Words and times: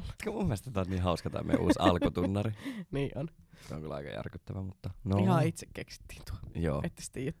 tavalla. 0.00 0.38
Mun 0.38 0.46
mielestä 0.46 0.70
tää 0.70 0.80
on 0.80 0.90
niin 0.90 1.02
hauska 1.02 1.30
tää 1.30 1.42
meidän 1.42 1.62
uusi 1.64 1.78
alkutunnari. 1.78 2.52
Niin 2.92 3.10
on. 3.18 3.28
Se 3.68 3.74
on 3.74 3.80
kyllä 3.80 3.94
aika 3.94 4.10
järkyttävä, 4.10 4.62
mutta 4.62 4.90
no. 5.04 5.18
Ihan 5.18 5.46
itse 5.46 5.66
keksittiin 5.74 6.22
tuo. 6.30 6.36
Joo, 6.54 6.80
Ette 6.84 7.02
sitten 7.02 7.34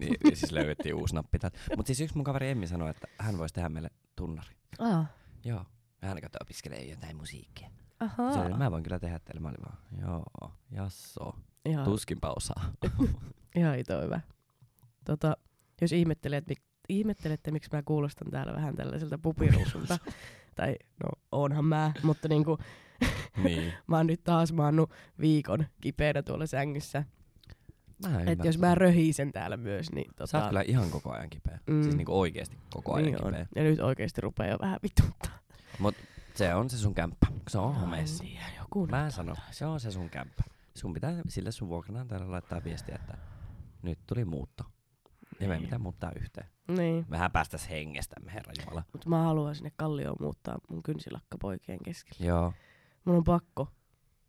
niin, 0.00 0.36
siis 0.36 0.52
löydettiin 0.52 0.94
uusi 0.94 1.14
nappi 1.14 1.38
täältä. 1.38 1.58
Mutta 1.76 1.86
siis 1.86 2.00
yksi 2.00 2.16
mun 2.16 2.24
kaveri 2.24 2.48
Emmi 2.48 2.66
sanoi, 2.66 2.90
että 2.90 3.08
hän 3.18 3.38
voisi 3.38 3.54
tehdä 3.54 3.68
meille 3.68 3.90
tunnari. 4.16 4.54
Aa. 4.78 5.06
Joo. 5.44 5.64
Hän 6.02 6.20
katsoo 6.20 6.38
opiskelee 6.42 6.84
jotain 6.84 7.16
musiikkia. 7.16 7.70
Ahaa. 8.00 8.32
Se 8.32 8.38
oli, 8.38 8.54
mä 8.54 8.70
voin 8.70 8.82
kyllä 8.82 8.98
tehdä 8.98 9.18
teille. 9.18 9.40
Mä 9.40 9.48
olin 9.48 9.62
vaan, 9.64 9.78
joo, 10.00 10.52
jasso. 10.70 11.36
Ihan, 11.64 11.84
Tuskinpa 11.84 12.32
osaa. 12.36 12.72
ihan 13.56 13.78
ito 13.78 14.02
hyvä. 14.02 14.20
Tota, 15.04 15.36
jos 15.80 15.92
ihmettelet, 15.92 16.46
mik, 16.48 16.62
ihmettelette, 16.88 17.50
miksi 17.50 17.70
mä 17.72 17.82
kuulostan 17.82 18.30
täällä 18.30 18.52
vähän 18.52 18.76
tällaiselta 18.76 19.18
pupiruusulta, 19.18 19.98
tai 20.54 20.76
no 21.04 21.08
onhan 21.32 21.64
mä, 21.64 21.92
mutta 22.02 22.28
niinku, 22.28 22.58
niin. 23.44 23.72
mä 23.86 23.96
oon 23.96 24.06
nyt 24.06 24.24
taas 24.24 24.52
maannut 24.52 24.90
viikon 25.20 25.66
kipeänä 25.80 26.22
tuolla 26.22 26.46
sängyssä. 26.46 27.04
Mä 28.08 28.20
Et 28.26 28.44
jos 28.44 28.58
mä 28.58 28.74
röhisen 28.74 29.32
täällä 29.32 29.56
myös, 29.56 29.92
niin 29.92 30.10
tota, 30.16 30.26
Sä 30.26 30.38
oot 30.38 30.48
kyllä 30.48 30.64
ihan 30.66 30.90
koko 30.90 31.12
ajan 31.12 31.30
kipeä. 31.30 31.58
Mm. 31.66 31.82
Siis 31.82 31.96
niinku 31.96 32.20
oikeesti 32.20 32.56
koko 32.70 32.94
ajan 32.94 33.04
niin 33.04 33.24
on. 33.24 33.32
kipeä. 33.32 33.46
Ja 33.56 33.62
nyt 33.62 33.80
oikeesti 33.80 34.20
rupeaa 34.20 34.50
jo 34.50 34.58
vähän 34.60 34.78
vituttaa. 34.82 35.38
Mut 35.78 35.94
se 36.34 36.54
on 36.54 36.70
se 36.70 36.76
sun 36.78 36.94
kämppä. 36.94 37.26
Se 37.48 37.58
on 37.58 37.74
homeessa. 37.74 38.24
Niin, 38.24 38.40
joku 38.58 38.86
Mä 38.86 39.10
sanon, 39.10 39.30
antaa. 39.36 39.52
se 39.52 39.66
on 39.66 39.80
se 39.80 39.90
sun 39.90 40.10
kämppä. 40.10 40.42
Sun 40.74 40.92
pitää 40.92 41.14
sille 41.28 41.52
sun 41.52 41.68
vuokranantajalle 41.68 42.26
laittaa 42.26 42.64
viestiä, 42.64 42.94
että 42.94 43.18
nyt 43.82 43.98
tuli 44.06 44.24
muutto. 44.24 44.64
Ja 45.40 45.48
me 45.48 45.54
ei 45.54 45.58
Niin. 45.58 45.66
mitään 45.66 45.82
muuttaa 45.82 46.12
yhteen. 46.20 46.46
Niin. 46.68 47.06
Vähän 47.10 47.30
päästäs 47.32 47.70
hengestämme, 47.70 48.32
herra 48.32 48.52
Jumala. 48.60 48.82
Mutta 48.92 49.08
mä 49.08 49.22
haluan 49.22 49.54
sinne 49.54 49.72
Kallioon 49.76 50.16
muuttaa 50.20 50.58
mun 50.70 50.82
kynsilakka 50.82 51.38
poikien 51.38 51.78
keskelle. 51.84 52.26
Joo. 52.26 52.52
Mun 53.04 53.16
on 53.16 53.24
pakko. 53.24 53.68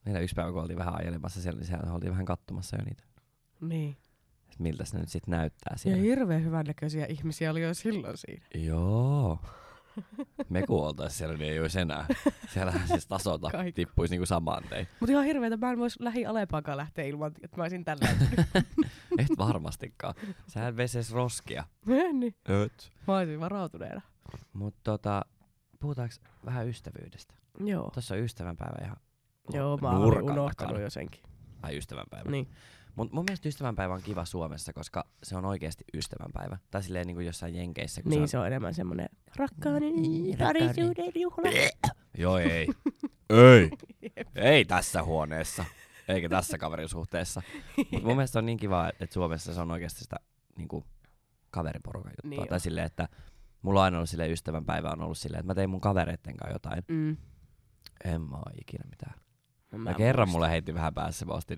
Meillä 0.05 0.19
yksi 0.19 0.35
päivä, 0.35 0.51
kun 0.51 0.61
oltiin 0.61 0.79
vähän 0.79 0.95
ajelemassa 0.99 1.41
siellä, 1.41 1.57
niin 1.59 1.67
siellä 1.67 1.93
oltiin 1.93 2.11
vähän 2.11 2.25
katsomassa 2.25 2.77
jo 2.77 2.83
niitä. 2.85 3.03
Niin. 3.61 3.97
Et 4.53 4.59
miltä 4.59 4.83
ne 4.93 4.99
nyt 4.99 5.09
sit 5.09 5.27
näyttää 5.27 5.71
Ja 5.73 5.77
siellä. 5.77 6.01
hirveän 6.01 6.43
hyvännäköisiä 6.43 7.05
ihmisiä 7.05 7.51
oli 7.51 7.61
jo 7.61 7.73
silloin 7.73 8.17
siinä. 8.17 8.45
Joo. 8.55 9.39
Me 10.49 10.61
kun 10.67 10.87
oltais 10.87 11.17
siellä, 11.17 11.37
niin 11.37 11.53
ei 11.53 11.59
olisi 11.59 11.79
enää. 11.79 12.05
Siellä 12.49 12.73
siis 12.87 13.07
tasota 13.07 13.49
Kaikki. 13.51 13.71
tippuisi 13.71 14.13
niinku 14.13 14.25
samaan 14.25 14.63
tein. 14.69 14.87
Mutta 14.99 15.11
ihan 15.11 15.25
hirveetä, 15.25 15.57
mä 15.57 15.71
en 15.71 15.79
vois 15.79 15.99
lähi 15.99 16.25
Alepaakaan 16.25 16.77
lähteä 16.77 17.05
ilman, 17.05 17.31
että 17.43 17.57
mä 17.57 17.63
olisin 17.63 17.85
tällä. 17.85 18.07
Et 19.19 19.37
varmastikaan. 19.37 20.13
Sähän 20.47 20.77
veses 20.77 21.11
roskia. 21.11 21.63
niin. 22.13 22.35
Öt. 22.49 22.91
Mä 23.07 23.17
olisin 23.17 23.39
varautuneena. 23.39 24.01
Mut 24.53 24.75
tota, 24.83 25.25
puhutaanko 25.79 26.15
vähän 26.45 26.67
ystävyydestä? 26.67 27.33
Joo. 27.59 27.89
Tuossa 27.93 28.15
on 28.15 28.21
ystävänpäivä 28.21 28.85
ihan 28.85 28.97
Joo, 29.53 29.77
mä 29.77 29.89
olin 29.89 30.21
unohtanut 30.21 30.81
jo 30.81 30.89
senkin. 30.89 31.23
Ai 31.61 31.77
ystävänpäivä. 31.77 32.31
Niin. 32.31 32.47
Mut 32.95 33.11
mun 33.11 33.25
mielestä 33.27 33.49
ystävänpäivä 33.49 33.93
on 33.93 34.01
kiva 34.01 34.25
Suomessa, 34.25 34.73
koska 34.73 35.05
se 35.23 35.37
on 35.37 35.45
oikeasti 35.45 35.83
ystävänpäivä. 35.93 36.57
Tai 36.71 36.83
silleen 36.83 37.07
niin 37.07 37.15
kuin 37.15 37.25
jossain 37.25 37.55
Jenkeissä. 37.55 38.01
Kun 38.03 38.09
Niin 38.09 38.27
se 38.27 38.31
se 38.31 38.37
on 38.39 38.47
enemmän 38.47 38.73
rakkauden 39.35 39.95
Niin, 39.95 40.37
parisuuden 40.37 41.11
juhla. 41.15 41.49
on... 41.49 41.91
Joo, 42.17 42.37
ei. 42.37 42.67
ei. 43.29 43.69
Ei 44.35 44.65
tässä 44.65 45.03
huoneessa. 45.03 45.65
Eikä 46.07 46.29
tässä 46.29 46.57
kaverin 46.57 46.89
suhteessa. 46.89 47.41
Mut 47.91 48.03
mun 48.03 48.15
mielestä 48.15 48.39
on 48.39 48.45
niin 48.45 48.57
kiva, 48.57 48.89
että 48.99 49.13
Suomessa 49.13 49.53
se 49.53 49.61
on 49.61 49.71
oikeasti 49.71 49.99
sitä 49.99 50.15
niin 50.57 50.67
kuin 50.67 50.85
kaveriporukan 51.51 52.11
juttua. 52.11 52.29
Niin 52.29 52.47
tai 52.49 52.55
on. 52.55 52.59
silleen, 52.59 52.85
että 52.85 53.07
mulla 53.61 53.79
on 53.79 53.83
aina 53.83 53.97
ollut 53.97 54.09
silleen 54.09 54.31
ystävänpäivä 54.31 54.89
on 54.89 55.01
ollut 55.01 55.17
silleen, 55.17 55.39
että 55.39 55.47
mä 55.47 55.55
tein 55.55 55.69
mun 55.69 55.81
kavereitten 55.81 56.37
kanssa 56.37 56.55
jotain. 56.55 56.83
Mm. 56.87 57.17
En 58.05 58.21
mä 58.21 58.35
oo 58.37 58.43
ikinä 58.61 58.83
mitään. 58.89 59.13
No, 59.71 59.77
Mä, 59.77 59.93
kerran 59.93 60.29
mulle 60.29 60.49
heitti 60.49 60.73
vähän 60.73 60.93
päässä, 60.93 61.25
mä 61.25 61.33
ostin 61.33 61.57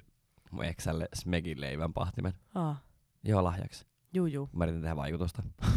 mun 0.54 0.66
eksälle 0.66 1.08
Smegin 1.16 1.62
leivän 1.62 1.94
pahtimen. 1.94 2.34
Ah, 2.56 2.84
Joo, 3.24 3.44
lahjaksi. 3.44 3.86
juu, 4.14 4.26
juu. 4.26 4.50
Mä 4.54 4.64
yritin 4.64 4.82
tehdä 4.82 4.96
vaikutusta. 4.96 5.44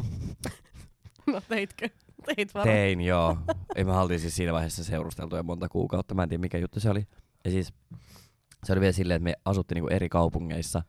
No 1.26 1.40
teitkö? 1.48 1.88
Teit 2.36 2.54
varmaan. 2.54 2.76
Tein, 2.76 3.00
joo. 3.00 3.38
Ei 3.76 3.84
me 3.84 3.92
oltiin 3.98 4.20
siis 4.20 4.36
siinä 4.36 4.52
vaiheessa 4.52 4.84
seurusteltu 4.84 5.36
jo 5.36 5.42
monta 5.42 5.68
kuukautta. 5.68 6.14
Mä 6.14 6.22
en 6.22 6.28
tiedä 6.28 6.40
mikä 6.40 6.58
juttu 6.58 6.80
se 6.80 6.90
oli. 6.90 7.06
Ja 7.44 7.50
siis 7.50 7.74
se 8.64 8.72
oli 8.72 8.80
vielä 8.80 8.92
silleen, 8.92 9.16
että 9.16 9.24
me 9.24 9.34
asuttiin 9.44 9.76
niinku 9.76 9.88
eri 9.88 10.08
kaupungeissa. 10.08 10.82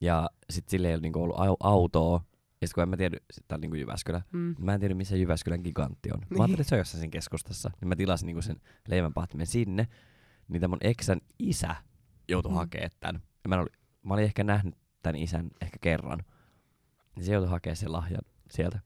Ja 0.00 0.30
sit 0.50 0.68
sille 0.68 0.90
ei 0.90 1.00
niinku 1.00 1.22
ollut 1.22 1.36
au- 1.36 1.56
autoa. 1.60 2.20
Ja 2.60 2.66
sit 2.66 2.74
kun 2.74 2.82
en 2.82 2.88
mä 2.88 2.96
tiedä, 2.96 3.16
tää 3.48 3.56
on 3.56 3.60
niinku 3.60 3.76
Jyväskylä. 3.76 4.22
Mm. 4.32 4.54
Mä 4.58 4.74
en 4.74 4.80
tiedä 4.80 4.94
missä 4.94 5.16
Jyväskylän 5.16 5.60
gigantti 5.64 6.12
on. 6.12 6.18
Mä 6.20 6.26
Niin. 6.30 6.40
ajattelin, 6.40 6.60
että 6.60 6.68
se 6.68 6.74
on 6.74 6.78
jossain 6.78 7.10
keskustassa. 7.10 7.70
Niin 7.80 7.88
mä 7.88 7.96
tilasin 7.96 8.26
niinku 8.26 8.42
sen 8.42 8.60
leivänpahtimen 8.88 9.46
sinne. 9.46 9.88
Niin 10.48 10.60
tää 10.60 10.68
mun 10.68 10.78
eksän 10.80 11.20
isä 11.38 11.76
joutui 12.30 12.52
Mm. 12.52 12.56
hakemaan 12.56 12.90
tän. 13.00 13.14
Ja 13.44 13.48
mä, 13.48 13.56
olin, 13.56 13.72
mä 14.02 14.14
olin 14.14 14.24
ehkä 14.24 14.44
nähnyt 14.44 14.74
tän 15.02 15.16
isän 15.16 15.50
ehkä 15.60 15.76
kerran. 15.80 16.18
Niin 17.16 17.24
se 17.24 17.32
joutui 17.32 17.50
hakemaan 17.50 17.76
sen 17.76 17.92
lahjan 17.92 18.22
sieltä. 18.50 18.80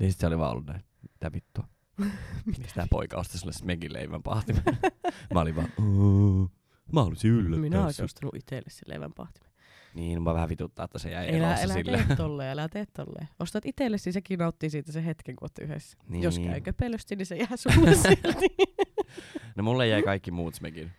Niin 0.00 0.12
sit 0.12 0.20
se 0.20 0.26
oli 0.26 0.38
vaan 0.38 0.50
ollut 0.52 0.66
näin. 0.66 0.84
Mitä 1.12 1.32
vittua? 1.32 1.68
Miksi 2.58 2.74
tää 2.74 2.86
poika 2.90 3.16
osti 3.16 3.38
sulle 3.38 3.52
Smegin 3.52 3.92
leivän 3.92 4.22
pahtimen? 4.22 4.62
mä 5.34 5.40
olin 5.40 5.56
vaan, 5.56 5.68
"Oo, 5.78 6.50
mä 6.92 7.02
halusin 7.04 7.30
yllättää 7.30 7.60
Minä 7.60 7.84
olisin 7.84 7.96
sut." 7.96 8.04
ostanut 8.04 8.34
itselle 8.34 8.70
sen 8.70 8.84
leivän 8.86 9.12
pahtimen. 9.16 9.50
Niin, 9.94 10.22
mä 10.22 10.34
vähän 10.34 10.48
vituttaa, 10.48 10.84
että 10.84 10.98
se 10.98 11.10
jäi 11.10 11.28
erossa 11.28 11.62
elä 11.62 11.74
sille. 11.74 12.04
tee 12.06 12.16
tolleen, 12.26 12.50
älä 12.50 12.68
tee 12.68 12.86
tolleen. 12.86 13.28
Ostat 13.40 13.66
itsellesi, 13.66 14.12
sekin 14.12 14.38
nauttii 14.38 14.70
siitä 14.70 14.92
se 14.92 15.04
hetken, 15.04 15.36
kun 15.36 15.48
yhdessä. 15.60 15.98
Niin. 16.08 16.22
Jos 16.22 16.38
käy 16.38 16.60
köpelösti, 16.60 17.16
niin 17.16 17.26
se 17.26 17.36
jää 17.36 17.56
sulle 17.56 17.94
silti. 17.94 18.56
No 19.56 19.62
mulle 19.62 19.88
jäi 19.88 20.02
kaikki 20.02 20.30
muut 20.30 20.54
Smegin 20.54 20.92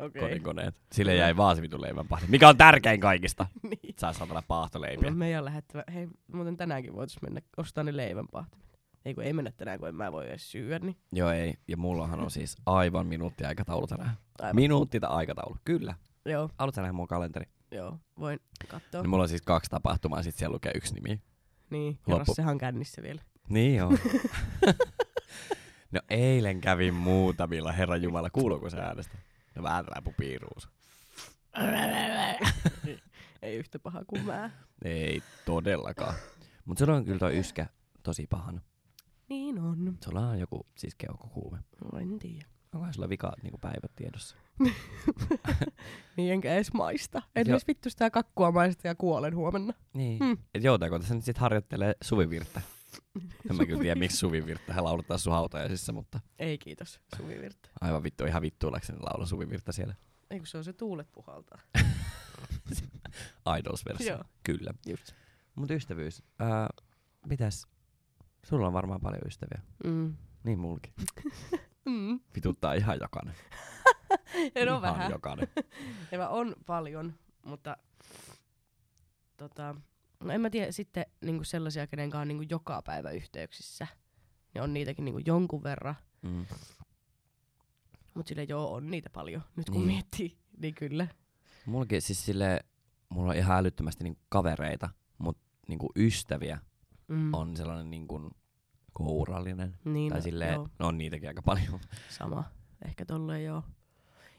Okei. 0.00 0.22
kodinkoneet. 0.22 0.74
Sille 0.92 1.14
jäi 1.14 1.36
vaan 1.36 1.56
se 1.56 1.62
vitun. 1.62 1.80
Mikä 2.28 2.48
on 2.48 2.56
tärkein 2.56 3.00
kaikista? 3.00 3.46
Niin. 3.62 3.94
Saa 3.98 4.12
saatana 4.12 4.42
paahtoleipiä. 4.48 5.10
Meidän 5.10 5.38
on 5.38 5.44
lähettävä. 5.44 5.84
Hei, 5.94 6.08
muuten 6.32 6.56
tänäänkin 6.56 6.94
voitais 6.94 7.22
mennä 7.22 7.40
ostaa 7.56 7.84
ne 7.84 7.96
leivän 7.96 8.26
pahtimet. 8.32 8.66
Ei 9.04 9.14
kun 9.14 9.24
ei 9.24 9.32
mennä 9.32 9.50
tänään, 9.56 9.78
kun 9.78 9.88
en 9.88 9.94
mä 9.94 10.12
voi 10.12 10.28
edes 10.28 10.52
syödä, 10.52 10.84
niin 10.84 10.96
Joo 11.12 11.30
ei, 11.30 11.54
ja 11.68 11.76
mullahan 11.76 12.20
on 12.20 12.30
siis 12.30 12.56
aivan 12.66 13.06
minuutti 13.06 13.44
aikataulu 13.44 13.86
tänään. 13.86 14.16
aivan. 14.40 14.56
Minuutti 14.56 15.00
tai 15.00 15.10
aikataulu, 15.10 15.56
kyllä. 15.64 15.94
Joo, 16.24 16.50
Haluatko 16.58 16.80
nähdä 16.80 16.92
mun 16.92 17.08
kalenteri? 17.08 17.46
joo, 17.70 17.98
voin 18.18 18.40
katsoa. 18.68 19.02
No. 19.02 19.08
Mulla 19.08 19.22
on 19.22 19.28
siis 19.28 19.42
kaksi 19.42 19.70
tapahtumaa, 19.70 20.18
ja 20.18 20.22
sit 20.22 20.34
siellä 20.34 20.54
lukee 20.54 20.72
yksi 20.74 20.94
nimi. 20.94 21.20
Niin, 21.70 21.92
Loppu. 21.92 22.10
kerro 22.10 22.34
sehan 22.34 22.58
kännissä 22.58 23.02
vielä. 23.02 23.22
Niin 23.48 23.76
joo. 23.76 23.90
no 25.92 26.00
eilen 26.10 26.60
kävin 26.60 26.94
muutamilla, 26.94 27.72
herra 27.72 27.96
Jumala, 27.96 28.30
kuuluuko 28.30 28.70
se 28.70 28.80
äänestä? 28.80 29.18
No 29.54 29.62
vähän 29.62 29.84
tällä 29.84 30.02
pupiruus. 30.02 30.68
ei 33.42 33.56
yhtä 33.56 33.78
paha 33.78 34.04
kuin 34.06 34.24
mä. 34.24 34.50
Ei 34.84 35.22
todellakaan. 35.46 36.14
Mut 36.64 36.78
sulla 36.78 36.96
on 36.96 37.04
kyllä 37.04 37.18
toi 37.18 37.38
yskä 37.38 37.66
tosi 38.02 38.26
pahana. 38.26 38.60
Niin 39.28 39.58
on. 39.58 39.98
Sulla 40.04 40.20
on 40.28 40.38
joku 40.40 40.66
siis 40.76 40.94
keuhkokuume. 40.94 41.58
No, 41.92 41.98
en 41.98 42.18
tiedä. 42.18 42.46
Onkohan 42.72 42.94
sulla 42.94 43.08
vika 43.08 43.32
niinku 43.42 43.58
päivät 43.58 43.94
tiedossa? 43.96 44.36
Niin 46.16 46.32
enkä 46.32 46.54
edes 46.54 46.72
maista. 46.72 47.22
Joo. 47.34 47.42
edes 47.42 47.66
vittu 47.68 47.90
sitä 47.90 48.10
kakkua 48.10 48.52
maista 48.52 48.88
ja 48.88 48.94
kuolen 48.94 49.36
huomenna. 49.36 49.72
Niin. 49.94 50.18
Hmm. 50.18 50.28
Mm. 50.28 50.38
Et 50.54 50.64
joutaako 50.64 50.98
tässä 50.98 51.14
nyt 51.14 51.24
sit 51.24 51.38
harjoittelee 51.38 51.94
suvivirttä? 52.02 52.60
En 53.50 53.56
mä 53.56 53.66
kyllä 53.66 53.80
tiedä, 53.82 53.98
miksi 53.98 54.16
suvivirttä 54.16 54.72
hän 54.72 54.84
lauluttaa 54.84 55.18
sun 55.18 55.32
hautajaisissa, 55.32 55.92
mutta 55.92 56.20
Ei 56.38 56.58
kiitos, 56.58 57.00
Suvi 57.16 57.40
Virta. 57.40 57.68
aivan 57.80 58.02
vittu, 58.02 58.24
ihan 58.24 58.42
vittuillakseni 58.42 58.98
laula 59.00 59.26
suvivirttä 59.26 59.72
siellä. 59.72 59.94
Ei 60.30 60.38
kun 60.38 60.46
se 60.46 60.58
on 60.58 60.64
se 60.64 60.72
tuulet 60.72 61.12
puhaltaa. 61.12 61.58
Idols-versio. 63.58 64.14
Joo. 64.14 64.24
Kyllä. 64.44 64.74
Just. 64.86 65.12
Mut 65.54 65.70
ystävyys. 65.70 66.22
Ää, 66.38 66.68
mitäs? 67.26 67.66
Sulla 68.46 68.66
on 68.66 68.72
varmaan 68.72 69.00
paljon 69.00 69.22
ystäviä. 69.26 69.62
Mm. 69.84 70.16
Niin 70.44 70.58
mulki. 70.58 70.92
Mm. 71.84 72.20
Vituttaa 72.34 72.74
ihan 72.74 72.98
jokainen. 73.00 73.34
En 74.54 74.68
ihan 74.68 74.82
vähän. 74.82 75.10
jokainen. 75.10 75.48
Ja 76.12 76.18
mä 76.18 76.28
on 76.28 76.54
paljon, 76.66 77.14
mutta 77.44 77.76
tota, 79.36 79.74
no 80.24 80.32
en 80.32 80.40
mä 80.40 80.50
tiedä 80.50 80.72
sitten 80.72 81.06
niinku 81.20 81.44
sellaisia, 81.44 81.86
kenen 81.86 82.10
kanssa 82.10 82.22
on 82.22 82.28
niinku 82.28 82.44
joka 82.50 82.82
päivä 82.82 83.10
yhteyksissä. 83.10 83.86
Ne 84.54 84.62
on 84.62 84.74
niitäkin 84.74 85.04
niinku 85.04 85.20
jonkun 85.26 85.62
verran, 85.62 85.94
Mm. 86.22 86.46
mutta 88.14 88.28
sille 88.28 88.44
joo 88.44 88.74
on 88.74 88.90
niitä 88.90 89.10
paljon. 89.10 89.42
Nyt 89.56 89.70
kun 89.70 89.76
Niin. 89.80 89.86
miettii, 89.86 90.36
niin 90.58 90.74
kyllä. 90.74 91.06
Mulki 91.66 92.00
siis 92.00 92.24
sille, 92.24 92.60
mulla 93.08 93.30
on 93.30 93.36
ihan 93.36 93.58
älyttömästi 93.58 94.04
niinku 94.04 94.20
kavereita, 94.28 94.88
mut 95.18 95.38
niinku 95.68 95.92
ystäviä 95.96 96.58
Mm. 97.08 97.34
on 97.34 97.56
sellainen 97.56 97.90
niinku 97.90 98.30
kourallinen. 98.92 99.78
Niin, 99.84 100.10
tai 100.10 100.18
no, 100.18 100.22
silleen, 100.22 100.54
joo, 100.54 100.68
no 100.78 100.86
on 100.86 100.98
niitäkin 100.98 101.28
aika 101.28 101.42
paljon. 101.42 101.80
sama. 102.08 102.44
Ehkä 102.84 103.04
tolleen 103.04 103.44
joo. 103.44 103.62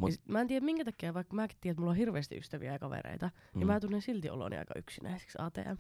Mut- 0.01 0.09
Mut, 0.09 0.11
sit, 0.11 0.27
mä 0.27 0.41
en 0.41 0.47
tiedä 0.47 0.65
minkä 0.65 0.85
takia, 0.85 1.13
vaikka 1.13 1.35
mäkin 1.35 1.57
tiedän, 1.61 1.73
että 1.73 1.79
mulla 1.81 1.91
on 1.91 1.97
hirveästi 1.97 2.37
ystäviä 2.37 2.71
ja 2.73 2.79
kavereita, 2.79 3.25
mm. 3.53 3.59
niin 3.59 3.67
mä 3.67 3.79
tunnen 3.79 4.01
silti 4.01 4.29
oloni 4.29 4.57
aika 4.57 4.73
yksinäiseksi 4.77 5.37
ATM. 5.41 5.77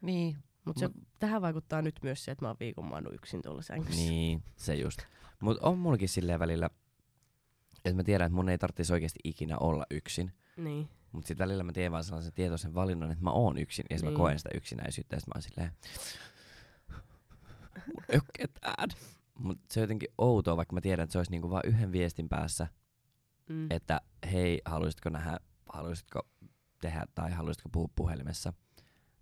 Niin. 0.00 0.36
Mutta 0.64 0.80
se, 0.80 0.90
tähän 1.18 1.42
vaikuttaa 1.42 1.82
nyt 1.82 2.00
myös 2.02 2.24
se, 2.24 2.30
että 2.30 2.44
mä 2.44 2.48
oon 2.48 2.56
viikon 2.60 2.84
maannut 2.84 3.14
yksin 3.14 3.42
tuolla 3.42 3.62
sängyssä. 3.62 4.02
Niin, 4.10 4.42
se 4.56 4.74
just. 4.74 4.98
Mut 5.40 5.58
on 5.58 5.78
mullakin 5.78 6.08
silleen 6.08 6.38
välillä, 6.40 6.70
että 7.84 7.94
mä 7.96 8.02
tiedän, 8.04 8.26
että 8.26 8.36
mun 8.36 8.48
ei 8.48 8.58
tarvitsisi 8.58 8.92
oikeasti 8.92 9.18
ikinä 9.24 9.58
olla 9.58 9.86
yksin. 9.90 10.32
Niin. 10.56 10.88
Mutta 11.12 11.28
sitten 11.28 11.44
välillä 11.46 11.62
mä 11.62 11.72
teen 11.72 11.92
vaan 11.92 12.04
sellaisen 12.04 12.32
tietoisen 12.32 12.74
valinnan, 12.74 13.10
että 13.10 13.24
mä 13.24 13.30
oon 13.30 13.58
yksin. 13.58 13.84
Ja 13.90 13.96
sitten 13.98 14.12
Niin. 14.12 14.20
mä 14.20 14.24
koen 14.24 14.38
sitä 14.38 14.50
yksinäisyyttä. 14.54 15.16
Ja 15.16 15.20
sit 15.20 15.28
mä 15.28 15.32
oon 15.34 15.42
silleen, 15.42 15.72
"Mulla 17.86 18.04
ei. 18.08 18.20
Mutta 19.38 19.64
se 19.70 19.80
on 19.80 19.82
jotenkin 19.82 20.08
outoa, 20.18 20.56
vaikka 20.56 20.74
mä 20.74 20.80
tiedän, 20.80 21.04
että 21.04 21.12
se 21.12 21.18
olisi 21.18 21.30
niinku 21.30 21.50
vaan 21.50 21.62
yhden 21.66 21.92
viestin 21.92 22.28
päässä, 22.28 22.66
Mm. 23.52 23.66
että 23.70 24.00
hei, 24.32 24.60
haluaisitko 24.64 25.08
nähdä, 25.10 25.38
haluaisitko 25.72 26.28
tehdä 26.80 27.06
tai 27.14 27.30
haluaisitko 27.32 27.68
puhua 27.68 27.88
puhelimessa. 27.96 28.52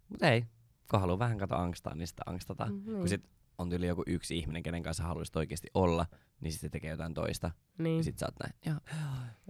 Mutta 0.08 0.28
ei, 0.30 0.44
kun 0.90 1.00
haluaa 1.00 1.18
vähän 1.18 1.38
kato 1.38 1.56
angstaa, 1.56 1.94
niin 1.94 2.06
sitä 2.06 2.22
angstata. 2.26 2.66
Mm, 2.66 2.72
Mm, 2.72 2.84
niin. 2.86 2.98
kun 2.98 3.08
sit 3.08 3.24
on 3.58 3.72
yli 3.72 3.86
joku 3.86 4.02
yksi 4.06 4.38
ihminen, 4.38 4.62
kenen 4.62 4.82
kanssa 4.82 5.02
haluaisit 5.04 5.36
oikeasti 5.36 5.68
olla, 5.74 6.06
niin 6.40 6.52
sitten 6.52 6.68
se 6.68 6.72
tekee 6.72 6.90
jotain 6.90 7.14
toista. 7.14 7.50
niin. 7.78 7.96
Ja 7.96 8.04
sit 8.04 8.18
sä 8.18 8.26
oot 8.26 8.34
näin, 8.42 8.54
ja, 8.66 8.80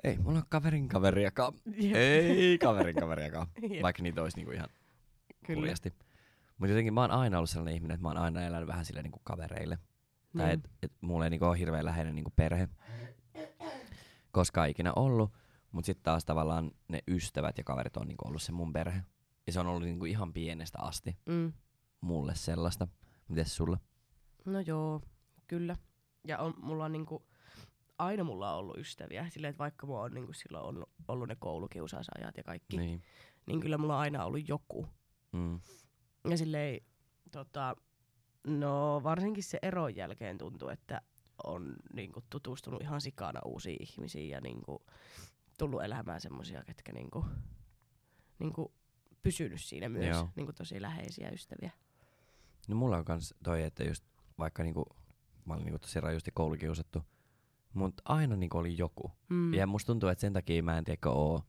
ei, 0.04 0.18
mulla 0.18 0.38
on 0.38 0.44
kaverin 0.48 0.88
kaveriakaan. 0.88 1.52
Jep. 1.76 1.94
ei 1.96 2.58
kaverin 2.58 2.96
kaveriakaan. 2.96 3.46
Jep. 3.70 3.82
Vaikka 3.82 4.02
niitä 4.02 4.22
olisi 4.22 4.36
niinku 4.36 4.52
ihan 4.52 4.68
Kyllä. 5.46 5.60
hurjasti. 5.60 5.92
Mutta 6.58 6.70
jotenkin 6.72 6.94
mä 6.94 7.00
oon 7.00 7.10
aina 7.10 7.36
ollut 7.38 7.50
sellainen 7.50 7.74
ihminen, 7.74 7.94
että 7.94 8.02
mä 8.02 8.08
oon 8.08 8.16
aina 8.18 8.42
elänyt 8.42 8.68
vähän 8.68 8.84
silleen 8.84 9.04
niinku 9.04 9.20
kavereille. 9.24 9.78
Tai 10.36 10.46
Niin. 10.46 10.58
et, 10.64 10.70
et 10.82 10.92
mulla 11.00 11.24
ei 11.24 11.30
niinku 11.30 11.44
ole 11.46 11.58
hirveän 11.58 11.84
läheinen 11.84 12.14
niinku 12.14 12.32
perhe 12.36 12.68
koskaan 14.32 14.68
ikinä 14.70 14.92
ollut. 14.96 15.32
Mutta 15.72 15.86
sitten 15.86 16.04
taas 16.04 16.24
tavallaan 16.24 16.70
ne 16.88 16.98
ystävät 17.08 17.58
ja 17.58 17.64
kaverit 17.64 17.96
on 17.96 18.06
niinku 18.08 18.28
ollut 18.28 18.42
se 18.42 18.52
mun 18.52 18.72
perhe. 18.72 19.02
Ja 19.46 19.52
se 19.52 19.60
on 19.60 19.66
ollut 19.66 19.82
niinku 19.82 20.04
ihan 20.04 20.32
pienestä 20.32 20.78
asti 20.80 21.18
Mm. 21.26 21.52
mulle 22.00 22.34
sellaista. 22.34 22.88
Mites 23.28 23.56
sulla? 23.56 23.78
No 24.44 24.60
joo, 24.60 25.00
kyllä. 25.46 25.76
Ja 26.26 26.38
on, 26.38 26.54
mulla 26.56 26.84
on 26.84 26.92
niinku, 26.92 27.26
aina 27.98 28.24
mulla 28.24 28.52
on 28.52 28.58
ollut 28.58 28.78
ystäviä. 28.78 29.30
Silleen, 29.30 29.50
että 29.50 29.58
vaikka 29.58 29.86
mulla 29.86 30.00
on 30.02 30.14
niinku 30.14 30.32
silloin 30.32 30.64
ollut, 30.64 30.90
ollut 31.08 31.28
ne 31.28 31.36
koulukiusausajat 31.36 32.36
ja 32.36 32.42
kaikki, 32.42 32.76
niin. 32.76 32.86
Niin. 32.86 33.02
niin 33.46 33.60
kyllä 33.60 33.78
mulla 33.78 33.94
on 33.94 34.00
aina 34.00 34.24
ollut 34.24 34.48
joku. 34.48 34.86
Mm. 35.32 35.60
Ja 36.30 36.36
silleen, 36.38 36.80
tota, 37.30 37.76
no 38.46 39.00
varsinkin 39.04 39.44
se 39.44 39.58
eron 39.62 39.96
jälkeen 39.96 40.38
tuntuu, 40.38 40.68
että 40.68 41.00
on 41.44 41.76
niinku 41.92 42.22
tutustunut 42.30 42.82
ihan 42.82 43.00
sikana 43.00 43.40
uusiin 43.44 43.82
ihmisiin 43.82 44.28
ja 44.28 44.40
niinku 44.40 44.82
tullut 45.58 45.82
elämään 45.82 46.20
semmosia, 46.20 46.64
ketkä 46.64 46.92
niinku, 46.92 47.24
niinku 48.38 48.72
pysynyt 49.22 49.60
siinä 49.60 49.88
myös, 49.88 50.16
Joo. 50.16 50.28
niinku 50.36 50.52
tosi 50.52 50.82
läheisiä 50.82 51.30
ystäviä. 51.30 51.70
No 52.68 52.76
mulla 52.76 52.96
on 52.96 53.04
kans 53.04 53.34
toi, 53.42 53.62
että 53.62 53.84
just 53.84 54.04
vaikka 54.38 54.62
niinku, 54.62 54.84
mä 55.44 55.54
olin 55.54 55.64
niinku 55.64 55.78
tosi 55.78 56.00
rajusti 56.00 56.30
koulukiusattu, 56.34 57.02
mutta 57.74 58.02
aina 58.04 58.36
niinku 58.36 58.58
oli 58.58 58.78
joku. 58.78 59.12
Mm. 59.28 59.54
Ja 59.54 59.66
musta 59.66 59.86
tuntuu, 59.86 60.08
että 60.08 60.20
sen 60.20 60.32
takia 60.32 60.62
mä 60.62 60.78
en 60.78 60.84
tiedä, 60.84 61.10
oo 61.10 61.42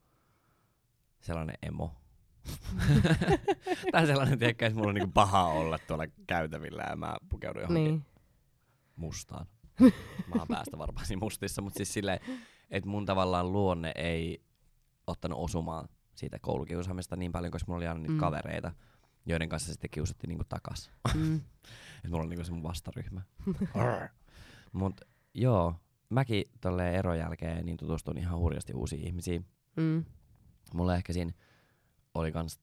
sellainen 1.21 1.55
emo. 1.61 1.95
tai 3.91 4.07
sellainen, 4.07 4.39
tiedätkö, 4.39 4.65
että 4.65 4.77
mulla 4.77 4.89
on 4.89 4.95
niinku 4.95 5.11
paha 5.13 5.44
olla 5.44 5.79
tuolla 5.87 6.05
käytävillä 6.27 6.83
ja 6.89 6.95
mä 6.95 7.15
pukeudun 7.29 7.61
johonkin 7.61 7.83
niin. 7.83 8.05
mustaan. 8.95 9.45
Mä 9.81 10.36
oon 10.39 10.48
päästä 10.48 10.78
varmaan 10.78 11.06
siinä 11.06 11.19
mustissa, 11.19 11.62
mutta 11.62 11.78
siis 11.78 11.94
silleen, 11.94 12.19
että 12.69 12.89
mun 12.89 13.06
tavallaan 13.06 13.51
luonne 13.51 13.92
ei 13.95 14.44
ottanut 15.07 15.39
osumaan 15.39 15.89
siitä 16.16 16.39
koulukiusaamista 16.42 17.16
niin 17.16 17.31
paljon, 17.31 17.51
koska 17.51 17.72
mulla 17.72 17.78
oli 17.78 17.88
aina 17.88 18.00
niitä 18.00 18.13
Mm. 18.13 18.19
kavereita, 18.19 18.72
joiden 19.25 19.50
kanssa 19.50 19.72
sitten 19.72 19.89
kiusattiin 19.89 20.30
niinku 20.30 20.44
takas. 20.50 20.92
Mm. 21.16 21.36
Et 22.06 22.10
mulla 22.12 22.24
on 22.24 22.30
niinku 22.30 22.45
se 22.45 22.51
mun 22.51 22.63
vastaryhmä. 22.63 23.22
Mut 24.74 25.01
joo, 25.33 25.75
mäkin 26.10 26.44
tolleen 26.62 26.95
eron 26.95 27.18
jälkeen 27.18 27.66
niin 27.66 27.78
tutustun 27.78 28.18
ihan 28.18 28.39
hurjasti 28.39 28.74
uusiin 28.74 29.07
ihmisiin. 29.07 29.45
Mm. 29.75 30.06
Mulla 30.74 30.95
ehkä 30.95 31.13
siinä 31.13 31.31
oli 32.13 32.31
kans 32.31 32.60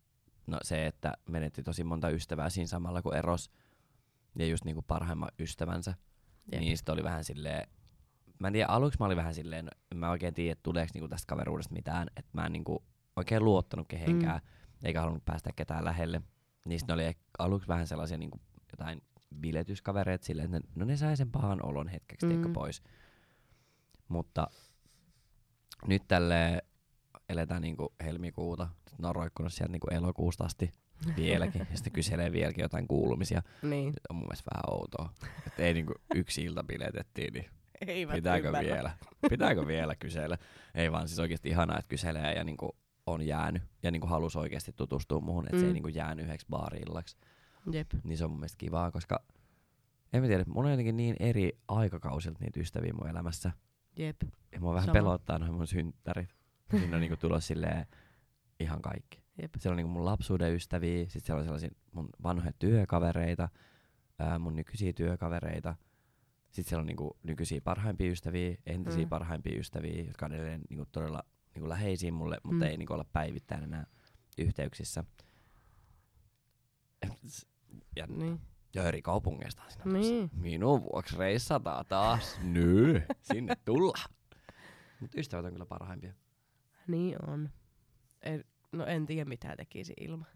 no, 0.47 0.59
se, 0.63 0.87
että 0.87 1.13
menetti 1.29 1.63
tosi 1.63 1.85
monta 1.85 2.11
ystävää 2.11 2.51
siinä 2.51 2.67
samalla 2.67 3.03
kuin 3.03 3.17
eros. 3.17 3.51
Ja 4.39 4.47
just 4.47 4.65
niinku 4.65 4.83
parhaimman 4.83 5.29
ystävänsä. 5.39 5.95
Jep. 6.53 6.61
Niin 6.61 6.79
sit 6.79 6.89
oli 6.89 7.03
vähän 7.03 7.25
silleen, 7.25 7.69
mä 8.39 8.47
en 8.47 8.53
tiedä, 8.53 8.67
aluksi 8.67 8.99
mä 9.01 9.07
olin 9.07 9.17
vähän 9.17 9.35
silleen, 9.35 9.65
no, 9.65 9.71
en 9.93 9.99
mä 9.99 10.11
oikein 10.11 10.35
tiedä, 10.35 10.53
että 10.53 10.63
tuleeko 10.63 10.91
niinku 10.95 11.09
tästä 11.09 11.27
kaveruudesta 11.27 11.75
mitään. 11.75 12.09
Että 12.17 12.31
mä 12.33 12.47
en 12.47 12.53
niinku 12.53 12.85
oikein 13.17 13.45
luottanut 13.45 13.89
kehenkään, 13.89 14.41
mm. 14.45 14.87
eikä 14.87 15.01
halunnut 15.01 15.25
päästä 15.25 15.51
ketään 15.57 15.85
lähelle. 15.85 16.23
Niin 16.65 16.79
sit 16.79 16.89
ne 16.89 16.95
oli 16.95 17.17
aluksi 17.39 17.69
vähän 17.69 17.87
sellaisia 17.87 18.19
niinku 18.19 18.41
jotain 18.73 19.03
biletyskavereita 19.41 20.27
silleen, 20.27 20.55
että 20.55 20.69
ne, 20.69 20.73
no 20.75 20.85
ne 20.85 20.97
sai 20.97 21.17
sen 21.17 21.31
pahan 21.31 21.67
olon 21.67 21.89
hetkeksi 21.89 22.27
Mm. 22.27 22.47
mm. 22.47 22.53
pois. 22.53 22.83
Mutta 24.09 24.47
nyt 25.87 26.03
tälle 26.09 26.63
eletään 27.29 27.63
niinku 27.63 27.95
helmikuuta. 28.05 28.69
Sitten 28.77 28.97
ne 29.03 29.09
on 29.09 29.15
roikkunut 29.17 29.53
sieltä 29.53 29.73
niinku 29.73 29.87
elokuusta 29.91 30.45
asti 30.45 30.73
vieläkin. 31.17 31.67
ja 31.71 31.77
sitten 31.77 31.93
kyselee 31.93 32.33
vieläkin 32.33 32.63
jotain 32.63 32.89
kuulumisia. 32.89 33.43
Niin. 33.63 33.93
On 34.11 34.17
mun 34.17 34.25
mielestä 34.25 34.51
vähän 34.55 34.75
outoa. 34.81 35.11
Että 35.47 35.63
ei 35.63 35.75
niinku 35.75 35.95
yksi 36.15 36.45
ilta 36.45 36.65
biletettiin, 36.65 37.33
niin 37.35 37.47
Eivät 37.87 38.15
pitääkö 38.15 38.47
ymmärrä. 38.49 38.75
vielä? 38.75 38.91
Pitääkö 39.31 39.67
vielä 39.67 39.95
kysellä? 39.95 40.39
Ei 40.75 40.93
vaan 40.93 41.09
siis 41.09 41.19
oikeasti 41.19 41.49
ihanaa, 41.49 41.79
että 41.79 41.89
kyselee 41.89 42.35
ja 42.35 42.45
niinku 42.45 42.77
on 43.07 43.23
jäänyt. 43.27 43.63
Ja 43.83 43.91
niinku 43.91 44.07
halus 44.07 44.37
oikeasti 44.37 44.73
tutustua 44.73 45.21
muuhun, 45.21 45.45
että 45.45 45.57
mm. 45.57 45.61
se 45.61 45.67
ei 45.67 45.71
Mm. 45.71 45.75
niinku 45.75 45.89
jäänyt 45.89 46.25
yhdeksi 46.27 46.47
baari-illaksi. 46.51 47.17
Jep. 47.73 47.91
Niin 48.05 48.19
se 48.19 48.25
on 48.25 48.31
mun 48.31 48.41
mielestä 48.41 48.59
kivaa, 48.59 48.91
koska 48.91 49.21
en 50.13 50.23
mä 50.23 50.27
tiedä, 50.29 50.45
mulla 50.47 50.67
on 50.67 50.71
jotenkin 50.73 50.97
niin 50.97 51.17
eri 51.21 51.53
aikakausilta 51.69 52.39
niitä 52.41 52.61
ystäviä 52.61 52.93
mun 52.93 53.09
elämässä. 53.09 53.53
Jep. 53.97 54.17
Ja 54.53 54.61
mua 54.61 54.75
vähän 54.75 54.87
Sama. 54.87 54.93
pelottaa 54.93 55.39
noin 55.39 55.55
mun 55.55 55.67
synttärit. 55.67 56.29
Siinä 56.71 56.97
on 56.97 57.01
niinku 57.01 57.17
tulos 57.17 57.47
silleen 57.47 57.87
ihan 58.61 58.83
kaikki. 58.83 59.23
Jep. 59.43 59.55
Siellä 59.59 59.73
on 59.73 59.77
niinku 59.77 59.93
mun 59.93 60.05
lapsuuden 60.05 60.55
ystäviä, 60.55 61.07
sit 61.09 61.25
siellä 61.25 61.39
on 61.39 61.45
sellaisia 61.45 61.71
mun 61.93 62.09
vanhoja 62.23 62.53
työkavereita, 62.59 63.49
ää, 64.19 64.39
mun 64.39 64.57
nykyisiä 64.57 64.93
työkavereita. 64.93 65.77
Sitten 66.51 66.69
siellä 66.69 66.81
on 66.81 66.87
niinku 66.87 67.17
nykyisiä 67.23 67.61
parhaimpia 67.65 68.11
ystäviä, 68.11 68.57
entisiä 68.67 69.03
Mm. 69.03 69.09
parhaimpia 69.09 69.59
ystäviä, 69.59 70.03
jotka 70.05 70.27
on 70.27 70.33
edelleen 70.33 70.61
niinku 70.71 70.87
todella 70.93 71.23
niinku 71.55 71.69
läheisiä 71.69 72.13
mulle, 72.13 72.39
mutta 72.43 72.65
Mm. 72.65 72.71
ei 72.71 72.77
niinku 72.77 72.93
olla 72.93 73.07
päivittäin 73.13 73.65
enää 73.65 73.87
yhteyksissä. 74.39 75.05
Ja, 77.97 78.07
Niin. 78.07 78.41
ja 78.75 78.83
eri 78.85 79.03
kaupungeista 79.03 79.63
siinä 79.69 79.85
on 79.85 79.93
Niin. 79.93 80.31
Minun 80.33 80.83
vuoksi 80.83 81.17
reissataan 81.19 81.85
taas. 81.89 82.41
Nyt, 82.43 83.03
sinne 83.33 83.57
tullaan. 83.65 84.11
Mutta 85.01 85.21
ystävät 85.21 85.45
on 85.45 85.53
kyllä 85.53 85.67
parhaimpia. 85.67 86.13
Niin 86.89 87.17
on. 87.31 87.51
En, 88.23 88.45
no 88.73 88.87
en 88.87 89.07
tiedä 89.07 89.25
mitä 89.29 89.57
tekisi 89.57 89.95
ilman. 90.01 90.27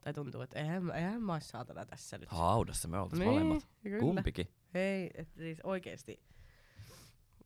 Tai 0.00 0.14
tuntuu, 0.14 0.40
että 0.40 0.58
eihän, 0.58 0.90
eihän 0.90 1.22
mä 1.22 1.32
ois 1.32 1.48
saatana 1.48 1.86
tässä 1.86 2.18
nyt. 2.18 2.28
Haudassa 2.28 2.88
me 2.88 2.98
oltais 2.98 3.18
niin, 3.20 3.30
molemmat. 3.30 3.68
Kyllä. 3.82 3.98
Kumpikin. 4.00 4.48
Ei, 4.74 5.10
et 5.14 5.28
siis 5.36 5.60
oikeesti. 5.64 6.20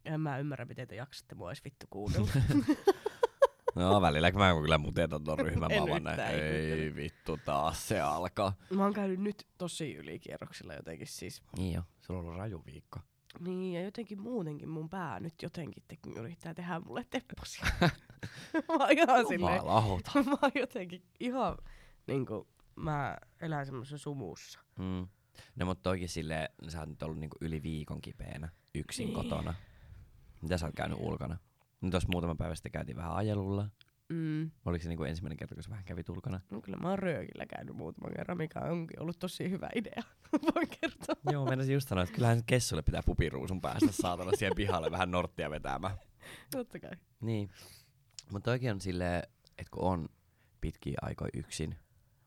En 0.04 0.20
mä 0.20 0.38
ymmärrä, 0.38 0.64
miten 0.64 0.88
te 0.88 0.94
jaksatte 0.94 1.34
mua 1.34 1.50
edes 1.50 1.64
vittu 1.64 1.86
kuunnella. 1.90 2.28
No 3.74 4.00
välillä 4.00 4.30
kun 4.32 4.40
mä 4.40 4.54
kyllä 4.62 4.78
mutetan 4.78 5.24
ton 5.24 5.38
ryhmän, 5.38 5.70
mä 5.72 5.88
vaan 5.90 6.04
näin, 6.04 6.20
ei 6.20 6.94
vittu 6.94 7.38
taas 7.44 7.88
se 7.88 8.00
alkaa. 8.00 8.52
mä 8.70 8.82
oon 8.82 8.92
käynyt 8.92 9.20
nyt 9.20 9.46
tosi 9.58 9.94
ylikierroksilla 9.94 10.74
jotenkin 10.74 11.06
siis. 11.06 11.42
Niin 11.56 11.74
jo, 11.74 11.82
sulla 12.00 12.20
on 12.20 12.26
ollut 12.26 12.38
raju 12.38 12.62
viikko. 12.66 12.98
Niin, 13.40 13.74
ja 13.74 13.82
jotenkin 13.84 14.20
muutenkin 14.20 14.68
mun 14.68 14.88
pää 14.88 15.20
nyt 15.20 15.34
jotenkin 15.42 15.82
te- 15.88 16.20
yrittää 16.20 16.54
tehdä 16.54 16.80
mulle 16.80 17.04
tepposia. 17.10 17.64
mä 18.68 18.74
oon 18.84 18.90
ihan 18.98 19.26
silleen, 19.28 19.62
Mä 19.64 20.22
mä 20.30 20.36
oon 20.42 20.52
jotenkin 20.54 21.02
ihan 21.20 21.56
niinku, 22.06 22.48
mä 22.76 23.16
elän 23.40 23.66
semmosessa 23.66 23.98
sumussa. 23.98 24.60
Mm. 24.78 25.08
No 25.56 25.66
mutta 25.66 25.82
toikin 25.82 26.08
silleen, 26.08 26.48
sä 26.68 26.80
oot 26.80 26.88
nyt 26.88 27.02
ollut 27.02 27.18
niinku 27.18 27.36
yli 27.40 27.62
viikon 27.62 28.00
kipeänä, 28.00 28.48
yksin 28.74 29.06
Niin. 29.06 29.14
kotona. 29.14 29.54
Mitä 30.42 30.58
sä 30.58 30.66
oot 30.66 30.74
käynyt 30.74 30.98
ulkona? 31.00 31.36
No 31.80 31.90
tossa 31.90 32.08
muutama 32.12 32.34
päivä 32.34 32.54
sitten 32.54 32.72
käytiin 32.72 32.96
vähän 32.96 33.12
ajelulla. 33.12 33.68
Mm. 34.08 34.50
Oliko 34.64 34.82
se 34.82 34.88
niinku 34.88 35.04
ensimmäinen 35.04 35.36
kerta, 35.36 35.54
kun 35.54 35.62
sä 35.64 35.70
vähän 35.70 35.84
kävit 35.84 36.08
ulkona? 36.08 36.40
No 36.50 36.60
kyllä 36.60 36.78
mä 36.78 36.88
oon 36.88 36.98
röökillä 36.98 37.46
käynyt 37.46 37.76
muutaman 37.76 38.12
kerran, 38.16 38.38
mikä 38.38 38.60
onkin 38.60 39.02
ollut 39.02 39.18
tosi 39.18 39.50
hyvä 39.50 39.68
idea. 39.74 40.02
Voin 40.54 40.68
kertoa. 40.80 41.32
Joo, 41.32 41.44
meinasin 41.44 41.74
just 41.74 41.88
sanoa, 41.88 42.04
että 42.04 42.14
kyllähän 42.14 42.44
Kessulle 42.46 42.82
pitää 42.82 43.02
pupiruusun 43.06 43.60
päästä 43.60 43.92
saatana 43.92 44.30
siihen 44.34 44.56
pihalle 44.56 44.90
vähän 44.90 45.10
norttia 45.10 45.50
vetämään. 45.50 45.96
Totta 46.50 46.80
kai. 46.80 46.90
Niin. 47.20 47.50
Mutta 48.32 48.50
toikin 48.50 48.70
on 48.70 48.80
silleen, 48.80 49.22
että 49.58 49.70
kun 49.70 49.82
on 49.82 50.08
pitkiä 50.60 50.98
aikoja 51.02 51.30
yksin, 51.34 51.76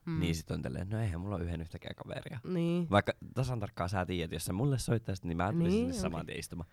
Mm. 0.06 0.14
mm. 0.14 0.20
niin 0.20 0.36
sit 0.36 0.52
on 0.52 0.62
tälleen, 0.62 0.90
no 0.90 1.00
eihän 1.02 1.22
mulla 1.22 1.36
ole 1.36 1.44
yhden 1.44 1.62
yhtäkään 1.62 1.96
kaveria. 1.96 2.40
Niin. 2.44 2.90
Vaikka 2.90 3.14
tasan 3.36 3.60
tarkkaan 3.60 3.90
sä 3.90 4.06
tiedät, 4.06 4.32
jos 4.32 4.46
sä 4.46 4.54
mulle 4.54 4.78
soittaisit, 4.80 5.26
niin 5.26 5.38
mä 5.38 5.52
tulisin 5.52 5.64
Niin, 5.70 5.80
sinne 5.80 5.90
okei. 5.92 6.02
saman 6.02 6.26
tien 6.26 6.40
istumaan. 6.40 6.70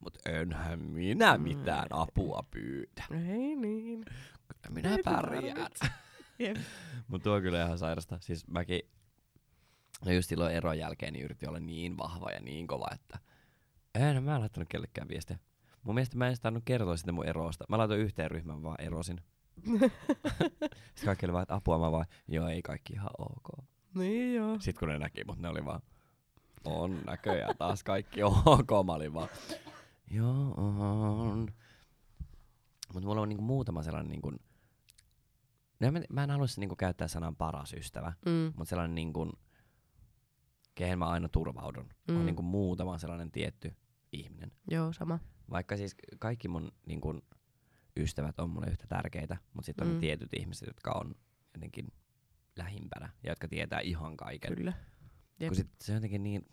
Mut 0.00 0.18
enhän 0.26 0.78
minä 0.82 1.36
Mm. 1.36 1.42
mitään 1.42 1.86
apua 1.90 2.42
pyydä. 2.50 3.04
Ei 3.10 3.56
niin. 3.56 4.04
Kyllä 4.48 4.74
minä 4.74 4.90
Ei 4.96 5.02
pärjään. 5.04 5.54
tarvitse. 5.56 5.86
Jep. 6.38 6.56
Mut 7.08 7.22
tuo 7.22 7.34
on 7.34 7.42
kyllä 7.42 7.64
ihan 7.64 7.78
sairasta. 7.78 8.18
Siis 8.20 8.46
mäkin, 8.46 8.80
no 10.04 10.12
just 10.12 10.28
silloin 10.28 10.54
eron 10.54 10.78
jälkeen, 10.78 11.12
niin 11.12 11.24
yritin 11.24 11.48
olla 11.48 11.60
niin 11.60 11.98
vahva 11.98 12.30
ja 12.30 12.40
niin 12.40 12.66
kova, 12.66 12.88
että 12.94 13.18
en 13.94 14.22
mä 14.24 14.34
en 14.34 14.40
laittanut 14.40 14.68
kellekään 14.68 15.08
viestiä. 15.08 15.38
Mun 15.86 15.94
mielestä 15.94 16.16
mä 16.18 16.28
en 16.28 16.36
tainnut 16.42 16.62
kertoa 16.66 16.96
sitä 16.96 17.12
mun 17.12 17.26
erosta. 17.26 17.64
Mä 17.68 17.78
laitoin 17.78 18.00
yhteen 18.00 18.30
ryhmän 18.30 18.62
vaan 18.62 18.80
erosin. 18.80 19.20
Sitten 20.94 21.04
kaikki 21.04 21.26
oli 21.26 21.32
vaan, 21.32 21.42
että 21.42 21.54
apua 21.54 21.78
mä 21.78 21.92
vaan, 21.92 22.06
joo 22.28 22.48
ei 22.48 22.62
kaikki 22.62 22.92
ihan 22.92 23.10
ok. 23.18 23.64
niin 23.94 24.34
joo. 24.34 24.58
Sitten 24.60 24.78
kun 24.80 24.88
ne 24.88 24.98
näki 24.98 25.24
mut, 25.24 25.38
ne 25.38 25.48
oli 25.48 25.64
vaan, 25.64 25.80
on 26.64 26.98
näköjään 27.06 27.56
taas 27.56 27.84
kaikki 27.84 28.22
ok. 28.22 28.70
Mä 28.86 28.92
olin 28.92 29.14
vaan, 29.14 29.28
joo 30.10 30.54
on. 30.56 31.48
Mut 32.94 33.04
mulla 33.04 33.20
on 33.20 33.28
niinku 33.28 33.44
muutama 33.44 33.82
sellainen 33.82 34.10
niinku, 34.10 34.30
no 35.80 35.90
mä, 35.92 36.00
mä 36.10 36.24
en 36.24 36.30
haluaisi 36.30 36.60
niinku 36.60 36.76
käyttää 36.76 37.08
sanan 37.08 37.36
paras 37.36 37.72
ystävä, 37.72 38.12
Mm. 38.26 38.52
mutta 38.56 38.64
sellainen 38.70 38.94
niinku, 38.94 39.32
kehen 40.74 40.98
mä 40.98 41.06
aina 41.08 41.28
turvaudun. 41.28 41.88
Mm. 42.08 42.16
on 42.16 42.26
niinku 42.26 42.42
muutama 42.42 42.98
sellainen 42.98 43.30
tietty 43.30 43.76
ihminen. 44.12 44.52
Joo, 44.70 44.92
sama. 44.92 45.18
Vaikka 45.50 45.76
siis 45.76 45.96
kaikki 46.18 46.48
mun 46.48 46.72
niin 46.86 47.00
kun, 47.00 47.22
ystävät 47.96 48.38
on 48.38 48.50
mulle 48.50 48.66
yhtä 48.66 48.86
tärkeitä, 48.86 49.36
mutta 49.54 49.66
sitten 49.66 49.86
on 49.88 49.94
Mm. 49.94 50.00
tietyt 50.00 50.34
ihmiset, 50.34 50.66
jotka 50.66 50.92
on 50.92 51.14
jotenkin 51.54 51.92
lähimpänä 52.56 53.12
ja 53.22 53.30
jotka 53.30 53.48
tietää 53.48 53.80
ihan 53.80 54.16
kaiken. 54.16 54.54
Kyllä. 54.56 54.72
Jep. 55.40 55.48
Kun 55.48 55.56
sit 55.56 55.68
se 55.80 55.92
on 55.92 55.96
jotenkin 55.96 56.22
niin 56.22 56.46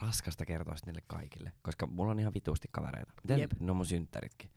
raskasta 0.00 0.44
kertoa 0.44 0.74
niille 0.86 1.02
kaikille, 1.06 1.52
koska 1.62 1.86
mulla 1.86 2.10
on 2.10 2.20
ihan 2.20 2.34
vitusti 2.34 2.68
kavereita. 2.72 3.12
Miten 3.22 3.40
Jep. 3.40 3.52
ne 3.60 3.70
on 3.70 3.76
mun 3.76 3.86
synttäritkin? 3.86 4.50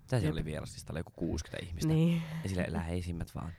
Mitä 0.00 0.20
siellä 0.20 0.32
oli 0.32 0.44
vieraslistalla? 0.44 1.00
Joku 1.00 1.12
60 1.16 1.66
ihmistä. 1.66 1.92
Niin. 1.92 2.22
Ja 2.42 2.48
sille 2.48 2.66
läheisimmät 2.68 3.34
vaan. 3.34 3.48
Mm. 3.48 3.54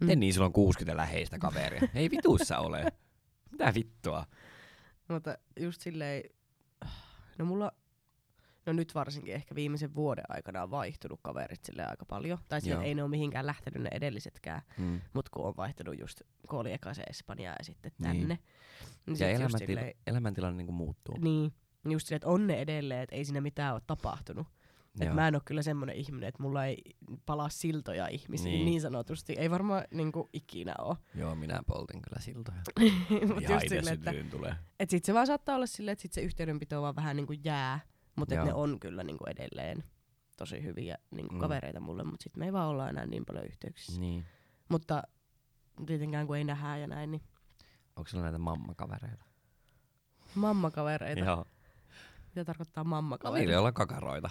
Miten 0.00 0.20
niin 0.20 0.34
sulla 0.34 0.46
on 0.46 0.52
60 0.52 0.96
läheistä 0.96 1.38
kaveria? 1.38 1.88
Ei 1.94 2.10
vitussa 2.10 2.58
ole. 2.58 2.92
Mitä 3.50 3.72
vittua? 3.74 4.26
Mutta 5.08 5.38
just 5.60 5.80
silleen, 5.80 6.22
no 7.38 7.44
mulla, 7.44 7.72
no 8.66 8.72
nyt 8.72 8.94
varsinkin 8.94 9.34
ehkä 9.34 9.54
viimeisen 9.54 9.94
vuoden 9.94 10.24
aikana 10.28 10.62
on 10.62 10.70
vaihtunut 10.70 11.20
kaverit 11.22 11.64
silleen 11.64 11.90
aika 11.90 12.04
paljon. 12.04 12.38
Tai 12.48 12.60
silleen, 12.60 12.80
Joo. 12.80 12.88
ei 12.88 12.94
ne 12.94 13.02
ole 13.02 13.10
mihinkään 13.10 13.46
lähtenyt 13.46 13.82
ne 13.82 13.88
edellisetkään, 13.92 14.62
Mm. 14.78 15.00
mut 15.12 15.28
kun 15.28 15.44
on 15.44 15.54
vaihtunut 15.56 15.98
just, 16.00 16.20
kun 16.48 16.58
oli 16.58 16.72
eka 16.72 16.94
se 16.94 17.02
Espanja 17.02 17.50
ja 17.58 17.64
sitten 17.64 17.92
Niin. 17.98 18.02
tänne. 18.20 18.34
Niin 18.34 18.38
Ja 19.06 19.16
sit 19.16 19.28
just 19.28 19.40
elämäntila- 19.40 19.66
silleen, 19.66 19.94
elämäntilanne 20.06 20.56
niinku 20.56 20.72
muuttuu. 20.72 21.18
niin, 21.18 21.52
just 21.90 22.06
silleen, 22.06 22.16
että 22.16 22.28
on 22.28 22.46
ne 22.46 22.54
edelleen, 22.60 23.02
että 23.02 23.16
ei 23.16 23.24
siinä 23.24 23.40
mitään 23.40 23.72
ole 23.74 23.82
tapahtunut. 23.86 24.46
Et 25.00 25.06
Joo. 25.06 25.14
mä 25.14 25.28
en 25.28 25.34
ole 25.34 25.42
kyllä 25.44 25.62
semmonen 25.62 25.96
ihminen, 25.96 26.28
että 26.28 26.42
mulla 26.42 26.64
ei 26.66 26.78
palaa 27.26 27.48
siltoja 27.48 28.08
ihmisiin 28.08 28.44
Niin. 28.46 28.56
niin, 28.58 28.64
niin 28.66 28.80
sanotusti. 28.80 29.32
Ei 29.38 29.50
varmaan 29.50 29.84
niinku 29.90 30.28
ikinä 30.32 30.74
ole. 30.78 30.96
Joo, 31.14 31.34
minä 31.34 31.60
poltin 31.66 32.02
kyllä 32.02 32.20
siltoja. 32.20 32.58
Mut 33.34 33.42
Ihan 33.42 33.54
just 33.56 33.68
silleen, 33.68 33.94
että 33.94 34.12
tulee. 34.30 34.54
et 34.80 34.90
sit 34.90 35.04
se 35.04 35.14
vaan 35.14 35.26
saattaa 35.26 35.56
olla 35.56 35.66
silleen, 35.66 35.92
että 35.92 36.02
sit 36.02 36.12
se 36.12 36.20
yhteydenpito 36.20 36.82
vaan 36.82 36.96
vähän 36.96 37.16
niinku 37.16 37.32
jää. 37.44 37.80
Mutta 38.16 38.44
ne 38.44 38.54
on 38.54 38.80
kyllä 38.80 39.02
niinku 39.02 39.24
edelleen 39.26 39.84
tosi 40.36 40.62
hyviä 40.62 40.98
niinku 41.10 41.34
Mm. 41.34 41.40
kavereita 41.40 41.80
mulle, 41.80 42.04
mutta 42.04 42.22
sitten 42.22 42.40
me 42.40 42.44
ei 42.46 42.52
vaan 42.52 42.68
olla 42.68 42.88
enää 42.88 43.06
niin 43.06 43.24
paljon 43.26 43.44
yhteyksissä. 43.46 44.00
Niin. 44.00 44.24
Mutta 44.68 45.02
tietenkään 45.86 46.26
kun 46.26 46.36
ei 46.36 46.44
nähdä 46.44 46.76
ja 46.76 46.86
näin, 46.86 47.10
niin 47.10 47.22
Onko 47.96 48.08
sulla 48.08 48.22
näitä 48.24 48.38
mammakavereita? 48.38 49.24
mammakavereita. 50.34 51.24
Joo. 51.24 51.44
Mitä 52.28 52.44
tarkoittaa 52.44 52.84
No 52.84 52.88
niillä 52.88 52.96
mammakavereita? 52.96 53.50
ei 53.52 53.56
olla 53.58 53.72
kakaroita. 53.72 54.30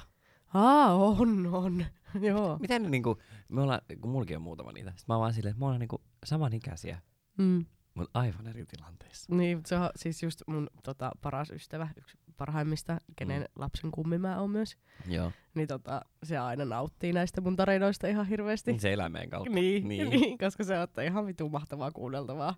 Aa, 0.54 0.94
on, 0.96 1.48
on. 1.48 1.86
Joo. 2.30 2.58
Miten 2.60 2.84
ne 2.84 2.90
niinku, 2.90 3.18
me 3.50 3.62
ollaan, 3.62 3.82
kun 4.02 4.12
mullakin 4.12 4.36
on 4.38 4.42
muutama 4.44 4.72
niitä. 4.72 4.90
Sitten 4.90 5.06
mä 5.08 5.14
oon 5.14 5.22
vaan 5.22 5.34
silleen, 5.34 5.52
että 5.52 5.60
me 5.60 5.66
ollaan 5.66 5.80
niinku 5.80 6.02
samanikäisiä, 6.26 7.02
Mm. 7.38 7.66
mutta 7.94 8.20
aivan 8.20 8.48
eri 8.48 8.66
tilanteissa. 8.66 9.36
Niin, 9.36 9.62
se 9.66 9.78
on 9.78 9.90
siis 9.96 10.24
just 10.24 10.42
mun 10.48 10.70
tota, 10.84 11.12
paras 11.22 11.50
ystävä, 11.50 11.88
yksi 11.98 12.18
parhaimmista, 12.38 12.98
kenen 13.16 13.42
Mm. 13.42 13.48
lapsen 13.56 13.92
kummi 13.92 14.18
mä 14.18 14.40
oon 14.40 14.50
myös. 14.50 14.78
Joo. 15.08 15.32
Niin 15.54 15.68
tota, 15.68 16.02
se 16.24 16.38
aina 16.38 16.66
nauttii 16.66 17.14
näistä 17.14 17.42
mun 17.42 17.56
tarinoista 17.56 18.08
ihan 18.08 18.26
hirveästi. 18.28 18.80
Se 18.80 18.94
elää 18.94 19.10
meidän 19.10 19.30
kautta. 19.30 19.50
Niin, 19.54 19.88
Niin. 19.88 20.10
niin. 20.10 20.38
koska 20.38 20.64
se 20.64 20.80
on 20.80 20.88
ihan 21.06 21.26
vitu 21.28 21.50
mahtavaa 21.50 21.92
kuunneltavaa. 21.92 22.56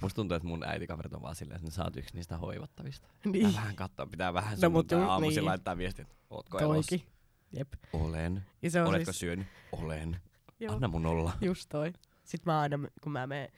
Musta 0.00 0.16
tuntuu, 0.16 0.34
että 0.36 0.48
mun 0.48 0.64
äitikaverit 0.64 1.12
on 1.14 1.22
vaan 1.22 1.34
silleen, 1.34 1.60
että 1.60 1.70
sä 1.70 1.84
oot 1.84 1.96
yksi 1.96 2.14
niistä 2.14 2.36
hoivattavista. 2.38 3.08
Niin, 3.24 3.32
Pitää 3.32 3.52
vähän 3.62 3.76
katsoa, 3.76 4.06
pitää 4.06 4.34
vähän 4.34 4.58
No, 4.58 4.68
no, 4.68 4.70
mut 4.70 4.90
ju- 4.90 4.98
aamuisin 5.00 5.40
niin. 5.40 5.44
laittaa 5.46 5.76
viestit. 5.76 6.08
Ootko 6.30 6.58
elossa? 6.58 6.90
toikin. 6.90 7.08
Jep. 7.52 7.68
Olen. 7.92 8.42
Ja 8.62 8.70
se 8.70 8.82
on 8.82 8.88
Oletko 8.88 9.04
siis, 9.12 9.18
syönyt? 9.20 9.46
Olen. 9.72 10.16
joo, 10.60 10.74
Anna 10.74 10.88
mun 10.88 11.06
olla. 11.06 11.32
just 11.40 11.68
toi. 11.68 11.92
Sitten 12.24 12.52
mä 12.52 12.60
aina, 12.60 12.78
kun 13.02 13.12
mä 13.12 13.26
menen, 13.26 13.48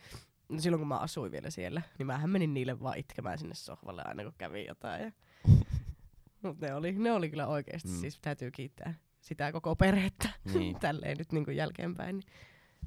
no 0.48 0.60
silloin 0.60 0.80
kun 0.80 0.88
mä 0.88 0.98
asuin 0.98 1.32
vielä 1.32 1.50
siellä, 1.50 1.82
niin 1.98 2.06
mähän 2.06 2.30
menin 2.30 2.54
niille 2.54 2.80
vaan 2.80 2.98
itkemään 2.98 3.38
sinne 3.38 3.54
sohvalle 3.54 4.02
aina 4.04 4.22
kun 4.22 4.32
kävi 4.38 4.66
jotain. 4.66 5.02
Ja... 5.02 5.12
Mut 6.46 6.60
ne 6.60 6.74
oli, 6.74 6.92
ne 6.92 7.12
oli 7.12 7.30
kyllä 7.30 7.46
oikeesti, 7.46 7.88
Mm. 7.88 8.00
siis 8.00 8.18
täytyy 8.20 8.50
kiittää 8.50 8.94
sitä 9.20 9.52
koko 9.52 9.76
perhettä. 9.76 10.28
Niin. 10.54 10.78
Tälleen 10.80 11.18
nyt 11.18 11.32
niin 11.32 11.56
jälkeenpäin. 11.56 12.16
Niin, 12.18 12.32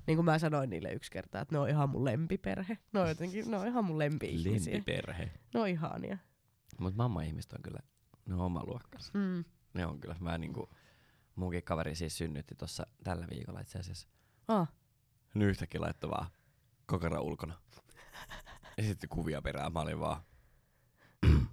niin 0.08 0.18
kuin 0.18 0.25
mä 0.25 0.39
sanoin 0.39 0.70
niille 0.70 0.92
yksi 0.94 1.12
kerta, 1.12 1.42
että 1.42 1.56
ne 1.56 1.60
on 1.60 1.70
ihan 1.70 1.89
mun 1.89 2.06
lempiperhe. 2.06 2.78
Ne 2.94 3.00
on 3.00 3.10
jotenkin, 3.10 3.51
ne 3.51 3.58
on 3.58 3.68
ihan 3.68 3.86
mun 3.86 4.00
lempi-ihmisiä. 4.00 4.74
Lempiperhe. 4.74 5.32
Ne 5.54 5.60
on 5.60 5.68
ihania. 5.68 6.18
Mut 6.80 6.96
mamma-ihmiset 6.96 7.54
on 7.54 7.62
kyllä, 7.62 7.80
ne 8.25 8.34
on 8.36 8.42
oma 8.42 8.63
luokkansa. 8.66 9.12
Mm. 9.13 9.46
Ne 9.74 9.86
on 9.86 10.00
kyllä. 10.00 10.16
Mä 10.20 10.38
niinku, 10.38 10.70
munkin 11.36 11.63
kaveri 11.63 11.96
siis 11.96 12.18
synnytti 12.18 12.56
tossa 12.56 12.88
tällä 13.04 13.28
viikolla 13.30 13.60
itse 13.60 13.80
asiassa. 13.80 14.08
Ah, 14.48 14.72
Hän 15.28 15.42
yhtäkkiä 15.42 15.82
laittoi 15.82 16.10
vaan 16.10 16.28
kokara 16.86 17.22
ulkona. 17.22 17.54
Ja 18.78 18.84
sitten 18.84 19.10
kuvia 19.10 19.42
perään. 19.42 19.74
Mä 19.74 19.80
olin 19.82 20.00
vaan, 20.00 20.22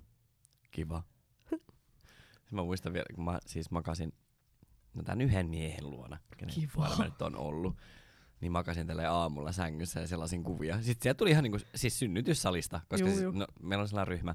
kiva. 0.71 1.03
Sitten 2.47 2.57
mä 2.57 2.63
muistan 2.63 2.93
vielä, 2.93 3.07
kun 3.15 3.25
mä 3.25 3.39
siis 3.47 3.71
makasin 3.71 4.13
no 4.95 5.03
tän 5.03 5.21
yhden 5.21 5.49
miehen 5.49 5.91
luona, 5.91 6.19
kenen 6.37 6.55
Kiva. 6.55 6.97
mä 6.99 7.05
nyt 7.05 7.23
on 7.23 7.37
ollut. 7.37 7.77
Niin 8.41 8.53
makasin 8.53 8.87
tälle 8.87 9.07
aamulla 9.07 9.53
sängyssä 9.53 10.01
ja 10.01 10.07
sellaisin 10.07 10.45
kuvia. 10.45 10.83
Sitten 10.83 11.03
sieltä 11.03 11.19
tuli 11.19 11.31
ihan 11.31 11.43
niinku, 11.43 11.59
siis 11.75 11.99
synnytyssalista, 11.99 12.81
koska 12.89 13.07
Juu, 13.07 13.11
siis, 13.15 13.23
juu. 13.23 13.33
no, 13.33 13.47
meillä 13.63 13.83
on 13.83 13.89
sellainen 13.89 14.09
ryhmä, 14.09 14.35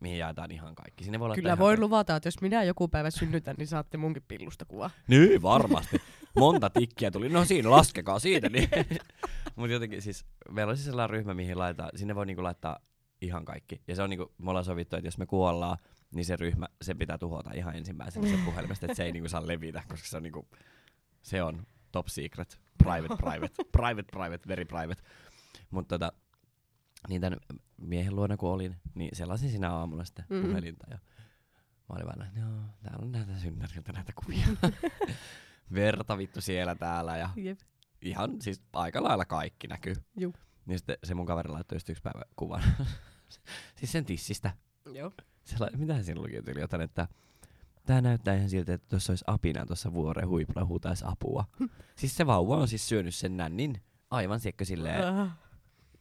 mihin 0.00 0.18
jaetaan 0.18 0.50
ihan 0.50 0.74
kaikki. 0.74 1.04
Sinne 1.04 1.20
voi 1.20 1.34
kyllä 1.34 1.56
kaikki. 1.56 1.80
luvata, 1.80 2.16
että 2.16 2.26
jos 2.26 2.40
minä 2.40 2.62
joku 2.62 2.88
päivä 2.88 3.10
synnytän, 3.10 3.54
niin 3.58 3.68
saatte 3.68 3.96
munkin 3.98 4.22
pillusta 4.28 4.64
kuvaa. 4.64 4.90
Niin, 5.08 5.42
varmasti. 5.42 5.96
Monta 6.36 6.70
tikkiä 6.70 7.10
tuli. 7.10 7.28
No 7.28 7.44
siinä, 7.44 7.70
laskekaa 7.70 8.18
siitä. 8.18 8.48
Niin. 8.48 8.68
Mutta 9.56 9.72
jotenkin 9.72 10.02
siis, 10.02 10.24
meillä 10.50 10.70
on 10.70 10.76
siis 10.76 10.86
sellainen 10.86 11.10
ryhmä, 11.10 11.34
mihin 11.34 11.58
laittaa, 11.58 11.90
sinne 11.96 12.14
voi 12.14 12.26
niinku 12.26 12.42
laittaa 12.42 12.78
ihan 13.22 13.44
kaikki. 13.44 13.80
Ja 13.88 13.96
se 13.96 14.02
on 14.02 14.10
niinku, 14.10 14.32
me 14.38 14.50
ollaan 14.50 14.64
sovittu, 14.64 14.96
että 14.96 15.06
jos 15.06 15.18
me 15.18 15.26
kuollaan, 15.26 15.78
niin 16.14 16.24
se 16.24 16.36
ryhmä, 16.36 16.66
se 16.82 16.94
pitää 16.94 17.18
tuhota 17.18 17.50
ihan 17.54 17.76
ensimmäisenä 17.76 18.28
se 18.28 18.38
puhelimesta, 18.44 18.86
että 18.86 18.96
se 18.96 19.04
ei 19.04 19.12
niinku 19.12 19.28
saa 19.28 19.46
levitä, 19.46 19.82
koska 19.88 20.08
se 20.08 20.16
on 20.16 20.22
niinku, 20.22 20.48
se 21.22 21.42
on 21.42 21.66
top 21.92 22.06
secret, 22.08 22.60
private, 22.78 23.16
private, 23.24 23.64
private, 23.72 24.02
private, 24.12 24.48
very 24.48 24.64
private. 24.64 25.02
Mutta 25.70 25.98
tota, 25.98 26.12
niin 27.08 27.20
tämän 27.20 27.38
miehen 27.76 28.16
luona 28.16 28.36
kun 28.36 28.50
olin, 28.50 28.76
niin 28.94 29.16
selasin 29.16 29.50
siinä 29.50 29.72
aamulla 29.72 30.04
sitten 30.04 30.24
Mhm. 30.30 30.42
puhelinta 30.46 30.86
ja 30.90 30.98
mä 31.88 31.94
olin 31.96 32.06
vaan, 32.06 32.22
että 32.26 32.40
joo, 32.40 32.60
täällä 32.82 32.98
on 33.02 33.12
näitä 33.12 33.38
synnyriltä 33.38 33.92
näitä 33.92 34.12
kuvia. 34.24 34.46
Verta 35.74 36.18
vittu 36.18 36.40
siellä 36.40 36.74
täällä 36.74 37.16
ja 37.16 37.30
Jep. 37.36 37.58
ihan 38.02 38.40
siis 38.42 38.62
aika 38.72 39.02
lailla 39.02 39.24
kaikki 39.24 39.66
näkyy. 39.66 39.94
Juu. 40.16 40.34
Niin 40.66 40.78
sitten 40.78 40.96
se 41.04 41.14
mun 41.14 41.26
kaveri 41.26 41.48
laittoi 41.48 41.76
just 41.76 41.88
yksi 41.88 42.02
päivä 42.02 42.22
kuvan. 42.36 42.62
siis 43.78 43.92
sen 43.92 44.04
tissistä. 44.04 44.50
Joo. 44.92 45.12
Se 45.50 45.56
lai- 45.60 45.70
mitähän 45.76 46.04
siinä 46.04 46.20
luki 46.20 46.42
tyyli 46.42 46.60
jotain, 46.60 46.82
että 46.82 47.08
tää 47.86 48.00
näyttää 48.00 48.34
ihan 48.36 48.50
siltä, 48.50 48.74
että 48.74 48.88
tuossa 48.88 49.10
olisi 49.12 49.24
apina 49.26 49.66
tuossa 49.66 49.92
vuoren 49.92 50.28
huipulla 50.28 50.64
huutaisi 50.66 51.04
apua. 51.08 51.44
siis 51.96 52.16
se 52.16 52.26
vauva 52.26 52.56
on 52.56 52.68
siis 52.68 52.88
syönyt 52.88 53.14
sen 53.14 53.36
nännin 53.36 53.82
aivan 54.10 54.40
siekkö 54.40 54.64
silleen 54.64 55.04
Ah. 55.04 55.28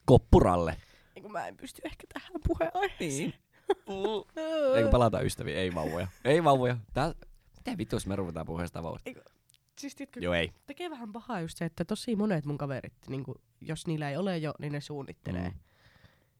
koppuralle. 0.05 0.77
Niin 1.15 1.23
kun 1.23 1.31
mä 1.31 1.47
en 1.47 1.57
pysty 1.57 1.81
ehkä 1.85 2.07
tähän 2.13 2.31
puheenaiheeseen. 2.47 3.09
Niin. 3.09 3.33
Eikö 4.77 4.89
palata 4.89 5.21
ystäviä? 5.21 5.55
Ei 5.55 5.75
vauvoja. 5.75 6.07
Ei 6.25 6.43
vauvoja. 6.43 6.77
Tää, 6.93 7.13
mitä 7.57 7.77
vittu, 7.77 7.95
jos 7.95 8.07
me 8.07 8.15
ruvetaan 8.15 8.45
puheen 8.45 8.67
sitä 8.67 8.83
vauvoista? 8.83 9.09
Siis 9.79 9.95
tiedätkö, 9.95 10.19
Joo, 10.19 10.33
ei. 10.33 10.51
tekee 10.65 10.89
vähän 10.89 11.11
pahaa 11.11 11.41
just 11.41 11.57
se, 11.57 11.65
että 11.65 11.85
tosi 11.85 12.15
monet 12.15 12.45
mun 12.45 12.57
kaverit, 12.57 12.93
niin 13.07 13.23
kun, 13.23 13.35
jos 13.61 13.87
niillä 13.87 14.09
ei 14.09 14.17
ole 14.17 14.37
jo, 14.37 14.53
niin 14.59 14.71
ne 14.73 14.81
suunnittelee. 14.81 15.49
Mm. 15.49 15.55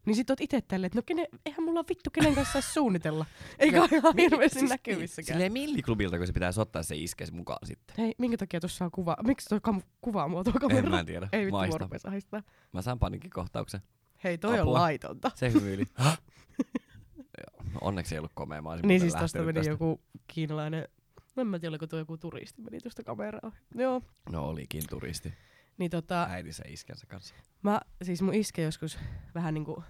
Niin 0.10 0.16
sit 0.16 0.30
oot 0.30 0.42
ite 0.42 0.62
tälleen, 0.62 0.88
että 0.88 0.98
no 0.98 1.04
kene, 1.06 1.28
eihän 1.46 1.64
mulla 1.64 1.84
vittu 1.90 2.10
kenen 2.10 2.36
kanssa 2.36 2.54
saisi 2.54 2.74
suunnitella. 2.74 3.26
Eikä 3.60 3.82
ole 3.82 3.90
ihan 3.92 4.14
hirveästi 4.18 4.60
Siis 4.60 4.70
näkyvissäkään. 4.72 5.36
Silleen 5.36 5.52
milliklubilta, 5.54 6.18
kun 6.18 6.28
se 6.28 6.34
pitäisi 6.34 6.62
ottaa 6.62 6.84
se 6.84 6.96
iskes 6.96 7.32
mukaan 7.32 7.68
sitten. 7.68 7.96
Hei, 7.98 8.16
minkä 8.18 8.38
takia 8.38 8.60
tuossa 8.60 8.86
on 8.86 8.92
kuva? 8.92 9.18
Miksi 9.24 9.50
tuo 9.50 9.58
kam- 9.72 9.84
kuvaa 10.02 10.28
mua 10.28 10.44
tuo 10.44 10.54
En 10.56 10.60
kamera? 10.62 10.90
mä 10.90 11.04
tiedä. 11.04 11.30
Ei 11.32 11.46
vittu, 11.46 11.52
mua 11.58 11.88
ahistaa. 12.08 12.44
Mä 12.74 12.82
saan 12.82 13.00
paniikkikohtauksen. 13.00 13.82
Hei, 14.24 14.38
toi 14.38 14.60
Apua. 14.60 14.74
on 14.74 14.82
laitonta. 14.82 15.32
Se 15.36 15.52
hymyili. 15.54 15.86
No 17.74 17.80
onneksi 17.82 18.16
ei 18.16 18.20
ollut 18.20 18.32
komea. 18.36 18.62
Mä 18.62 18.76
Niin 18.84 19.00
siis 19.02 19.16
tosta 19.16 19.40
meni 19.42 19.54
tästä. 19.54 19.72
joku 19.72 20.02
kiinalainen, 20.28 20.88
no 21.36 21.42
en 21.42 21.48
mä 21.48 21.60
tiedä, 21.60 21.72
oliko 21.72 21.88
tuo 21.88 22.00
joku 22.00 22.18
turisti 22.18 22.62
meni 22.62 22.80
tuosta 22.80 23.04
kameraa. 23.04 23.52
Joo, 23.76 24.02
No 24.32 24.46
olikin 24.46 24.84
turisti. 24.90 25.34
niin 25.78 25.92
tota, 25.92 26.24
Äitinsä 26.30 26.64
iskensä 26.68 27.06
kanssa. 27.08 27.36
mä, 27.64 27.82
siis 28.02 28.22
mun 28.22 28.34
iske 28.34 28.62
joskus 28.62 29.00
vähän 29.36 29.54
niinku 29.54 29.84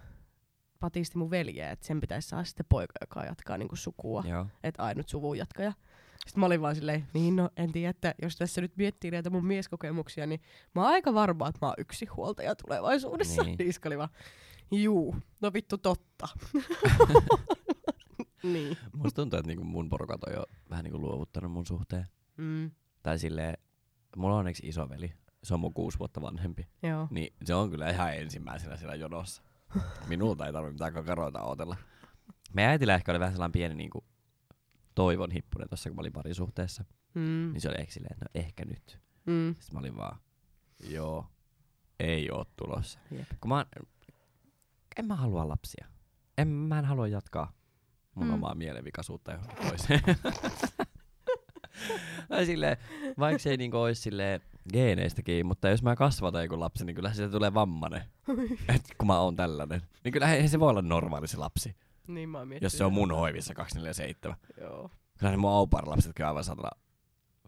patisti 0.79 1.17
mun 1.17 1.31
veljeä, 1.31 1.71
että 1.71 1.87
sen 1.87 1.99
pitäisi 2.01 2.27
saada 2.29 2.43
sitten 2.43 2.65
poika, 2.69 2.93
joka 3.01 3.23
jatkaa 3.25 3.57
niinku 3.57 3.75
sukua. 3.75 4.23
Että 4.63 4.83
ainut 4.83 5.09
suvun 5.09 5.37
jatkaja. 5.37 5.73
Sitten 6.19 6.39
mä 6.39 6.45
olin 6.45 6.61
vaan 6.61 6.75
silleen, 6.75 7.07
niin 7.13 7.35
no 7.35 7.49
en 7.57 7.71
tiedä, 7.71 7.89
että 7.89 8.15
jos 8.21 8.35
tässä 8.35 8.61
nyt 8.61 8.77
miettii 8.77 9.11
näitä 9.11 9.29
mun 9.29 9.45
mieskokemuksia, 9.45 10.25
niin 10.27 10.41
mä 10.75 10.81
oon 10.81 10.91
aika 10.91 11.13
varma, 11.13 11.47
että 11.49 11.59
mä 11.61 11.67
oon 11.67 11.75
yksi 11.77 12.05
huoltaja 12.05 12.55
tulevaisuudessa. 12.55 13.43
Niin. 13.43 13.57
Niin. 13.57 13.69
Iska 13.69 13.89
oli 13.89 13.97
vaan, 13.97 14.09
juu, 14.71 15.15
no 15.41 15.53
vittu 15.53 15.77
totta. 15.77 16.27
niin. 18.43 18.77
Musta 18.93 19.21
tuntuu, 19.21 19.39
että 19.39 19.47
niinku 19.47 19.63
mun 19.63 19.89
porukat 19.89 20.23
on 20.23 20.33
jo 20.33 20.43
vähän 20.69 20.83
niinku 20.83 20.99
luovuttanut 21.01 21.51
mun 21.51 21.65
suhteen. 21.65 22.05
Mm, 22.37 22.71
Tai 23.03 23.19
silleen, 23.19 23.57
mulla 24.17 24.33
on 24.33 24.39
onneksi 24.39 24.67
isoveli. 24.67 25.13
Se 25.43 25.53
on 25.53 25.59
mun 25.59 25.73
kuusi 25.73 25.99
vuotta 25.99 26.21
vanhempi. 26.21 26.67
joo. 26.83 27.07
Niin 27.11 27.33
se 27.45 27.53
on 27.55 27.69
kyllä 27.69 27.89
ihan 27.89 28.15
ensimmäisenä 28.15 28.77
siellä 28.77 28.95
jonossa. 28.95 29.43
Minulta 30.07 30.45
ei 30.45 30.53
tarvitse 30.53 30.73
mitään 30.73 30.93
kakaroita 30.93 31.43
odotella. 31.43 31.75
Meidän 32.53 32.71
äitillä 32.71 32.95
ehkä 32.95 33.11
oli 33.11 33.19
vähän 33.19 33.33
sellainen 33.33 33.51
pieni 33.51 33.75
niinku 33.75 34.05
toivon 34.95 35.31
hippunen 35.31 35.69
tossa, 35.69 35.89
kun 35.89 35.95
mä 35.95 35.99
olin 35.99 36.13
parisuhteessa. 36.13 36.83
Mm, 37.13 37.21
Niin 37.53 37.61
se 37.61 37.69
oli 37.69 37.77
ehkä 37.79 37.93
silleen, 37.93 38.13
että 38.13 38.25
no 38.25 38.29
ehkä 38.41 38.65
nyt. 38.65 38.99
mm, 39.25 39.55
Sitten 39.59 39.73
mä 39.73 39.79
olin 39.79 39.97
vaan, 39.97 40.19
joo, 40.89 41.25
ei 41.99 42.31
oo 42.31 42.45
tulossa. 42.55 42.99
jep. 43.11 43.27
Kun 43.41 43.49
mä, 43.49 43.65
en 44.97 45.05
mä 45.05 45.15
halua 45.15 45.47
lapsia. 45.47 45.87
En, 46.37 46.47
mä 46.47 46.79
en 46.79 46.85
halua 46.85 47.07
jatkaa 47.07 47.51
mun 48.15 48.27
mm. 48.27 48.33
omaa 48.33 48.55
mielenvikaisuutta 48.55 49.31
johonkin 49.31 49.57
toiseen. 49.67 50.01
silleen, 52.45 52.77
vaikka 53.19 53.39
se 53.39 53.49
ei 53.49 53.57
niinku 53.57 53.77
ois 53.77 54.03
silleen 54.03 54.41
geeneistäkin, 54.73 55.45
mutta 55.45 55.69
jos 55.69 55.83
mä 55.83 55.95
kasvatan 55.95 56.43
joku 56.43 56.59
lapsi, 56.59 56.85
niin 56.85 56.95
kyllä 56.95 57.13
siitä 57.13 57.31
tulee 57.31 57.53
vammanen. 57.53 58.01
Et 58.75 58.83
kun 58.97 59.07
mä 59.07 59.19
oon 59.19 59.35
tällainen. 59.35 59.81
Niin 60.03 60.11
kyllä 60.11 60.33
eihän 60.33 60.49
se 60.49 60.59
voi 60.59 60.69
olla 60.69 60.81
normaali 60.81 61.27
se 61.27 61.37
lapsi, 61.37 61.75
niin 62.07 62.29
mä 62.29 62.39
jos 62.61 62.77
se 62.77 62.83
on 62.83 62.93
mun 62.93 63.11
hoivissa 63.11 63.53
247. 63.53 64.37
Joo. 64.61 64.91
Kyllä 65.19 65.31
ne 65.31 65.37
mun 65.37 65.51
au 65.51 65.67
lapset 65.85 66.11
kyllä 66.15 66.27
aivan 66.27 66.43
satana 66.43 66.69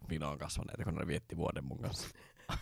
vinoon 0.08 0.38
kasvaneita, 0.38 0.84
kun 0.84 0.94
ne 0.94 1.06
vietti 1.06 1.36
vuoden 1.36 1.64
mun 1.64 1.78
kanssa. 1.78 2.08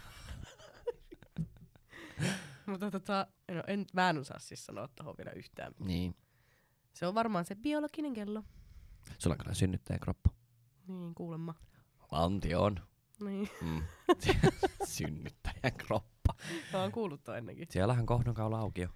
Mutta 2.66 2.90
tota, 2.90 3.26
no 3.54 3.62
en, 3.66 3.86
mä 3.92 4.10
en 4.10 4.18
osaa 4.18 4.38
siis 4.38 4.66
sanoa 4.66 4.88
tohon 4.88 5.14
vielä 5.18 5.30
yhtään. 5.30 5.72
Niin. 5.78 6.14
Se 6.92 7.06
on 7.06 7.14
varmaan 7.14 7.44
se 7.44 7.54
biologinen 7.54 8.12
kello. 8.12 8.42
Sulla 9.18 9.34
on 9.34 9.38
kyllä 9.38 9.54
synnyttäjän 9.54 10.00
kroppa. 10.00 10.30
Niin, 10.86 11.14
kuulemma. 11.14 11.54
On. 12.10 12.40
Niin. 13.20 13.48
Mm. 13.62 13.82
synnyttäjän 14.84 15.72
kroppa. 15.78 16.34
Mä 16.72 16.80
oon 16.80 16.92
kuullut 16.92 17.24
toi 17.24 17.38
ennenkin. 17.38 17.66
Siellähän 17.70 18.06
kohdun 18.06 18.34
kaula 18.34 18.58
auki 18.58 18.88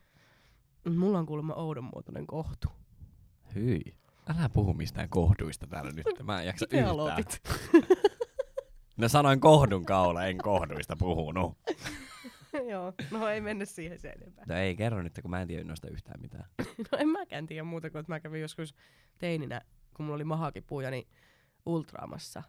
Mulla 0.96 1.18
on 1.18 1.26
kuulemma 1.26 1.54
oudonmuotoinen 1.54 2.26
kohtu. 2.26 2.68
Hyi. 3.54 3.80
Älä 4.28 4.48
puhu 4.48 4.74
mistään 4.74 5.08
kohduista 5.08 5.66
täällä 5.66 5.90
nyt. 5.90 6.06
Mä 6.22 6.40
en 6.40 6.46
jaksa 6.46 6.66
Miten 6.72 6.84
yhtään. 6.84 7.94
No 8.96 9.08
sanoin 9.08 9.40
kohdun 9.40 9.84
kaula, 9.84 10.24
en 10.24 10.38
kohduista 10.38 10.96
puhunut. 10.96 11.58
Joo, 12.70 12.92
no 13.10 13.28
ei 13.28 13.40
mennä 13.40 13.64
siihen 13.64 13.98
sen 13.98 14.12
enempää. 14.16 14.44
No 14.48 14.54
ei, 14.54 14.76
kerro 14.76 15.02
nyt, 15.02 15.18
kun 15.22 15.30
mä 15.30 15.42
en 15.42 15.48
tiedä 15.48 15.64
noista 15.64 15.88
yhtään 15.88 16.20
mitään. 16.20 16.44
No 16.58 16.98
en 16.98 17.08
mäkään 17.08 17.46
tiedä 17.46 17.64
muuta 17.64 17.90
kuin, 17.90 18.00
että 18.00 18.12
mä 18.12 18.20
kävin 18.20 18.40
joskus 18.40 18.74
teininä, 19.18 19.60
kun 19.96 20.04
mulla 20.06 20.14
oli 20.14 20.24
mahakipuja, 20.24 20.90
niin 20.90 21.08
ultraamassa 21.66 22.42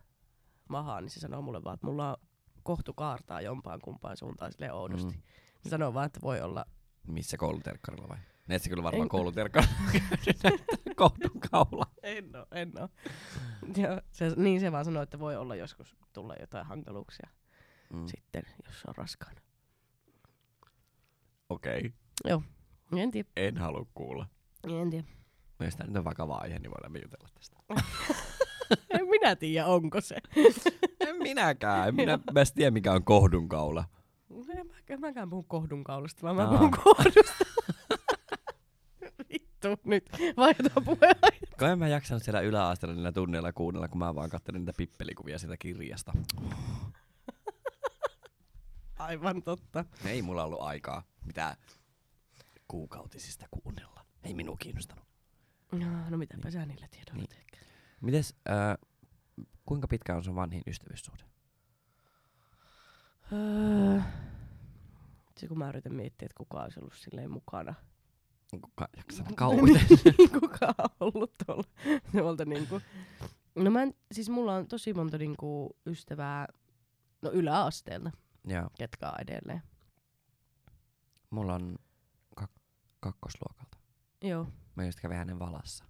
mahaa, 0.70 1.02
niin 1.02 1.10
se 1.10 1.20
sanoo 1.20 1.42
mulle 1.42 1.64
vaan, 1.64 1.74
että 1.74 1.88
mulla 1.88 2.10
on 2.10 2.18
kohtu 2.64 2.94
kaartaa 2.94 3.42
jompaan 3.42 3.80
kumpaan 3.84 4.18
suuntaan 4.18 4.52
silleen 4.52 4.74
oudosti. 4.74 5.14
Mm. 5.16 5.22
Se 5.62 5.70
sanoo 5.70 5.94
vaan, 5.94 6.06
että 6.06 6.20
voi 6.24 6.42
olla, 6.42 6.66
Missä 7.08 7.38
kouluterkkarilla 7.38 8.08
vai? 8.10 8.18
Ne 8.48 8.60
kyllä 8.70 8.84
varmaan 8.84 9.02
En- 9.04 9.10
kouluterkkarilla 9.10 9.74
kohdun 10.96 11.40
kaula. 11.52 11.86
en 12.04 12.36
oo, 12.36 12.46
en 12.52 12.72
oo. 12.82 12.90
Ja 13.78 14.02
se, 14.12 14.32
niin 14.36 14.60
se 14.60 14.72
vaan 14.72 14.86
sanoo, 14.86 15.04
että 15.04 15.20
voi 15.20 15.36
olla 15.36 15.56
joskus 15.56 15.96
tulla 16.14 16.36
jotain 16.40 16.66
hankaluuksia 16.66 17.30
Mm. 17.94 18.08
sitten, 18.08 18.44
jos 18.66 18.84
on 18.88 18.96
raskaana. 18.96 19.42
Okei, 21.50 21.94
En 22.98 23.12
tiedä, 23.12 23.30
en 23.36 23.58
halua 23.58 23.86
kuulla. 23.94 24.28
en 24.82 24.90
tiedä. 24.90 25.08
Tää 25.78 25.88
nyt 25.88 25.98
on 25.98 26.04
vakava 26.04 26.36
aihe, 26.36 26.60
niin 26.60 26.72
voidaan 26.72 27.02
jutella 27.04 27.30
tästä. 27.36 27.58
En 29.00 29.08
minä 29.08 29.36
tiedä, 29.36 29.66
onko 29.66 30.02
se. 30.02 30.16
En 31.08 31.16
minäkään. 31.18 31.88
En 31.88 31.96
minä 31.96 32.20
mä 32.34 32.44
tiedä, 32.56 32.72
mikä 32.72 32.92
on 32.94 33.04
kohdun 33.04 33.50
kaula. 33.50 33.84
En 34.58 34.68
mäkään, 34.68 35.00
mäkään 35.00 35.30
puhu 35.30 35.44
kohdun 35.44 35.84
kaulasta, 35.84 36.22
vaan 36.22 36.36
mä 36.36 36.48
puhun 36.48 36.72
kohdusta. 36.72 37.46
Vittu, 39.34 39.68
nyt 39.84 40.10
vaihdetaan 40.38 40.86
puheenaihe. 40.86 41.40
Kun 41.60 41.68
en 41.68 41.80
mä 41.80 41.88
jaksanut 41.88 42.24
siellä 42.24 42.42
yläasteella 42.42 42.96
niillä 42.96 43.12
tunneilla 43.12 43.54
kuunnella, 43.54 43.88
kun 43.88 44.00
mä 44.00 44.16
vaan 44.16 44.30
katselin 44.30 44.62
niitä 44.62 44.74
pippelikuvia 44.78 45.40
siitä 45.40 45.58
kirjasta. 45.58 46.14
Aivan 49.00 49.44
totta. 49.44 49.86
Ei 50.06 50.22
mulla 50.22 50.44
ollut 50.44 50.62
aikaa 50.62 51.04
mitään 51.26 51.56
kuukautisista 52.68 53.46
kuunnella. 53.52 54.06
Ei 54.24 54.34
minua 54.34 54.56
kiinnostanut. 54.60 55.06
No, 55.72 56.10
no 56.10 56.18
mitäpä 56.18 56.52
sä 56.52 56.66
niillä 56.66 56.88
tiedoilla 56.88 57.26
Niin. 57.30 57.46
Mites, 58.02 58.36
äh, 58.50 58.78
kuinka 59.66 59.88
pitkä 59.88 60.16
on 60.16 60.24
sun 60.24 60.36
vanhin 60.36 60.62
ystävyyssuhde? 60.68 61.24
öö, 63.34 64.02
se 65.38 65.48
kun 65.48 65.58
mä 65.58 65.70
yritän 65.70 65.94
miettiä, 65.94 66.26
että 66.26 66.38
kuka 66.38 66.64
olisi 66.64 66.80
ollut 66.80 66.94
silleen 66.94 67.32
mukana. 67.32 67.74
Kuka 68.62 68.88
jaksaa 68.98 69.28
kauan? 69.36 69.60
kuka 70.40 70.74
on 70.78 70.90
ollut 71.00 71.32
tuolla. 71.46 71.64
tuolta 72.12 72.46
niinku. 72.46 72.82
No 73.56 73.72
mä 73.72 73.84
en, 73.84 73.94
siis 74.12 74.30
mulla 74.30 74.56
on 74.56 74.68
tosi 74.68 74.94
monta 74.94 75.18
niinku 75.18 75.78
ystävää, 75.86 76.48
no 77.22 77.32
yläasteelta, 77.32 78.12
Joo. 78.48 78.70
ketkä 78.78 79.10
on 79.10 79.16
edelleen. 79.22 79.62
Mulla 81.30 81.54
on 81.56 81.76
kak- 82.42 82.60
kakkosluokalta. 83.00 83.78
Joo, 84.22 84.48
Mä 84.76 84.86
just 84.86 85.00
kävin 85.00 85.18
hänen 85.18 85.40
valassa. 85.40 85.86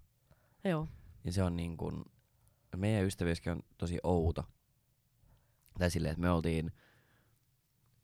joo. 0.64 0.88
Ja 1.26 1.32
se 1.32 1.42
on 1.42 1.56
niin 1.56 1.76
kuin, 1.76 2.04
meidän 2.76 3.04
ystävyyskin 3.04 3.52
on 3.52 3.62
tosi 3.78 3.98
outo. 4.02 4.44
Tai 5.78 5.90
silleen, 5.90 6.12
että 6.12 6.20
me 6.22 6.30
oltiin, 6.30 6.72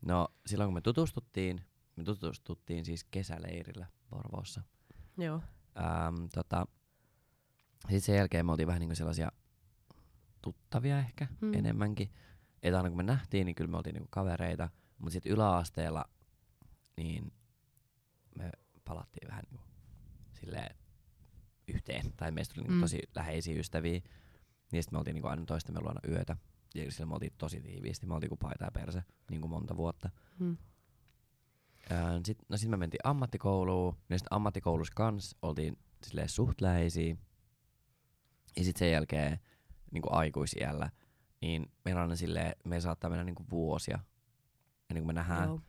no 0.01 0.27
silloin 0.45 0.67
kun 0.67 0.73
me 0.73 0.81
tutustuttiin, 0.81 1.61
me 1.95 2.03
tutustuttiin 2.03 2.85
siis 2.85 3.03
kesäleirillä 3.03 3.87
Porvoossa. 4.09 4.61
Joo. 5.17 5.41
Ähm, 5.77 6.25
tota, 6.33 6.67
sitten 7.81 8.01
sen 8.01 8.15
jälkeen 8.15 8.45
me 8.45 8.51
oltiin 8.51 8.67
vähän 8.67 8.79
niinku 8.79 8.95
sellaisia 8.95 9.31
tuttavia 10.41 10.99
ehkä 10.99 11.27
Mm. 11.41 11.47
mm. 11.47 11.53
enemmänkin. 11.53 12.11
Että 12.63 12.77
aina 12.77 12.89
kun 12.89 12.97
me 12.97 13.03
nähtiin, 13.03 13.45
niin 13.45 13.55
kyllä 13.55 13.71
me 13.71 13.77
oltiin 13.77 13.93
niinku 13.93 14.07
kavereita. 14.11 14.69
Mutta 14.97 15.13
sitten 15.13 15.31
yläasteella, 15.31 16.05
niin 16.97 17.33
me 18.37 18.51
palattiin 18.85 19.27
vähän 19.27 19.43
niinku 19.51 19.65
silleen 20.31 20.75
yhteen. 21.67 22.13
Tai 22.17 22.31
meistä 22.31 22.53
tuli 22.55 22.63
niinku 22.63 22.75
Mm. 22.77 22.81
tosi 22.81 22.99
läheisiä 23.15 23.59
ystäviä. 23.59 24.01
Niin 24.71 24.83
sitten 24.83 24.95
me 24.95 24.97
oltiin 24.97 25.13
niinku 25.13 25.27
aina 25.27 25.45
toistemme 25.45 25.81
luona 25.81 25.99
yötä. 26.07 26.37
Ja 26.75 26.91
sillä 26.91 27.05
me 27.05 27.13
oltiin 27.13 27.33
tosi 27.37 27.61
tiiviisti. 27.61 28.05
Me 28.05 28.13
oltiin 28.13 28.29
kuin 28.29 28.39
paita 28.39 28.65
ja 28.65 28.71
perse 28.71 29.03
niinku 29.29 29.47
monta 29.47 29.77
vuotta. 29.77 30.09
Mm. 30.39 30.57
Öö, 31.91 31.97
sit, 32.25 32.37
no 32.49 32.57
sit 32.57 32.69
me 32.69 32.77
mentiin 32.77 32.99
ammattikouluun, 33.03 33.97
ja 34.09 34.17
sit 34.17 34.27
ammattikoulussa 34.29 34.93
kans 34.95 35.35
oltiin 35.41 35.77
silleen 36.05 36.29
suht 36.29 36.61
läheisiä. 36.61 37.15
Ja 38.57 38.63
sit 38.63 38.77
sen 38.77 38.91
jälkeen 38.91 39.39
niinku 39.91 40.09
aikuisiällä, 40.11 40.89
niin 41.41 41.71
meillä 41.85 42.03
on 42.03 42.17
silleen, 42.17 42.55
me 42.65 42.81
saattaa 42.81 43.09
mennä 43.09 43.23
niinku 43.23 43.45
vuosia 43.49 43.99
ennen 44.89 45.03
kuin 45.03 45.07
me 45.07 45.13
nähdään. 45.13 45.49
Joo. 45.49 45.61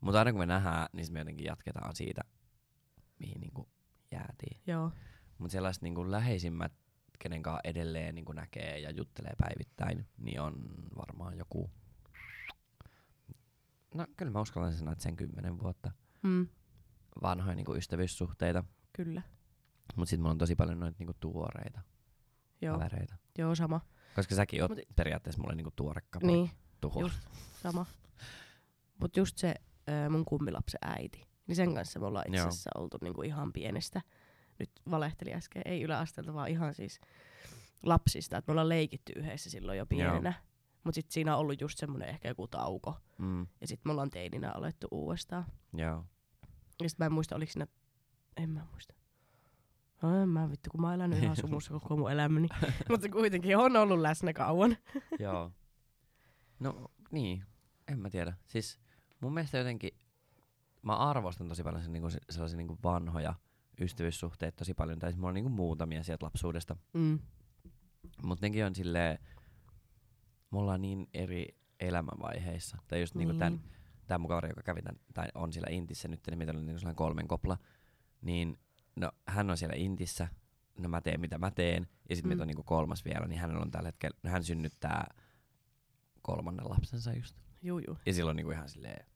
Mutta 0.00 0.18
aina 0.18 0.32
kun 0.32 0.38
me 0.38 0.46
nähdään, 0.46 0.86
niin 0.92 1.12
me 1.12 1.18
jotenkin 1.18 1.46
jatketaan 1.46 1.96
siitä, 1.96 2.20
mihin 3.18 3.40
niinku 3.40 3.68
jäätiin. 4.10 4.60
Joo. 4.66 4.92
Mutta 5.38 5.52
sellaiset 5.52 5.82
niinku 5.82 6.10
läheisimmät, 6.10 6.72
kenen 7.18 7.42
kanssa 7.42 7.60
edelleen 7.64 8.14
niinku 8.14 8.32
näkee 8.32 8.78
ja 8.78 8.90
juttelee 8.90 9.32
päivittäin, 9.38 10.06
niin 10.18 10.40
on 10.40 10.54
varmaan 10.96 11.38
joku... 11.38 11.70
No 13.94 14.06
kyllä 14.16 14.32
mä 14.32 14.40
uskallan 14.40 14.72
sanoa, 14.72 14.92
että 14.92 15.02
sen 15.02 15.16
kymmenen 15.16 15.58
vuotta 15.60 15.90
Mm. 16.22 16.48
vanhoja 17.22 17.54
niinku 17.54 17.74
ystävyyssuhteita. 17.74 18.64
Kyllä. 18.92 19.22
Mutta 19.96 20.10
sitten 20.10 20.20
mulla 20.22 20.30
on 20.32 20.38
tosi 20.38 20.56
paljon 20.56 20.80
noita 20.80 20.96
niinku 20.98 21.12
tuoreita 21.20 21.80
Joo. 22.62 22.78
kavereita. 22.78 23.14
Joo, 23.38 23.54
sama. 23.54 23.80
Koska 24.16 24.34
säkin 24.34 24.62
oot 24.62 24.70
Mut- 24.70 24.92
periaatteessa 24.96 25.42
mulle 25.42 25.54
niinku 25.54 25.72
tuore 25.76 26.02
kaveri. 26.10 26.32
Niin, 26.32 26.50
Tuho. 26.80 27.00
just. 27.00 27.18
sama. 27.62 27.86
Mut 29.00 29.16
just 29.16 29.38
se 29.38 29.54
ö, 30.06 30.10
mun 30.10 30.24
kummilapsen 30.24 30.78
äiti, 30.82 31.26
niin 31.46 31.56
sen 31.56 31.74
kanssa 31.74 32.00
me 32.00 32.06
ollaan 32.06 32.24
itse 32.28 32.40
asiassa 32.40 32.70
oltu 32.74 32.98
niinku 33.00 33.22
ihan 33.22 33.52
pienestä. 33.52 34.00
Nyt 34.58 34.70
valehteli 34.90 35.34
äsken, 35.34 35.62
ei 35.64 35.82
yläasteelta, 35.82 36.34
vaan 36.34 36.48
ihan 36.48 36.74
siis 36.74 37.00
lapsista. 37.82 38.36
Et 38.36 38.46
me 38.46 38.50
ollaan 38.50 38.68
leikitty 38.68 39.12
yhdessä 39.16 39.50
silloin 39.50 39.78
jo 39.78 39.86
pienenä. 39.86 40.32
Mut 40.84 40.94
sit 40.94 41.10
siinä 41.10 41.34
on 41.34 41.40
ollut 41.40 41.60
just 41.60 41.78
semmonen 41.78 42.08
ehkä 42.08 42.28
joku 42.28 42.48
tauko. 42.48 42.96
Mm, 43.18 43.46
Ja 43.60 43.66
sit 43.66 43.80
me 43.84 43.90
ollaan 43.90 44.10
teininä 44.10 44.50
alettu 44.52 44.88
uudestaan. 44.90 45.44
joo. 45.76 46.04
Ja 46.82 46.88
sit 46.88 46.98
mä 46.98 47.06
en 47.06 47.12
muista, 47.12 47.36
oliko 47.36 47.52
siinä, 47.52 47.66
en 48.36 48.50
mä 48.50 48.66
muista. 48.72 48.94
No 50.02 50.22
en 50.22 50.28
mä 50.28 50.50
vittu, 50.50 50.70
kun 50.70 50.80
mä 50.80 50.86
oon 50.86 50.94
elänyt 50.94 51.22
ihan 51.22 51.36
sumussa 51.36 51.72
koko 51.74 51.96
mun 51.96 52.10
elämäni. 52.12 52.48
Mutta 52.90 53.08
kuitenkin 53.08 53.56
on 53.56 53.76
ollut 53.76 53.98
läsnä 54.00 54.32
kauan. 54.32 54.76
Joo. 55.18 55.52
No 56.60 56.90
niin, 57.10 57.44
en 57.88 57.98
mä 57.98 58.10
tiedä. 58.10 58.32
Siis 58.46 58.78
mun 59.20 59.34
mielestä 59.34 59.58
jotenkin, 59.58 59.90
mä 60.82 60.96
arvostan 60.96 61.48
tosi 61.48 61.62
paljon 61.62 61.82
sen, 61.82 61.92
niinku, 61.92 62.10
se- 62.10 62.18
sellaisia 62.30 62.56
niinku 62.56 62.78
vanhoja 62.84 63.34
ystävyyssuhteita 63.80 64.56
tosi 64.56 64.74
paljon. 64.74 64.98
Tai 64.98 65.10
siis 65.10 65.18
mulla 65.18 65.28
on 65.28 65.34
niinku 65.34 65.50
muutamia 65.50 66.02
sieltä 66.02 66.26
lapsuudesta. 66.26 66.76
Mm. 66.92 67.18
Mutta 68.22 68.46
nekin 68.46 68.66
on 68.66 68.74
silleen, 68.74 69.18
me 70.50 70.58
ollaan 70.58 70.82
niin 70.82 71.08
eri 71.14 71.46
elämänvaiheissa. 71.80 72.78
Tai 72.88 73.00
just 73.00 73.14
niinku 73.14 73.34
tän, 73.34 73.60
tää 74.06 74.18
mun 74.18 74.28
kaveri, 74.28 74.48
joka 74.48 74.62
kävi 74.62 74.82
tän, 74.82 74.96
tai 75.14 75.28
on 75.34 75.52
siellä 75.52 75.68
Intissä 75.70 76.08
nyt, 76.08 76.20
niin 76.30 76.38
mitä 76.38 76.52
on 76.52 76.66
niinku 76.66 76.78
sellainen 76.78 76.96
kolmen 76.96 77.28
kopla, 77.28 77.58
niin 78.22 78.58
no, 78.96 79.12
hän 79.28 79.50
on 79.50 79.56
siellä 79.56 79.74
Intissä, 79.76 80.28
no 80.78 80.88
mä 80.88 81.00
teen 81.00 81.20
mitä 81.20 81.38
mä 81.38 81.50
teen, 81.50 81.88
ja 82.08 82.16
sitten 82.16 82.28
Mm. 82.28 82.30
meitä 82.30 82.42
on 82.42 82.48
niinku 82.48 82.62
kolmas 82.62 83.04
vielä, 83.04 83.26
niin 83.26 83.40
hänellä 83.40 83.62
on 83.62 83.70
tällä 83.70 83.88
hetkellä, 83.88 84.16
hän 84.26 84.44
synnyttää 84.44 85.14
kolmannen 86.22 86.70
lapsensa 86.70 87.12
just. 87.12 87.36
Juu, 87.62 87.78
juu. 87.78 87.98
Ja 88.06 88.12
silloin 88.12 88.36
niinku 88.36 88.50
ihan 88.50 88.68
silleen 88.68 89.06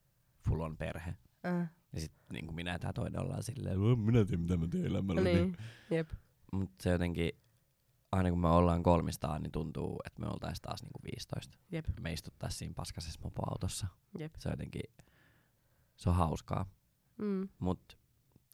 full 0.48 0.60
on 0.60 0.76
perhe. 0.76 1.14
Äh. 1.46 1.70
Ja 1.92 2.01
sitten 2.01 2.20
niinku 2.33 2.53
minä 2.53 2.72
ja 2.72 2.79
tää 2.79 2.92
toinen 2.92 3.20
ollaan 3.22 3.42
silleen, 3.42 3.79
"Oh, 3.81 3.98
minä 3.98 4.24
teen 4.24 4.40
mitä 4.40 4.57
mä 4.57 4.68
teen 4.68 4.87
elämällä. 4.87 5.20
Niin, 5.22 5.57
jep. 5.90 6.11
Mut 6.53 6.70
se 6.81 6.90
jotenkin, 6.90 7.31
aina 8.12 8.31
kun 8.31 8.38
me 8.40 8.48
ollaan 8.48 8.83
kolmistaan, 8.83 9.42
niin 9.42 9.53
tuntuu, 9.53 10.01
että 10.07 10.20
me 10.20 10.27
oltais 10.27 10.61
taas 10.61 10.83
niinku 10.83 11.01
15. 11.12 11.59
Jep. 11.72 11.85
Me 12.01 12.12
istuttais 12.12 12.59
siinä 12.59 12.74
paskasessa 12.77 13.20
mopoautossa. 13.24 13.87
Jep. 14.18 14.35
Se 14.38 14.48
on 14.48 14.53
jotenkin, 14.53 14.83
se 15.96 16.11
on 16.11 16.16
hauskaa. 16.16 16.66
Mm. 17.18 17.48
Mut 17.59 17.98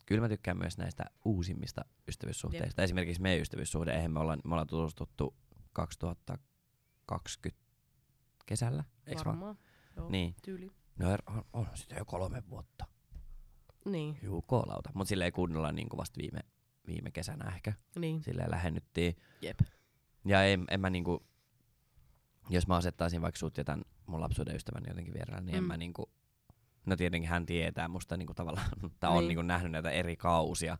kyllä 0.06 0.20
mä 0.20 0.28
tykkään 0.28 0.58
myös 0.58 0.78
näistä 0.78 1.04
uusimmista 1.24 1.84
ystävyyssuhteista. 2.08 2.82
Esimerkiksi 2.82 3.22
meidän 3.22 3.40
ystävyyssuhde, 3.42 3.92
eihän 3.94 4.10
me 4.12 4.20
ollaan, 4.20 4.40
me 4.44 4.54
ollaan 4.54 4.66
tutustuttu 4.66 5.34
2020 5.72 7.64
kesällä, 8.46 8.84
vaan? 9.14 9.24
Varmaan. 9.26 9.58
Joo, 9.96 10.08
Niin. 10.10 10.34
tyyli. 10.42 10.70
No 10.98 11.08
on, 11.26 11.44
on 11.52 11.66
sitä 11.74 11.94
jo 11.94 12.04
kolme 12.04 12.42
vuotta. 12.50 12.86
Niin, 13.84 14.18
Juu, 14.22 14.42
koolauta. 14.42 14.90
Mut 14.94 15.08
silleen 15.08 15.32
kunnolla 15.32 15.72
niinku 15.72 15.96
vasta 15.96 16.18
viime, 16.20 16.40
viime 16.86 17.10
kesänä 17.10 17.50
ehkä. 17.56 17.72
niin. 17.98 18.22
Silleen 18.22 18.50
lähennyttiin. 18.50 19.16
Jep. 19.42 19.60
Ja 20.24 20.44
en, 20.44 20.64
en 20.70 20.80
mä 20.80 20.90
niinku, 20.90 21.26
jos 22.50 22.66
mä 22.66 22.76
asettaisin 22.76 23.22
vaikka 23.22 23.38
sut 23.38 23.56
ja 23.58 23.64
tän 23.64 23.82
mun 24.06 24.20
lapsuuden 24.20 24.56
ystäväni 24.56 24.88
jotenkin 24.88 25.14
vierellä, 25.14 25.40
niin 25.40 25.54
mm. 25.54 25.58
en 25.58 25.64
mä 25.64 25.76
niinku, 25.76 26.10
no 26.86 26.96
tietenkin 26.96 27.30
hän 27.30 27.46
tietää 27.46 27.88
musta 27.88 28.16
niinku 28.16 28.34
tavallaan, 28.34 28.68
tai 29.00 29.10
on 29.10 29.18
Niin. 29.18 29.28
niinku 29.28 29.42
nähnyt 29.42 29.72
näitä 29.72 29.90
eri 29.90 30.16
kausia 30.16 30.78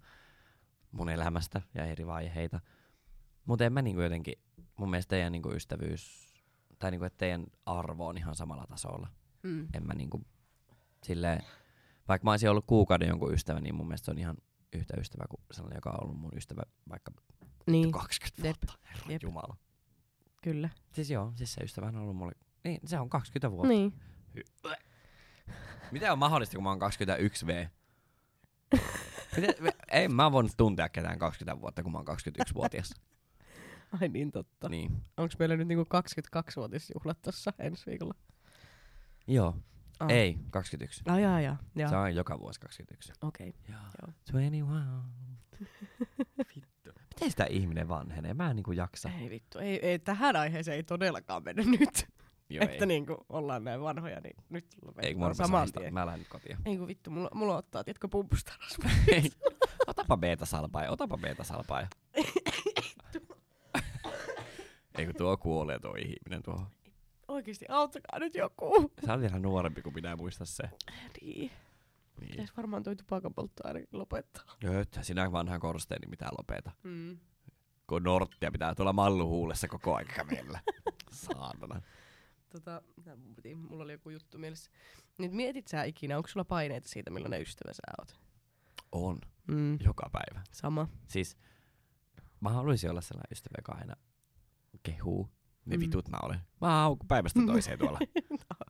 mun 0.91 1.09
elämästä 1.09 1.63
ja 1.75 1.85
eri 1.87 2.07
vaiheita. 2.07 2.61
Mutta 3.45 3.65
en 3.65 3.73
mä 3.73 3.83
niinku 3.83 4.01
jotenkin, 4.03 4.35
mun 4.77 4.91
mielestä 4.91 5.11
teidän 5.11 5.33
niinku 5.33 5.53
ystävyys, 5.53 6.35
tai 6.79 6.91
niinku, 6.91 7.05
että 7.05 7.19
teidän 7.19 7.47
arvo 7.67 8.07
on 8.07 8.19
ihan 8.19 8.35
samalla 8.35 8.67
tasolla. 8.67 9.09
Mm. 9.43 9.69
En 9.75 9.87
mä 9.87 9.95
niinku, 9.95 10.21
silleen, 11.03 11.43
vaikka 12.09 12.25
mä 12.25 12.31
olisin 12.31 12.51
ollut 12.51 12.67
kuukauden 12.67 13.09
jonkun 13.09 13.33
ystävä, 13.35 13.61
niin 13.61 13.75
mun 13.75 13.87
mielestä 13.87 14.05
se 14.05 14.11
on 14.11 14.19
ihan 14.19 14.37
yhtä 14.73 14.95
ystävä 15.01 15.25
kuin 15.31 15.41
sellainen, 15.53 15.77
joka 15.77 15.91
on 15.91 16.03
ollut 16.05 16.21
mun 16.21 16.33
ystävä 16.37 16.63
vaikka 16.89 17.11
Niin, 17.71 17.93
20 17.93 18.49
Jep. 18.49 18.57
vuotta. 18.67 18.89
Herra 18.91 19.13
Jep. 19.13 19.23
Jumala. 19.23 19.57
kyllä. 20.43 20.69
Siis 20.93 21.11
joo, 21.11 21.33
siis 21.37 21.55
se 21.55 21.61
ystävähän 21.65 21.97
on 21.97 22.03
ollut 22.03 22.17
mulle, 22.17 22.33
niin 22.65 22.81
se 22.85 22.99
on 22.99 23.11
20 23.11 23.51
vuotta. 23.51 23.69
Niin. 23.69 23.93
Mitä 25.91 26.13
on 26.13 26.19
mahdollista, 26.19 26.57
kun 26.57 26.63
mä 26.65 26.69
oon 26.71 26.79
21 26.79 27.47
V? 27.47 27.67
Miten, 29.37 29.55
me- 29.61 29.77
ei 29.93 30.09
mä 30.09 30.33
voinut 30.33 30.53
tuntea 30.57 30.89
ketään 30.89 31.19
20 31.19 31.61
vuotta, 31.61 31.83
kun 31.83 31.93
mä 31.93 31.99
oon 31.99 32.07
21-vuotias. 32.09 32.95
Ai 34.01 34.09
niin 34.09 34.33
totta. 34.33 34.69
Niin. 34.69 34.93
niin. 34.93 35.05
Onko 35.17 35.35
meillä 35.39 35.57
nyt 35.57 35.69
niinku 35.69 35.85
22-vuotisjuhlat 35.85 37.23
tossa 37.23 37.53
ensi 37.59 37.87
viikolla? 37.87 38.15
Joo, 39.27 39.57
Ah. 40.01 40.11
ei, 40.11 40.39
21. 40.51 41.03
Ai 41.07 41.23
jaa, 41.23 41.41
jaa. 41.41 41.57
jaa. 41.75 41.89
Se 41.91 41.97
on 41.97 42.15
joka 42.15 42.39
vuosi 42.41 42.61
21. 42.61 43.13
Okei. 43.23 43.55
Joo. 43.69 43.79
Joo. 44.03 44.13
21. 44.33 44.65
Vittu. 46.57 46.91
Miten 47.15 47.31
sitä 47.31 47.45
ihminen 47.45 47.89
vanhenee? 47.89 48.35
Mä 48.35 48.51
en 48.51 48.57
niinku 48.57 48.73
jaksa. 48.73 49.11
Ei 49.21 49.31
vittu, 49.31 49.59
ei, 49.59 49.87
ei, 49.87 49.99
tähän 49.99 50.37
aiheeseen 50.37 50.77
ei 50.77 50.83
todellakaan 50.83 51.43
mennä 51.45 51.63
nyt. 51.79 52.07
Joo, 52.51 52.65
että 52.65 52.87
niinku 52.87 53.27
ollaan 53.29 53.65
näin 53.65 53.81
vanhoja, 53.81 54.21
niin 54.21 54.37
nyt 54.49 54.67
Ei, 55.03 55.15
kun 55.15 55.21
mä 55.21 55.27
lopetetaan 55.27 55.35
saman 55.35 55.73
tien. 55.73 55.95
Mä 55.95 56.07
lähden 56.07 56.19
nyt 56.19 56.29
kotiin. 56.29 56.57
Ei 56.65 56.77
kun 56.77 56.87
vittu, 56.87 57.11
mulla, 57.11 57.31
mulla 57.35 57.57
ottaa, 57.57 57.85
tiedätkö, 57.85 58.09
pumpusta 58.09 58.53
rasvaa. 58.63 58.91
Ei. 59.13 59.31
Otapa 59.87 60.17
beta-salpaa 60.17 60.89
otapa 60.91 61.19
beta-salpaa 61.19 61.89
Ei 64.99 65.05
kun 65.07 65.15
tuo 65.19 65.37
kuolee 65.37 65.79
tuo 65.79 65.95
ihminen 65.95 66.43
tuohon. 66.43 66.67
Oikeesti, 67.35 67.67
auttakaa 67.69 68.19
nyt 68.19 68.35
joku. 68.35 68.93
Sä 69.07 69.13
oot 69.13 69.21
vielä 69.21 69.39
nuorempi 69.39 69.83
kuin 69.83 69.95
minä 69.95 70.17
muista 70.17 70.45
se. 70.45 70.63
Niin. 71.21 71.51
Niin. 72.21 72.31
Pitäis 72.31 72.57
varmaan 72.57 72.83
toi 72.83 72.97
tupakan 72.97 73.35
poltto 73.35 73.67
ainakin 73.67 73.89
lopettaa. 73.93 74.45
Höt, 74.65 74.99
sinä 75.03 75.33
vanhan 75.33 75.61
korsteeni 75.61 76.07
mitään 76.07 76.33
lopeta. 76.39 76.71
Mm. 76.83 77.19
Kun 77.87 78.03
norttia 78.03 78.53
pitää 78.53 78.75
tuolla 78.75 78.93
malluhuulessa 78.93 79.69
koko 79.69 79.95
aika 79.95 80.13
kävellä. 80.13 80.61
Saatana. 81.11 81.83
Tota, 82.49 82.83
mitä 82.97 83.49
mulla 83.57 83.85
oli 83.85 83.93
joku 83.93 84.11
juttu 84.11 84.39
mielessä. 84.39 84.71
Nyt 85.19 85.33
mietit 85.33 85.69
sä 85.69 85.85
ikinä, 85.85 86.17
onko 86.17 86.29
sulla 86.29 86.45
paineita 86.45 86.89
siitä, 86.89 87.11
millainen 87.11 87.43
ystävä 87.43 87.73
sä 87.73 87.83
oot? 87.99 88.21
On. 88.93 89.19
Mm. 89.47 89.79
Joka 89.81 90.11
päivä. 90.13 90.45
Sama. 90.53 90.89
Siis 91.09 91.37
mä 92.41 92.51
haluaisin 92.51 92.91
olla 92.91 93.01
sellainen 93.01 93.33
ystävä, 93.33 93.55
joka 93.59 93.73
aina 93.73 93.95
kehuu. 94.83 95.29
Ne 95.67 95.77
Mm. 95.77 95.81
vitut 95.81 96.09
mä 96.09 96.17
olen. 96.23 96.41
Mä 96.61 96.69
haukun 96.71 97.09
päivästä 97.09 97.41
toiseen 97.47 97.79
tuolla. 97.79 97.99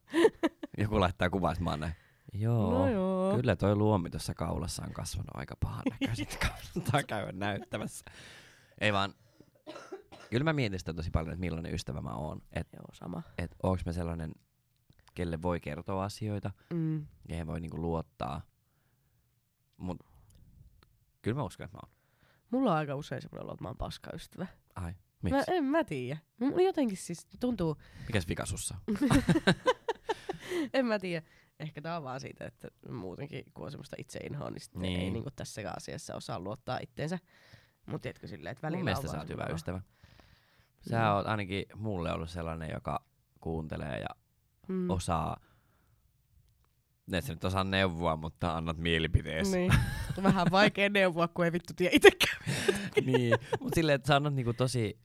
Joku 0.79 1.01
laittaa 1.01 1.31
kuvaa, 1.31 1.55
mä 1.61 1.71
oon 1.71 1.81
näin. 1.81 1.95
Joo. 2.33 2.71
No 2.79 2.89
joo. 2.91 3.37
Kyllä 3.37 3.57
toi 3.57 3.77
luomi 3.77 4.11
tuossa 4.11 4.35
kaulassa 4.35 4.85
on 4.87 4.93
kasvanut 4.93 5.31
aika 5.35 5.57
pahan 5.61 5.83
näköiset. 6.01 6.39
Kannattaa 6.75 7.03
käydä 7.03 7.33
näyttämässä. 7.33 8.05
Ei 8.81 8.93
vaan, 8.93 9.15
kyllä 10.31 10.45
mä 10.45 10.53
mietin 10.53 10.79
sitä 10.79 10.95
tosi 10.95 11.11
paljon, 11.11 11.33
että 11.33 11.41
millainen 11.41 11.75
ystävä 11.75 12.01
mä 12.01 12.15
oon. 12.15 12.43
Että 12.53 12.77
Joo, 12.77 12.87
sama. 12.93 13.23
et 13.39 13.57
onks 13.63 13.85
mä 13.87 13.93
sellainen, 13.93 14.33
kelle 15.15 15.43
voi 15.43 15.61
kertoa 15.61 16.05
asioita, 16.05 16.51
Mm. 16.71 17.07
kehen 17.29 17.47
voi 17.47 17.61
niinku 17.61 17.81
luottaa. 17.81 18.41
Mut 19.77 19.99
kyllä 21.23 21.37
mä 21.37 21.45
uskon, 21.45 21.65
että 21.65 21.77
mä 21.77 21.81
oon. 21.85 21.95
Mulla 22.51 22.71
on 22.73 22.77
aika 22.77 22.95
usein 22.95 23.23
semmoinen 23.23 23.45
olo, 23.45 23.53
että 23.53 23.65
mä 23.65 23.69
oon 23.69 23.77
paska 23.77 24.11
ystävä. 24.15 24.47
Ai, 24.75 24.95
Mä, 25.31 25.37
miksi? 25.37 25.53
en 25.55 25.65
mä 25.65 25.85
tiedä. 25.85 26.19
Jotenkin 26.65 26.97
siis 26.97 27.27
tuntuu, 27.41 27.77
Mikäs 28.07 28.29
vika 28.29 28.47
sussa? 28.47 28.75
en 30.75 30.87
mä 30.87 30.99
tiedä. 30.99 31.27
Ehkä 31.61 31.83
tää 31.83 31.97
on 31.97 32.05
vaan 32.05 32.21
siitä, 32.21 32.47
että 32.47 32.69
muutenkin 32.89 33.45
kun 33.55 33.65
on 33.65 33.71
semmoista 33.71 33.97
itseinhoa, 33.99 34.51
niin, 34.51 34.61
sitten 34.61 34.83
Niin. 34.83 35.01
ei 35.01 35.11
niinku 35.11 35.31
tässäkään 35.37 35.77
asiassa 35.77 36.15
osaa 36.15 36.41
luottaa 36.41 36.79
itteensä. 36.83 37.19
Mut 37.87 38.03
tiedätkö 38.03 38.27
silleen, 38.27 38.53
että 38.53 38.63
välillä 38.63 38.79
Mun 38.79 38.85
mielestä 38.85 39.07
on 39.07 39.13
sä 39.13 39.19
oot 39.19 39.29
hyvä 39.29 39.47
ystävä. 39.55 39.81
Sä 40.91 41.13
oot 41.15 41.27
ainakin 41.27 41.65
mulle 41.75 42.13
ollut 42.13 42.31
sellainen, 42.31 42.71
joka 42.71 43.05
kuuntelee 43.41 43.99
ja 43.99 44.09
mm. 44.69 44.91
osaa, 44.91 45.41
et 47.13 47.25
sä 47.25 47.33
nyt 47.33 47.45
osaa 47.45 47.65
neuvoa, 47.65 48.17
mutta 48.17 48.57
annat 48.57 48.77
mielipiteesi. 48.77 49.57
Niin. 49.59 49.73
Vähän 50.23 50.47
vaikea 50.51 50.89
neuvoa, 50.89 51.29
kun 51.29 51.45
ei 51.45 51.53
vittu 51.53 51.73
tiedä 51.77 51.97
itsekään. 51.97 52.39
niin, 53.07 53.35
mut 53.61 53.75
silleen, 53.75 53.97
että 53.97 54.07
sä 54.07 54.17
annat 54.17 54.35
niinku 54.35 54.53
tosi 54.53 54.99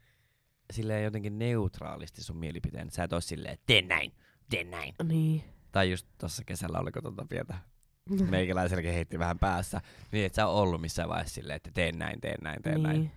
silleen 0.71 1.03
jotenkin 1.03 1.39
neutraalisti 1.39 2.23
sun 2.23 2.37
mielipiteen. 2.37 2.91
Sä 2.91 3.03
et 3.03 3.13
oo 3.13 3.21
silleen, 3.21 3.57
tee 3.65 3.81
näin, 3.81 4.11
tee 4.49 4.63
näin. 4.63 4.93
Niin. 5.03 5.43
Tai 5.71 5.91
just 5.91 6.07
tossa 6.17 6.43
kesällä 6.45 6.79
oliko 6.79 7.01
tota 7.01 7.25
pientä 7.29 7.57
meikäläiselläkin 8.29 8.93
heitti 8.93 9.19
vähän 9.19 9.39
päässä. 9.39 9.81
Niin 10.11 10.25
et 10.25 10.33
sä 10.33 10.47
oo 10.47 10.61
ollut 10.61 10.81
missään 10.81 11.09
vaiheessa 11.09 11.35
silleen, 11.35 11.55
että 11.57 11.71
teen 11.73 11.97
näin, 11.99 12.21
teen 12.21 12.37
näin, 12.43 12.61
teen 12.61 12.75
niin. 12.75 12.83
näin. 12.83 13.11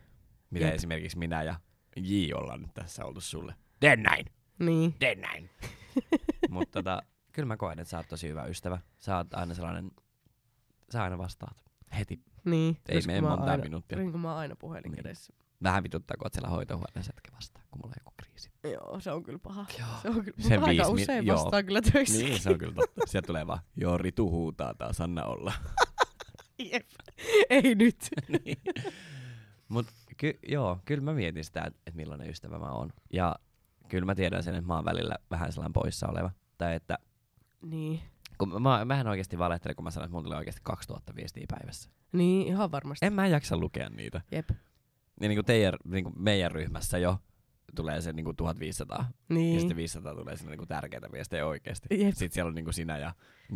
Mitä 0.50 0.64
Jep. 0.66 0.74
esimerkiksi 0.74 1.18
minä 1.18 1.42
ja 1.42 1.54
J 1.96 2.32
ollaan 2.34 2.62
nyt 2.62 2.74
tässä 2.74 3.04
oltu 3.04 3.20
sulle. 3.20 3.54
Tee 3.80 3.96
näin, 3.96 4.26
Niin. 4.58 4.94
tee 4.98 5.14
näin. 5.14 5.50
Mutta 6.50 6.78
tota, 6.82 7.02
kyllä 7.32 7.46
mä 7.46 7.56
koen, 7.56 7.78
että 7.78 7.90
sä 7.90 7.96
oot 7.96 8.08
tosi 8.08 8.28
hyvä 8.28 8.44
ystävä. 8.44 8.78
Sä 8.98 9.16
oot 9.16 9.34
aina 9.34 9.54
sellainen, 9.54 9.90
sä 10.92 11.02
aina 11.02 11.18
vastaat 11.18 11.56
heti. 11.98 12.20
Niin. 12.44 12.76
Ei 12.88 13.00
mene 13.06 13.28
aina, 13.28 13.56
minuuttia. 13.62 13.98
Niin 13.98 14.12
kun 14.12 14.20
mä 14.20 14.28
oon 14.30 14.38
aina 14.38 14.56
puhelin 14.56 14.82
Niin. 14.92 14.96
kädessä. 15.04 15.32
Vähän 15.62 15.82
vituttaa, 15.82 16.16
kun 16.16 16.26
oot 16.26 16.32
siellä 16.32 16.48
hoitohuoneessa 16.48 17.12
etkä 17.16 17.36
vastaa, 17.36 17.62
kun 17.70 17.80
mulla 17.84 17.94
on 17.96 18.00
joku 18.00 18.12
kriisi. 18.22 18.50
Joo, 18.72 19.00
se 19.00 19.12
on 19.12 19.22
kyllä 19.22 19.38
paha. 19.38 19.66
Joo. 19.78 19.88
Se 20.02 20.08
on 20.08 20.24
kyllä, 20.24 20.36
Se 20.42 20.48
Sen 20.48 20.64
aika 20.64 20.84
mi- 20.84 21.02
usein 21.02 21.26
joo. 21.26 21.36
vastaa 21.36 21.62
kyllä 21.62 21.80
töissä. 21.82 22.18
Niin, 22.24 22.40
se 22.40 22.50
on 22.50 22.58
kyllä 22.58 22.74
totta. 22.74 23.00
Sieltä 23.06 23.26
tulee 23.26 23.46
vaan, 23.46 23.58
joo, 23.76 23.98
Ritu 23.98 24.30
huutaa 24.30 24.74
taas, 24.74 25.00
anna 25.00 25.24
olla. 25.24 25.52
Jep. 26.72 26.86
Ei 27.50 27.74
nyt. 27.74 27.96
niin. 28.44 28.58
Mut 29.68 29.86
ky- 30.16 30.38
joo, 30.48 30.78
kyllä 30.84 31.02
mä 31.02 31.12
mietin 31.12 31.44
sitä, 31.44 31.62
että 31.66 31.80
et 31.86 31.94
millainen 31.94 32.30
ystävä 32.30 32.58
mä 32.58 32.70
oon. 32.70 32.92
Ja 33.12 33.36
kyllä 33.88 34.06
mä 34.06 34.14
tiedän 34.14 34.42
sen, 34.42 34.54
että 34.54 34.66
mä 34.66 34.74
oon 34.74 34.84
välillä 34.84 35.14
vähän 35.30 35.52
sellainen 35.52 35.72
poissa 35.72 36.08
oleva. 36.08 36.30
Tai 36.58 36.74
että 36.74 36.98
niin. 37.62 38.00
Kun 38.38 38.62
mä, 38.62 38.84
mähän 38.84 39.06
oikeasti 39.06 39.38
valehtelen, 39.38 39.76
kun 39.76 39.84
mä 39.84 39.90
sanon, 39.90 40.04
että 40.04 40.12
mulla 40.12 40.24
tulee 40.24 40.38
oikeasti 40.38 40.60
2000 40.64 41.14
viestiä 41.16 41.44
päivässä. 41.50 41.90
Niin, 42.12 42.46
ihan 42.46 42.72
varmasti. 42.72 43.06
En 43.06 43.12
mä 43.12 43.26
jaksa 43.26 43.56
lukea 43.56 43.88
niitä. 43.88 44.20
Jep. 44.32 44.50
Niin, 45.22 45.28
niin 45.28 45.36
kuin 45.36 45.46
teidän, 45.46 45.74
niin 45.84 46.04
kuin 46.04 46.14
meidän 46.18 46.50
ryhmässä 46.52 46.98
jo 46.98 47.18
tulee 47.74 48.00
se 48.00 48.12
niin 48.12 48.24
kuin 48.24 48.36
1500. 48.36 49.10
Niin. 49.28 49.54
Ja 49.54 49.60
sitten 49.60 49.76
500 49.76 50.14
tulee 50.14 50.36
sinne 50.36 50.50
niin 50.50 50.58
kuin 50.58 50.68
tärkeitä 50.68 51.12
viestejä 51.12 51.46
oikeasti. 51.46 51.88
Jep. 51.90 52.14
Sitten 52.14 52.32
siellä 52.32 52.48
on 52.48 52.54
niin 52.54 52.64
kuin 52.64 52.74
sinä 52.74 52.98
ja 52.98 53.14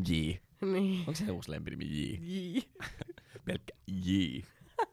J. 0.09 0.13
Niin. 0.67 0.99
Onko 0.99 1.15
se 1.15 1.31
uusi 1.31 1.51
lempinimi 1.51 1.85
J? 1.85 2.17
Jii. 2.21 2.63
Pelkkä 3.45 3.73
J. 3.87 4.11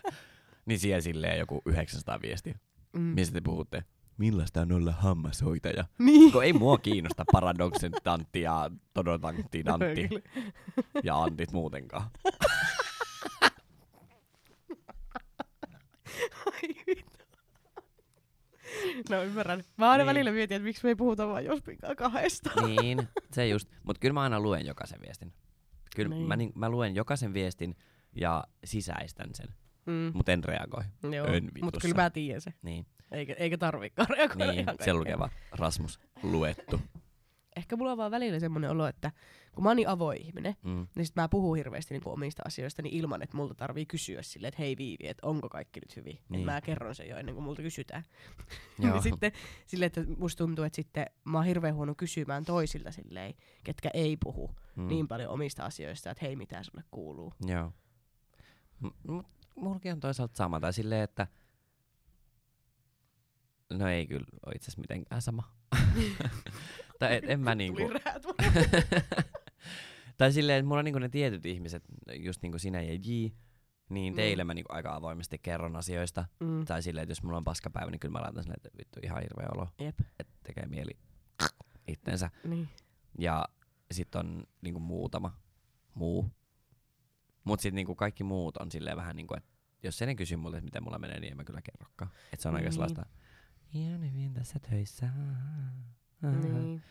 niin 0.65 0.79
siellä 0.79 1.01
silleen 1.01 1.39
joku 1.39 1.62
900 1.65 2.21
viestiä. 2.21 2.59
Mm. 2.93 3.01
Mistä 3.01 3.33
te 3.33 3.41
puhutte? 3.41 3.83
Millaista 4.17 4.62
on 4.62 4.71
olla 4.71 4.91
hammashoitaja? 4.91 5.86
Niin. 5.99 6.31
Kun 6.31 6.43
ei 6.43 6.53
mua 6.53 6.77
kiinnosta 6.77 7.25
paradoksen 7.31 7.91
tantti 8.03 8.41
ja 8.41 8.71
todotantti 8.93 9.65
dantti 9.65 10.09
ja 11.03 11.23
antit 11.23 11.51
muutenkaan. 11.51 12.09
Ai 12.23 12.31
vittu. 16.39 16.53
No 19.10 19.23
ymmärrän. 19.23 19.63
Mä 19.78 19.91
aina 19.91 20.04
Niin. 20.04 20.10
välillä 20.10 20.32
mietin, 20.32 20.56
että 20.56 20.63
miksi 20.65 20.84
me 20.84 20.89
ei 20.89 20.95
puhuta 20.95 21.28
vaan 21.28 21.45
Jospinkaan 21.45 21.95
kahdesta. 21.95 22.49
niin, 22.67 23.08
se 23.32 23.47
just. 23.47 23.69
Mut 23.84 23.97
kyllä 23.99 24.13
mä 24.13 24.21
aina 24.21 24.39
luen 24.39 24.65
jokaisen 24.65 25.02
viestin. 25.02 25.34
Kyllä 25.95 26.10
Niin. 26.10 26.28
mä, 26.28 26.36
niin, 26.36 26.52
mä 26.56 26.69
luen 26.69 26.95
jokaisen 26.95 27.34
viestin 27.34 27.76
ja 28.15 28.43
sisäistän 28.63 29.30
sen, 29.34 29.47
Mm. 29.86 30.12
mut 30.13 30.30
en 30.30 30.43
reagoi. 30.43 30.84
Joo. 31.15 31.28
en 31.28 31.52
Mutta 31.62 31.80
kyllä 31.82 31.95
mä 31.95 32.10
tiedän 32.10 32.41
se. 32.41 32.54
Niin, 32.62 32.86
Eikä, 33.12 33.34
eikä 33.34 33.58
tarvikaan 33.58 34.10
reagoida 34.10 34.52
niin 34.52 34.65
kaikkeen. 34.65 34.99
lukee 34.99 35.19
vaan 35.19 35.32
Rasmus 35.52 35.99
luettu. 36.23 36.82
Ehkä 37.55 37.75
mulla 37.75 37.91
on 37.91 37.97
vaan 37.97 38.11
välillä 38.11 38.39
semmoinen 38.39 38.69
olo, 38.69 38.87
että 38.87 39.11
kun 39.55 39.63
mä 39.63 39.69
oon 39.69 39.75
niin 39.77 39.87
avoin 39.89 40.21
ihminen, 40.21 40.55
Mm. 40.63 40.87
niin 40.95 41.05
sit 41.05 41.15
mä 41.15 41.29
puhun 41.29 41.57
hirveästi 41.57 41.93
niinku 41.93 42.09
omista 42.09 42.43
asioista 42.45 42.81
niin 42.81 42.93
ilman, 42.95 43.21
että 43.21 43.37
multa 43.37 43.55
tarvii 43.55 43.85
kysyä 43.85 44.21
silleen, 44.21 44.47
että 44.49 44.61
hei 44.61 44.77
Viivi, 44.77 45.07
että 45.07 45.27
onko 45.27 45.49
kaikki 45.49 45.79
nyt 45.79 45.95
hyvin. 45.95 46.19
Niin. 46.29 46.45
Mä 46.45 46.61
kerron 46.61 46.95
sen 46.95 47.09
jo 47.09 47.17
ennen 47.17 47.35
kuin 47.35 47.45
multa 47.45 47.61
kysytään. 47.61 48.03
Niin 48.77 49.01
sitten 49.01 49.31
silleen, 49.65 49.87
että 49.87 50.01
musta 50.17 50.43
tuntuu, 50.43 50.65
että 50.65 50.75
sitten 50.75 51.05
mä 51.25 51.37
oon 51.37 51.45
hirveän 51.45 51.75
huono 51.75 51.95
kysymään 51.95 52.45
toisilta 52.45 52.91
silleen, 52.91 53.33
ketkä 53.63 53.89
ei 53.93 54.17
puhu 54.17 54.55
Mm. 54.75 54.87
niin 54.87 55.07
paljon 55.07 55.29
omista 55.29 55.65
asioista, 55.65 56.11
että 56.11 56.25
hei 56.25 56.35
mitä 56.35 56.63
sulle 56.63 56.83
kuuluu. 56.91 57.33
Joo. 57.45 57.71
M- 58.81 59.19
mullakin 59.55 59.91
on 59.91 59.99
toisaalta 59.99 60.37
sama. 60.37 60.59
Tai 60.59 60.73
silleen, 60.73 61.01
että... 61.03 61.27
No 63.73 63.87
ei 63.87 64.07
kyllä 64.07 64.25
ole 64.45 64.55
itse 64.55 64.65
asiassa 64.65 64.81
mitenkään 64.81 65.21
sama. 65.21 65.43
tai 66.99 67.15
et, 67.15 67.23
en 67.29 67.39
mä 67.39 67.56
niinku... 67.56 67.82
Tai 70.17 70.32
silleen, 70.32 70.60
että 70.60 70.67
mulla 70.67 70.79
on 70.79 70.86
niinku 70.86 70.99
ne 70.99 71.10
tietyt 71.10 71.45
ihmiset, 71.45 71.84
just 72.19 72.41
niinku 72.41 72.60
sinä 72.60 72.82
ja 72.82 72.93
J, 72.93 73.08
niin 73.89 74.13
Mm. 74.13 74.15
teille 74.15 74.43
mä 74.43 74.53
niinku 74.53 74.73
aika 74.73 74.95
avoimesti 74.95 75.38
kerron 75.39 75.75
asioista. 75.75 76.25
mm. 76.39 76.65
Tai 76.65 76.84
silleen, 76.84 77.03
että 77.03 77.12
jos 77.12 77.23
mulla 77.23 77.38
on 77.38 77.43
paskapäivä, 77.43 77.91
niin 77.91 77.99
kyllä 77.99 78.12
mä 78.12 78.21
laitan 78.21 78.43
silleen, 78.43 78.60
että 78.65 78.77
vittu 78.77 78.99
ihan 79.03 79.21
hirveä 79.21 79.47
olo, 79.53 79.67
Jep. 79.79 79.99
että 80.19 80.34
tekee 80.43 80.65
mieli 80.65 80.97
itsensä. 81.88 82.29
Niin. 82.43 82.69
Ja 83.19 83.45
sit 83.91 84.15
on 84.15 84.43
niinku 84.62 84.79
muutama 84.79 85.38
muu. 85.93 86.32
Mut 87.43 87.60
sit 87.60 87.73
niinku 87.73 87.95
kaikki 87.95 88.23
muut 88.23 88.58
on 88.58 88.71
silleen 88.71 88.97
vähän 88.97 89.15
niinku, 89.15 89.34
että 89.38 89.49
jos 89.84 89.97
sen 89.97 90.15
kysyy 90.15 90.38
mulle, 90.38 90.58
että 90.58 90.65
miten 90.65 90.84
mulla 90.84 90.99
menee, 90.99 91.19
niin 91.19 91.32
en 91.32 91.38
mä 91.38 91.43
kyllä 91.43 91.62
kerrokaan. 91.62 92.12
Et 92.34 92.39
se 92.39 92.49
on 92.49 92.56
aika 92.56 92.63
Niin. 92.65 92.73
sellaista, 92.73 93.06
ihan 93.73 94.12
hyvin 94.13 94.34
tässä 94.34 94.60
töissä. 94.60 95.10
Niin. 96.31 96.83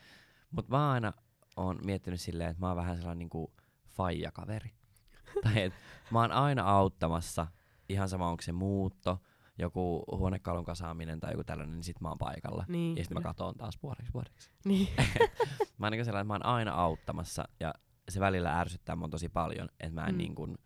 Mut 0.51 0.69
mä 0.69 0.91
aina 0.91 1.13
oon 1.55 1.79
miettinyt 1.85 2.21
silleen, 2.21 2.49
että 2.49 2.61
mä 2.61 2.67
oon 2.67 2.77
vähän 2.77 2.97
sellainen 2.97 3.19
niinku 3.19 3.53
faija-kaveri. 3.87 4.71
tai 5.43 5.61
et 5.61 5.73
mä 6.11 6.19
oon 6.21 6.31
aina 6.31 6.63
auttamassa, 6.63 7.47
ihan 7.89 8.09
sama 8.09 8.29
onko 8.29 8.41
se 8.41 8.51
muutto, 8.51 9.21
joku 9.59 10.03
huonekalun 10.11 10.65
kasaaminen 10.65 11.19
tai 11.19 11.31
joku 11.31 11.43
tällainen, 11.43 11.75
niin 11.75 11.83
sit 11.83 12.01
mä 12.01 12.09
oon 12.09 12.17
paikalla. 12.17 12.65
Niin. 12.67 12.97
Ja 12.97 13.03
sitten 13.03 13.17
mä 13.17 13.21
katon 13.23 13.55
taas 13.55 13.79
vuodeksi 13.83 14.13
vuodeksi. 14.13 14.49
Niin. 14.65 14.87
Mä 15.77 15.85
oon 15.85 15.91
niinku 15.91 16.05
sellainen, 16.05 16.25
että 16.25 16.27
mä 16.27 16.33
oon 16.33 16.45
aina 16.55 16.71
auttamassa 16.73 17.43
ja 17.59 17.73
se 18.09 18.19
välillä 18.19 18.59
ärsyttää 18.59 18.95
mun 18.95 19.09
tosi 19.09 19.29
paljon, 19.29 19.69
että 19.79 19.93
mä 20.01 20.05
en, 20.07 20.13
Mm. 20.15 20.17
niin 20.17 20.35
kuin, 20.35 20.57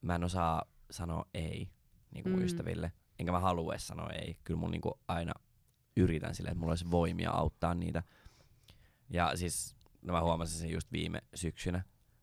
mä 0.00 0.14
en 0.14 0.24
osaa 0.24 0.62
sanoa 0.90 1.26
ei 1.34 1.68
niin 2.10 2.22
kuin 2.22 2.36
Mm. 2.36 2.42
ystäville. 2.44 2.92
Enkä 3.18 3.32
mä 3.32 3.40
halua 3.40 3.78
sanoa 3.78 4.10
ei. 4.10 4.36
Kyllä 4.44 4.60
mun 4.60 4.70
niinku 4.70 5.00
aina 5.08 5.32
yritän 5.96 6.34
silleen, 6.34 6.52
että 6.52 6.60
mulla 6.60 6.72
olisi 6.72 6.90
voimia 6.90 7.30
auttaa 7.30 7.74
niitä. 7.74 8.02
Ja 9.10 9.36
siis 9.36 9.76
no 10.02 10.12
mä 10.12 10.20
huomasin 10.20 10.58
sen 10.58 10.70
just 10.70 10.92
viime 10.92 11.22
syksynä, 11.34 11.82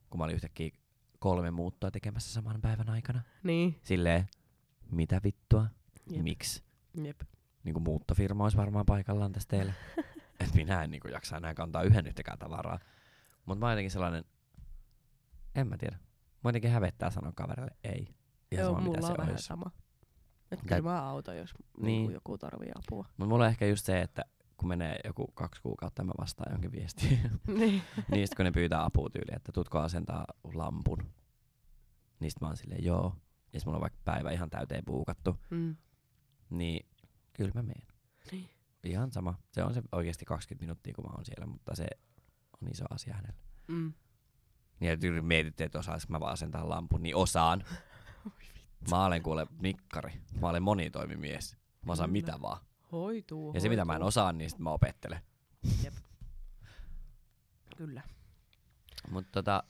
kun 0.09 0.17
mä 0.17 0.23
olin 0.23 0.35
yhtäkkiä 0.35 0.69
kolme 1.19 1.51
muuttoa 1.51 1.91
tekemässä 1.91 2.33
saman 2.33 2.61
päivän 2.61 2.89
aikana. 2.89 3.21
Niin. 3.43 3.79
Silleen, 3.83 4.27
mitä 4.91 5.21
vittua? 5.23 5.67
Jep. 6.09 6.23
Miksi? 6.23 6.63
Jep. 7.03 7.21
Niinku 7.63 7.79
muuttofirma 7.79 8.43
olisi 8.43 8.57
varmaan 8.57 8.85
paikallaan 8.85 9.31
tässä 9.31 9.49
teille. 9.49 9.73
että 10.39 10.55
minä 10.55 10.83
en 10.83 10.91
niinku 10.91 11.07
jaksa 11.07 11.37
enää 11.37 11.53
kantaa 11.53 11.83
yhden 11.83 12.07
yhtäkään 12.07 12.39
tavaraa. 12.39 12.79
Mutta 13.45 13.59
mä 13.59 13.65
oon 13.65 13.71
jotenkin 13.73 13.91
sellainen, 13.91 14.25
en 15.55 15.67
mä 15.67 15.77
tiedä. 15.77 15.97
Mä 16.43 16.47
jotenkin 16.49 16.71
hävettää 16.71 17.09
sanoa 17.09 17.31
kaverille 17.35 17.71
ei. 17.83 18.15
Ihan 18.51 18.63
Joo, 18.65 18.73
sama, 18.73 18.77
mitä 18.77 18.89
mulla 18.89 19.07
se 19.07 19.11
on 19.11 19.17
vähän 19.17 19.31
olisi. 19.31 19.45
sama. 19.45 19.71
Että 20.53 20.65
kyllä 20.67 20.81
mä 20.81 21.09
autan, 21.09 21.37
jos 21.37 21.53
Niin. 21.77 21.85
niin. 21.85 22.11
joku 22.11 22.37
tarvii 22.37 22.71
apua. 22.75 23.05
Mutta 23.17 23.25
mulla 23.25 23.43
on 23.43 23.49
ehkä 23.49 23.67
just 23.67 23.85
se, 23.85 24.01
että 24.01 24.25
kun 24.57 24.67
menee 24.69 24.99
joku 25.05 25.27
kaksi 25.27 25.61
kuukautta 25.61 26.01
ja 26.01 26.05
mä 26.05 26.13
vastaan 26.19 26.51
jonkin 26.51 26.71
viestiin. 26.71 27.19
niin. 28.11 28.27
sit 28.27 28.35
kun 28.35 28.45
ne 28.45 28.51
pyytää 28.51 28.83
apua 28.85 29.09
tyyliin, 29.09 29.35
että 29.35 29.51
tutko 29.51 29.79
asentaa 29.79 30.25
lampun. 30.53 30.97
Sit 32.27 32.41
mä 32.41 32.47
oon 32.47 32.57
silleen 32.57 32.83
joo. 32.83 33.15
Ja 33.53 33.59
mulla 33.65 33.77
on 33.77 33.81
vaikka 33.81 33.99
päivä 34.05 34.31
ihan 34.31 34.49
täyteen 34.49 34.85
puukattu. 34.85 35.37
Mm. 35.49 35.75
Niin 36.49 36.85
kyllä 37.33 37.51
mä 37.55 37.63
meen. 37.63 37.87
Niin. 38.31 38.49
Ihan 38.83 39.11
sama. 39.11 39.35
Se 39.51 39.63
on 39.63 39.73
se 39.73 39.81
oikeasti 39.91 40.25
20 40.25 40.63
minuuttia, 40.63 40.93
kun 40.93 41.05
mä 41.05 41.11
oon 41.15 41.25
siellä, 41.25 41.45
mutta 41.45 41.75
se 41.75 41.87
on 42.61 42.67
iso 42.71 42.85
asia 42.89 43.13
hänelle. 43.13 43.39
Mm. 43.67 43.93
Niin 44.79 45.15
ja 45.15 45.21
mietitte, 45.21 45.63
että 45.63 45.79
osaisinko 45.79 46.11
mä 46.11 46.19
vaan 46.19 46.33
asentaa 46.33 46.69
lampun, 46.69 47.03
niin 47.03 47.15
osaan. 47.15 47.63
Mä 48.89 49.05
olen 49.05 49.23
kuule 49.23 49.47
nikkari. 49.61 50.13
Mä 50.41 50.49
olen 50.49 50.63
monitoimimies. 50.63 51.57
Mä 51.85 51.91
osaan 51.91 52.09
Kyllä. 52.09 52.21
mitä 52.25 52.41
vaan. 52.41 52.57
Hoituu, 52.91 53.51
Ja 53.53 53.59
se 53.61 53.69
mitä 53.69 53.85
mä 53.85 53.93
en 53.93 53.95
hoituu. 53.95 54.07
osaa, 54.07 54.33
niin 54.33 54.49
sit 54.49 54.59
mä 54.59 54.69
opettelen. 54.71 55.19
Kyllä. 57.77 58.01
Mutta 59.11 59.31
tota, 59.31 59.63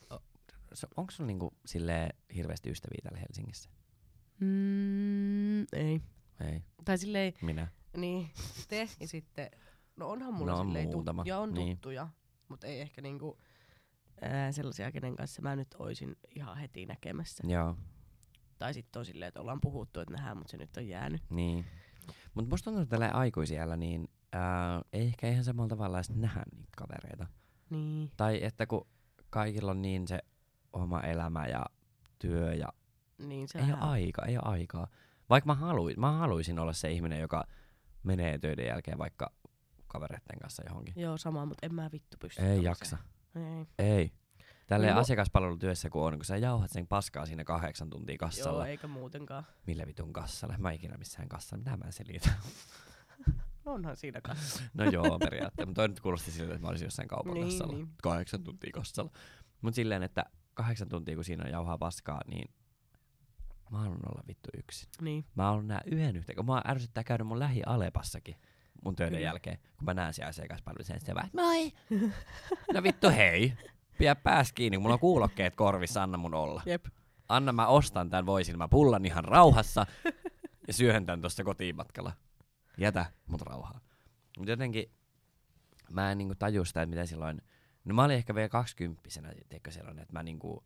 onko 0.97 1.11
sulla 1.11 1.27
niinku 1.27 1.53
silleen 1.65 2.09
hirveästi 2.35 2.69
ystäviä 2.69 2.99
täällä 3.03 3.19
Helsingissä? 3.19 3.69
Mm, 4.39 5.61
ei. 5.61 6.01
Ei, 6.41 6.61
Tai 6.85 6.97
silleen, 6.97 7.33
minä. 7.41 7.67
niin, 7.97 8.29
te 8.67 8.89
ja 8.99 9.07
sitten, 9.07 9.49
no 9.95 10.09
onhan 10.09 10.33
mulla 10.33 10.51
No 10.51 10.59
on 10.59 10.65
silleen 10.67 10.87
muutama, 10.87 11.23
ja 11.25 11.39
on 11.39 11.53
niin. 11.53 11.77
tuttuja, 11.77 12.07
mutta 12.49 12.67
ei 12.67 12.81
ehkä 12.81 13.01
niinku 13.01 13.37
ää, 14.21 14.51
sellaisia, 14.51 14.91
kenen 14.91 15.15
kanssa 15.15 15.41
mä 15.41 15.55
nyt 15.55 15.75
oisin 15.79 16.15
ihan 16.35 16.57
heti 16.57 16.85
näkemässä. 16.85 17.43
Joo, 17.47 17.77
Tai 18.63 18.73
sitten 18.73 18.99
on 18.99 19.05
silleen, 19.05 19.27
että 19.27 19.41
ollaan 19.41 19.61
puhuttu, 19.61 19.99
että 19.99 20.13
nähdään, 20.13 20.37
mutta 20.37 20.51
se 20.51 20.57
nyt 20.57 20.77
on 20.77 20.87
jäänyt. 20.87 21.21
niin. 21.29 21.65
Mutta 22.33 22.49
musta 22.49 22.63
tuntuu, 22.63 22.81
että 22.81 22.89
tällä 22.97 23.11
aikuisiellä, 23.13 23.77
niin 23.77 24.07
ää, 24.31 24.81
ei 24.93 25.05
ehkä 25.07 25.29
ihan 25.29 25.43
samalla 25.43 25.69
tavalla 25.69 25.97
edes 25.97 26.09
nähdä 26.09 26.43
niitä 26.55 26.71
kavereita. 26.77 27.27
Niin. 27.69 28.11
Tai 28.17 28.43
että 28.43 28.65
kun 28.65 28.87
kaikilla 29.29 29.71
on 29.71 29.81
niin 29.81 30.07
se 30.07 30.19
oma 30.73 31.01
elämä 31.01 31.47
ja 31.47 31.65
työ 32.19 32.53
ja 32.53 32.67
Niin 33.17 33.47
se 33.47 33.59
ei 33.59 33.65
ole 33.65 33.79
aikaa, 33.79 34.25
ei 34.25 34.37
ole 34.37 34.43
aikaa. 34.45 34.87
Vaikka 35.29 35.47
mä, 35.47 35.53
haluin, 35.55 35.99
mä 35.99 36.11
haluaisin 36.11 36.59
olla 36.59 36.73
se 36.73 36.91
ihminen, 36.91 37.19
joka 37.19 37.43
menee 38.03 38.37
töiden 38.37 38.67
jälkeen 38.67 38.97
vaikka 38.97 39.31
kavereiden 39.87 40.39
kanssa 40.41 40.63
johonkin. 40.69 40.93
Joo, 40.97 41.17
sama, 41.17 41.45
mutta 41.45 41.65
en 41.65 41.75
mä 41.75 41.89
vittu 41.91 42.17
pysty. 42.19 42.41
Ei 42.41 42.47
tommoseen. 42.47 42.63
jaksa. 42.63 42.97
Ei. 43.35 43.87
Ei. 43.97 44.11
Tälleen 44.67 44.89
Niin 44.91 44.97
mu- 44.97 45.01
asiakaspalvelutyössä 45.01 45.89
kun 45.89 46.05
on, 46.07 46.13
kun 46.13 46.25
sä 46.25 46.37
jauhat 46.37 46.71
sen 46.71 46.87
paskaa 46.87 47.25
siinä 47.25 47.43
kahdeksan 47.43 47.89
tuntia 47.89 48.17
kassalla. 48.17 48.59
Joo, 48.59 48.65
eikä 48.65 48.87
muutenkaan. 48.87 49.43
Millä 49.67 49.85
vitun 49.87 50.13
kassalla? 50.13 50.55
Mä 50.57 50.69
en 50.69 50.75
ikinä 50.75 50.97
missään 50.97 51.29
kassalla. 51.29 51.63
Mitä 51.63 51.77
mä 51.85 51.91
selitän? 51.91 52.33
Onhan 53.65 53.97
siinä 53.97 54.21
kanssa. 54.21 54.63
No 54.73 54.83
joo, 54.85 55.19
periaatteessa. 55.19 55.65
Mutta 55.65 55.81
toi 55.81 55.87
nyt 55.87 55.99
kuulosti 55.99 56.31
siltä, 56.31 56.53
että 56.53 56.61
mä 56.61 56.69
olisin 56.69 56.85
jossain 56.85 57.07
kaupan 57.07 57.33
Niin, 57.33 57.47
kassalla. 57.47 57.73
niin. 57.73 57.89
Kahdeksan 58.03 58.43
tuntia 58.43 58.71
kassalla. 58.73 59.11
Mut 59.61 59.75
silleen, 59.75 60.03
että 60.03 60.25
kahdeksan 60.53 60.89
tuntia 60.89 61.15
kun 61.15 61.23
siinä 61.23 61.43
on 61.45 61.51
jauhaa 61.51 61.77
paskaa, 61.77 62.21
niin 62.27 62.51
mä 63.71 63.77
haluan 63.77 63.99
olla 64.11 64.23
vittu 64.27 64.49
yksin. 64.57 64.89
Niin. 65.01 65.25
Mä 65.35 65.43
haluan 65.43 65.67
nää 65.67 65.81
yhden 65.85 66.15
yhtä, 66.15 66.33
kun 66.35 66.45
mä 66.45 66.61
ärsyttää 66.67 67.03
käydä 67.03 67.23
mun 67.23 67.39
lähi 67.39 67.61
Alepassakin 67.65 68.35
mun 68.85 68.95
töiden 68.95 69.13
Kyllä. 69.17 69.25
jälkeen, 69.29 69.57
kun 69.77 69.85
mä 69.85 69.93
näen 69.93 70.13
siellä 70.13 70.29
asiakaspalvelussa, 70.29 70.93
se 70.99 71.15
vaan, 71.15 71.29
moi! 71.41 71.71
no 72.73 72.83
vittu 72.83 73.09
hei! 73.09 73.53
Pidä 73.97 74.15
pääs 74.15 74.53
kiinni, 74.53 74.77
mulla 74.77 74.93
on 74.93 74.99
kuulokkeet 74.99 75.55
korvissa, 75.55 76.03
anna 76.03 76.17
mun 76.17 76.33
olla. 76.33 76.61
Jep. 76.65 76.85
Anna 77.29 77.51
mä 77.51 77.67
ostan 77.67 78.09
tän 78.09 78.25
voisin, 78.25 78.57
mä 78.57 78.67
pullan 78.67 79.05
ihan 79.05 79.23
rauhassa 79.25 79.85
ja 80.67 80.73
syöhön 80.73 81.05
tän 81.05 81.21
tossa 81.21 81.43
kotimatkalla. 81.43 82.11
Jätä 82.77 83.05
mut 83.27 83.41
rauhaa. 83.41 83.79
Mut 84.39 84.47
jotenkin 84.47 84.91
mä 85.89 86.11
en 86.11 86.17
niinku 86.17 86.35
taju 86.35 86.65
sitä, 86.65 86.81
että 86.81 86.89
miten 86.89 87.07
silloin 87.07 87.41
No 87.85 87.95
mä 87.95 88.03
olin 88.03 88.15
ehkä 88.15 88.35
vielä 88.35 88.49
kaksikymppisenä, 88.49 89.33
tiedätkö 89.49 89.71
sellainen, 89.71 90.01
että 90.01 90.13
mä 90.13 90.23
niinku, 90.23 90.63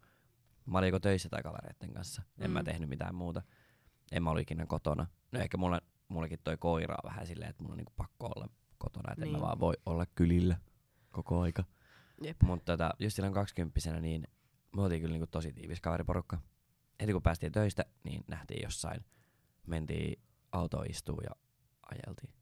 mä 0.65 0.77
olin 0.77 0.87
joko 0.87 0.99
töissä 0.99 1.29
tai 1.29 1.43
kavereiden 1.43 1.93
kanssa. 1.93 2.21
En 2.39 2.49
Mm. 2.49 2.53
mä 2.53 2.63
tehnyt 2.63 2.89
mitään 2.89 3.15
muuta. 3.15 3.41
En 4.11 4.23
mä 4.23 4.29
ollut 4.29 4.41
ikinä 4.41 4.65
kotona. 4.65 5.07
No 5.31 5.39
ehkä 5.39 5.57
mulla, 5.57 5.81
mullekin 6.07 6.39
toi 6.43 6.57
koira 6.57 6.95
on 7.03 7.09
vähän 7.11 7.27
silleen, 7.27 7.49
että 7.49 7.63
mulla 7.63 7.73
on 7.73 7.77
niinku 7.77 7.93
pakko 7.97 8.27
olla 8.35 8.49
kotona, 8.77 9.11
että 9.11 9.25
niin. 9.25 9.27
en 9.29 9.33
Niin. 9.33 9.41
mä 9.41 9.47
vaan 9.47 9.59
voi 9.59 9.73
olla 9.85 10.05
kylillä 10.15 10.57
koko 11.11 11.41
aika. 11.41 11.63
Jep. 12.23 12.37
Mutta 12.43 12.73
tota, 12.73 12.93
just 12.99 13.15
silloin 13.15 13.33
kaksikymppisenä, 13.33 13.99
niin 13.99 14.27
me 14.75 14.81
oltiin 14.81 15.01
kyllä 15.01 15.13
niinku 15.13 15.27
tosi 15.27 15.53
tiivis 15.53 15.81
kaveriporukka. 15.81 16.37
Heti 17.01 17.13
kun 17.13 17.21
päästiin 17.21 17.51
töistä, 17.51 17.85
niin 18.03 18.23
nähtiin 18.27 18.63
jossain. 18.63 19.05
Mentiin 19.67 20.19
autoon 20.51 20.85
istuun 20.89 21.23
ja 21.23 21.29
ajeltiin. 21.91 22.33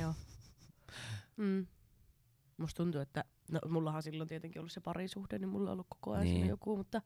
Joo. 0.00 0.14
Mm. 1.36 1.66
Musta 2.56 2.76
tuntuu, 2.76 3.00
että 3.00 3.24
no, 3.52 3.60
mullahan 3.68 4.02
silloin 4.02 4.28
tietenkin 4.28 4.60
ollut 4.60 4.72
se 4.72 4.80
parisuhde, 4.80 5.38
niin 5.38 5.48
mulla 5.48 5.70
on 5.70 5.72
ollut 5.72 5.86
koko 5.88 6.12
ajan 6.12 6.24
Niin. 6.24 6.46
joku, 6.46 6.76
mutta 6.76 7.02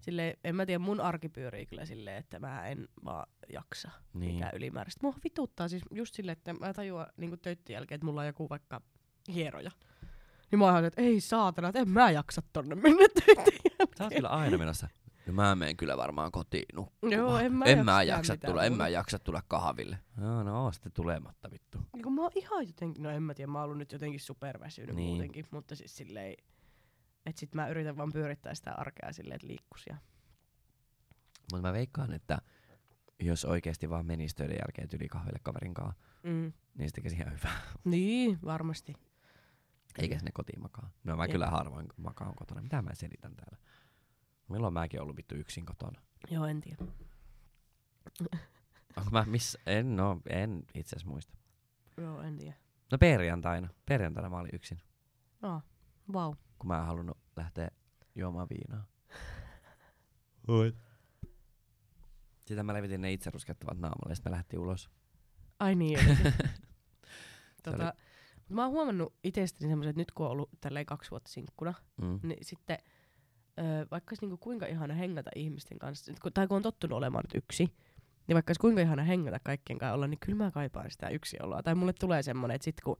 sille 0.00 0.38
en 0.44 0.56
mä 0.56 0.66
tiedä, 0.66 0.78
mun 0.78 1.00
arki 1.00 1.28
pyörii 1.28 1.66
kyllä 1.66 1.84
silleen, 1.86 2.16
että 2.16 2.38
mä 2.38 2.66
en 2.68 2.88
vaan 3.04 3.26
jaksa 3.52 3.90
Niin. 4.14 4.20
niin. 4.20 4.34
mikään 4.34 4.54
ylimääräistä. 4.56 5.00
Mua 5.02 5.14
vituttaa 5.24 5.68
siis 5.68 5.82
just 5.90 6.14
silleen, 6.14 6.38
että 6.38 6.52
mä 6.54 6.72
tajuan 6.74 7.06
niin 7.16 7.38
töitten 7.38 7.74
jälkeen, 7.74 7.96
että 7.96 8.04
mulla 8.06 8.20
on 8.20 8.26
joku 8.26 8.48
vaikka 8.48 8.80
hieroja. 9.28 9.70
Niin 10.52 10.58
mä 10.58 10.64
oon 10.64 10.72
ihan, 10.72 10.84
että 10.84 11.02
ei 11.02 11.20
saatana, 11.20 11.68
että 11.68 11.78
en 11.78 11.88
mä 11.88 12.10
jaksa 12.10 12.42
tonne 12.52 12.74
mennä 12.74 13.02
jälkeen. 13.28 13.58
Sä 13.98 14.04
oot 14.04 14.14
kyllä 14.14 14.28
aina 14.28 14.58
menossa. 14.58 14.88
No 15.26 15.32
mä 15.32 15.54
menen 15.54 15.76
kyllä 15.76 15.96
varmaan 15.96 16.32
kotiin 16.32 16.64
nukkumaan. 16.74 17.18
Joo, 17.18 17.38
en 17.38 17.52
mä 17.52 17.64
en 17.64 17.78
jaksa 17.78 17.84
mä 17.84 18.02
jaksa 18.02 18.36
tulla, 18.36 18.64
en 18.64 18.72
mä 18.76 18.88
jaksa 18.88 19.18
tulla 19.18 19.42
kahville. 19.48 19.98
No, 20.16 20.42
no 20.42 20.64
oo 20.64 20.72
sitten 20.72 20.92
tulematta 20.92 21.50
vittu. 21.50 21.78
Niin 21.92 22.02
kun 22.02 22.12
mä 22.14 22.22
oon 22.22 22.30
ihan 22.34 22.66
jotenkin, 22.66 23.02
no 23.02 23.10
en 23.10 23.22
mä 23.22 23.34
tiedä, 23.34 23.52
mä 23.52 23.58
oon 23.58 23.64
ollut 23.64 23.78
nyt 23.78 23.92
jotenkin 23.92 24.20
superväsynyt 24.20 24.96
Niin. 24.96 24.96
niin. 24.96 25.10
muutenkin, 25.14 25.46
mutta 25.50 25.76
siis 25.76 25.96
silleen, 25.96 26.34
että 27.26 27.40
sit 27.40 27.54
mä 27.54 27.68
yritän 27.68 27.96
vaan 27.96 28.12
pyörittää 28.12 28.54
sitä 28.54 28.72
arkea 28.72 29.12
silleen, 29.12 29.34
että 29.36 29.46
liikkus 29.46 29.86
ja 29.88 29.96
Mutta 31.52 31.68
mä 31.68 31.72
veikkaan, 31.72 32.12
että 32.12 32.38
jos 33.20 33.44
oikeasti 33.44 33.90
vaan 33.90 34.06
menisi 34.06 34.36
töiden 34.36 34.56
jälkeen 34.60 34.88
tyli 34.88 35.08
kahville 35.08 35.38
kaverin 35.42 35.74
kanssa, 35.74 36.02
mm. 36.22 36.52
niin 36.78 36.88
se 36.88 36.94
tekisi 36.94 37.16
ihan 37.16 37.32
hyvää. 37.32 37.60
Niin, 37.84 38.38
varmasti. 38.44 38.92
Eikä 39.98 40.18
sinne 40.18 40.30
kotiin 40.34 40.62
makaa. 40.62 40.90
No 41.04 41.16
mä 41.16 41.24
Jep. 41.24 41.30
kyllä 41.32 41.46
harvoin 41.50 41.86
makaan 41.96 42.34
kotona. 42.34 42.62
Mitä 42.62 42.82
mä 42.82 42.94
selitän 42.94 43.36
täällä? 43.36 43.58
Milloin 44.48 44.74
mäkin 44.74 45.00
ollut 45.02 45.16
vittu 45.16 45.34
yksin 45.34 45.66
kotona? 45.66 46.00
Joo, 46.30 46.46
en 46.46 46.60
tiedä. 46.60 46.84
Onko 48.96 49.10
mä 49.10 49.24
missä? 49.26 49.58
En, 49.66 49.96
no, 49.96 50.20
en 50.28 50.62
itse 50.74 50.96
asiassa 50.96 51.10
muista. 51.10 51.36
Joo, 51.96 52.22
en 52.22 52.36
tiedä. 52.36 52.56
No 52.92 52.98
perjantaina. 52.98 53.68
Perjantaina 53.86 54.28
mä 54.30 54.36
olin 54.38 54.54
yksin, 54.54 54.78
No, 55.42 55.62
vau. 56.12 56.34
kun 56.58 56.68
mä 56.68 56.78
en 56.78 56.86
halunnut 56.86 57.18
lähteä 57.36 57.70
juomaan 58.14 58.48
viinaa. 58.50 58.84
Oi. 60.48 60.76
Sitä 62.46 62.62
mä 62.62 62.74
levitin 62.74 63.00
ne 63.00 63.12
itse 63.12 63.30
ruskettavat 63.30 63.78
naamalle, 63.78 64.10
ja 64.10 64.14
sitten 64.14 64.32
me 64.32 64.36
lähtiin 64.36 64.60
ulos. 64.60 64.90
Ai 65.60 65.74
niin. 65.74 65.98
oli- 66.08 66.32
tota, 67.62 67.84
mut 67.84 67.94
mä 68.54 68.62
oon 68.62 68.70
huomannut 68.72 69.14
itsestäni 69.24 69.68
semmoisen, 69.70 69.90
että 69.90 70.00
nyt 70.00 70.10
kun 70.12 70.26
on 70.26 70.32
ollut 70.32 70.50
tälleen 70.60 70.86
kaksi 70.86 71.10
vuotta 71.10 71.30
sinkkuna, 71.30 71.74
Mm. 72.02 72.20
niin 72.22 72.44
sitten 72.44 72.78
ö, 73.58 73.62
vaikka 73.90 74.10
olisi 74.12 74.24
niinku 74.24 74.36
kuinka 74.36 74.66
ihana 74.66 74.94
hengata 74.94 75.30
ihmisten 75.36 75.78
kanssa, 75.78 76.12
kun- 76.22 76.32
tai 76.32 76.46
kun 76.48 76.56
on 76.56 76.62
tottunut 76.62 76.96
olemaan 76.96 77.24
nyt 77.32 77.42
yksi, 77.44 77.64
niin 78.26 78.34
vaikka 78.34 78.50
olisi 78.50 78.60
kuinka 78.60 78.80
ihana 78.80 79.02
hengata 79.04 79.38
kaikkien 79.44 79.78
kanssa 79.78 79.94
olla, 79.94 80.06
niin 80.06 80.18
kyllä 80.20 80.38
mä 80.44 80.50
kaipaan 80.50 80.90
sitä 80.90 81.08
yksinoloa. 81.08 81.62
Tai 81.62 81.74
mulle 81.74 81.92
tulee 81.92 82.22
semmoinen, 82.22 82.54
että 82.54 82.64
sit 82.64 82.80
kun, 82.80 82.96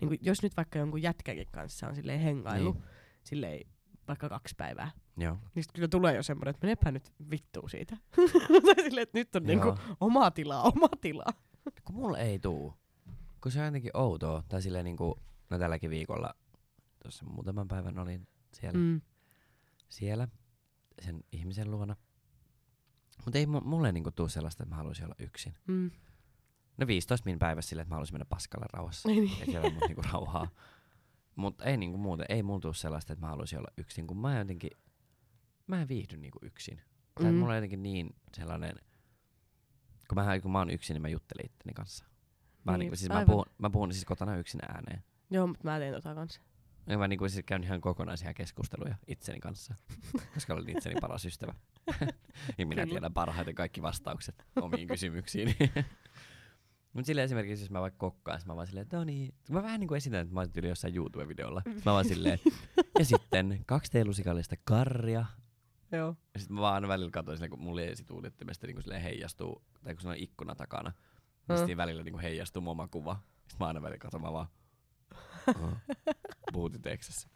niin 0.00 0.08
kun, 0.08 0.18
jos 0.20 0.42
nyt 0.42 0.56
vaikka 0.56 0.78
jonkun 0.78 1.02
jätkäkin 1.02 1.46
kanssa 1.52 1.88
on 1.88 1.94
silleen 1.94 2.20
hengailu, 2.20 2.72
Niin. 2.72 2.82
silleen 3.24 3.68
vaikka 4.08 4.28
kaksi 4.28 4.54
päivää, 4.58 4.90
Joo. 5.16 5.36
niin 5.54 5.62
sit 5.62 5.72
kyllä 5.72 5.88
tulee 5.88 6.16
jo 6.16 6.22
semmoinen, 6.22 6.50
että 6.50 6.66
menepä 6.66 6.90
nyt 6.90 7.12
vittuun 7.30 7.70
siitä. 7.70 7.96
tai 8.66 8.84
silleen, 8.84 9.02
että 9.02 9.18
nyt 9.18 9.36
on 9.36 9.42
niinku 9.42 9.74
oma 10.00 10.30
tilaa, 10.30 10.62
oma 10.62 10.88
tilaa. 11.00 11.32
Kun 11.84 11.94
mulla 11.94 12.18
ei 12.18 12.38
tuu. 12.38 12.74
Kun 13.40 13.52
se 13.52 13.58
on 13.60 13.64
jotenkin 13.64 13.96
outoa. 13.96 14.42
Tai 14.48 14.62
silleen 14.62 14.84
niinku, 14.84 15.20
no 15.50 15.58
tälläkin 15.58 15.90
viikolla, 15.90 16.34
tuossa 17.02 17.26
muutaman 17.26 17.68
päivän 17.68 17.98
olin 17.98 18.28
siellä, 18.52 18.78
mm. 18.78 19.00
Siellä 19.88 20.28
sen 21.02 21.24
ihmisen 21.32 21.70
luona. 21.70 21.96
Mutta 23.24 23.38
ei 23.38 23.44
mu- 23.44 23.64
mulle 23.64 23.92
niinku 23.92 24.10
tuu 24.10 24.28
sellaista, 24.28 24.62
että 24.62 24.74
mä 24.74 24.76
haluaisin 24.76 25.04
olla 25.04 25.14
yksin. 25.18 25.54
Mm. 25.66 25.90
No 26.78 26.86
15 26.86 27.24
min 27.24 27.38
päivässä 27.38 27.68
silleen, 27.68 27.82
että 27.82 27.90
mä 27.90 27.94
haluaisin 27.94 28.14
mennä 28.14 28.26
paskalle 28.28 28.66
rauhassa. 28.72 29.08
Ei 29.08 29.20
niin. 29.20 29.40
ja 29.40 29.46
siellä 29.46 29.66
on 29.66 29.74
mut 29.74 29.82
niinku 29.82 30.02
rauhaa. 30.12 30.48
Mutta 31.36 31.64
ei 31.64 31.76
niinku 31.76 31.98
muuten, 31.98 32.26
ei 32.28 32.42
mulla 32.42 32.60
tuu 32.60 32.72
sellaista, 32.72 33.12
että 33.12 33.24
mä 33.26 33.30
haluaisin 33.30 33.58
olla 33.58 33.70
yksin, 33.76 34.06
kun 34.06 34.18
mä 34.18 34.38
jotenkin, 34.38 34.70
mä 35.66 35.82
en 35.82 35.88
viihdy 35.88 36.16
niinku 36.16 36.38
yksin. 36.42 36.80
Tai 37.14 37.24
mm. 37.24 37.30
Mm. 37.32 37.38
mulla 37.38 37.52
on 37.52 37.56
jotenkin 37.56 37.82
niin 37.82 38.16
sellainen, 38.36 38.74
kun 40.08 40.14
mä, 40.14 40.40
kun 40.40 40.50
mä 40.50 40.58
oon 40.58 40.70
yksin, 40.70 40.94
niin 40.94 41.02
mä 41.02 41.08
juttelen 41.08 41.46
itteni 41.46 41.74
kanssa. 41.74 42.04
Mä, 42.72 42.76
Niin, 42.78 42.78
niinku, 42.80 42.96
siis 42.96 43.08
mä, 43.12 43.26
puhun, 43.26 43.44
mä 43.58 43.70
puhun 43.70 43.92
siis 43.92 44.04
kotona 44.04 44.36
yksin 44.36 44.60
ääneen. 44.68 45.02
Joo, 45.30 45.46
mutta 45.46 45.64
mä 45.64 45.78
teen 45.78 45.94
tota 45.94 46.14
kanssa. 46.14 46.40
Ja 46.86 46.98
mä 46.98 47.08
niinku 47.08 47.28
siis 47.28 47.44
käyn 47.46 47.64
ihan 47.64 47.80
kokonaisia 47.80 48.34
keskusteluja 48.34 48.94
itseni 49.06 49.40
kanssa, 49.40 49.74
koska 50.34 50.54
olen 50.54 50.68
itseni 50.76 51.00
paras 51.00 51.24
ystävä. 51.24 51.54
ja 52.58 52.66
minä 52.66 52.82
Kyllä. 52.82 52.86
tiedän 52.86 53.12
parhaiten 53.12 53.54
kaikki 53.54 53.82
vastaukset 53.82 54.46
omiin 54.60 54.88
kysymyksiin. 54.94 55.56
Mut 56.92 57.04
silleen 57.06 57.24
esimerkiksi, 57.24 57.64
jos 57.64 57.70
mä 57.70 57.80
vaikka 57.80 57.98
kokkaan, 57.98 58.40
mä 58.46 58.56
vaan 58.56 58.66
silleen, 58.66 58.82
että 58.82 58.96
no 58.96 59.04
niin. 59.04 59.34
Mä 59.50 59.62
vähän 59.62 59.80
niinku 59.80 59.94
esitän, 59.94 60.20
että 60.20 60.34
mä 60.34 60.40
oon 60.40 60.52
tyyli 60.52 60.68
jossain 60.68 60.94
YouTube-videolla. 60.96 61.62
Mä 61.66 61.92
vaan 61.92 62.04
silleen, 62.04 62.38
ja 62.98 63.04
sitten 63.04 63.62
kaksi 63.66 63.90
teelusikallista 63.92 64.56
karria. 64.64 65.24
Joo. 65.92 66.16
Ja 66.34 66.40
sit 66.40 66.50
mä 66.50 66.60
vaan 66.60 66.88
välillä 66.88 67.10
katsoin 67.10 67.36
silleen, 67.36 67.50
kun 67.50 67.60
mulla 67.60 67.82
esituudittimesta 67.82 68.66
niinku 68.66 68.82
silleen 68.82 69.02
heijastuu, 69.02 69.62
tai 69.84 69.94
kun 69.94 70.02
se 70.02 70.08
on 70.08 70.16
ikkuna 70.16 70.54
takana, 70.54 70.90
niin 70.90 70.98
Mm. 71.48 71.56
sitten 71.56 71.76
välillä 71.76 72.02
niinku 72.02 72.18
heijastuu 72.18 72.62
mun 72.62 72.70
oma 72.70 72.88
kuva. 72.88 73.16
Sitten 73.38 73.56
mä 73.60 73.66
aina 73.66 73.82
välillä 73.82 73.98
katson, 73.98 74.22
mä 74.22 74.32
vaan, 74.32 74.46
"Oh, 75.48 75.72
Booty 76.52 76.78
Texas. 76.78 77.28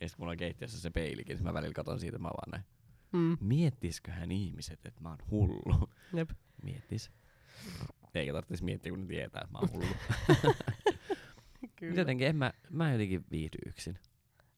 Ja 0.00 0.08
sit 0.08 0.16
kun 0.16 0.22
mulla 0.22 0.30
on 0.30 0.36
keittiössä 0.36 0.80
se 0.80 0.90
peilikin, 0.90 1.36
niin 1.36 1.44
mä 1.44 1.54
välillä 1.54 1.74
katon 1.74 2.00
siitä, 2.00 2.18
mä 2.18 2.28
vaan 2.28 2.50
näin. 2.50 2.64
Mm. 3.12 3.36
Miettisköhän 3.40 4.30
ihmiset, 4.30 4.86
että 4.86 5.00
mä 5.00 5.08
oon 5.08 5.18
hullu? 5.30 5.88
Jep. 6.14 6.30
Miettis. 6.62 7.10
Eikä 8.14 8.32
tarvitsisi 8.32 8.64
miettiä, 8.64 8.92
kun 8.92 9.00
ne 9.00 9.06
tietää, 9.06 9.42
että 9.44 9.52
mä 9.52 9.58
oon 9.58 9.72
hullu. 9.72 9.94
Kyllä. 11.76 12.00
jotenkin 12.00 12.26
en 12.26 12.36
mä, 12.36 12.52
mä 12.70 12.92
jotenkin 12.92 13.24
viihdy 13.30 13.58
yksin. 13.66 13.98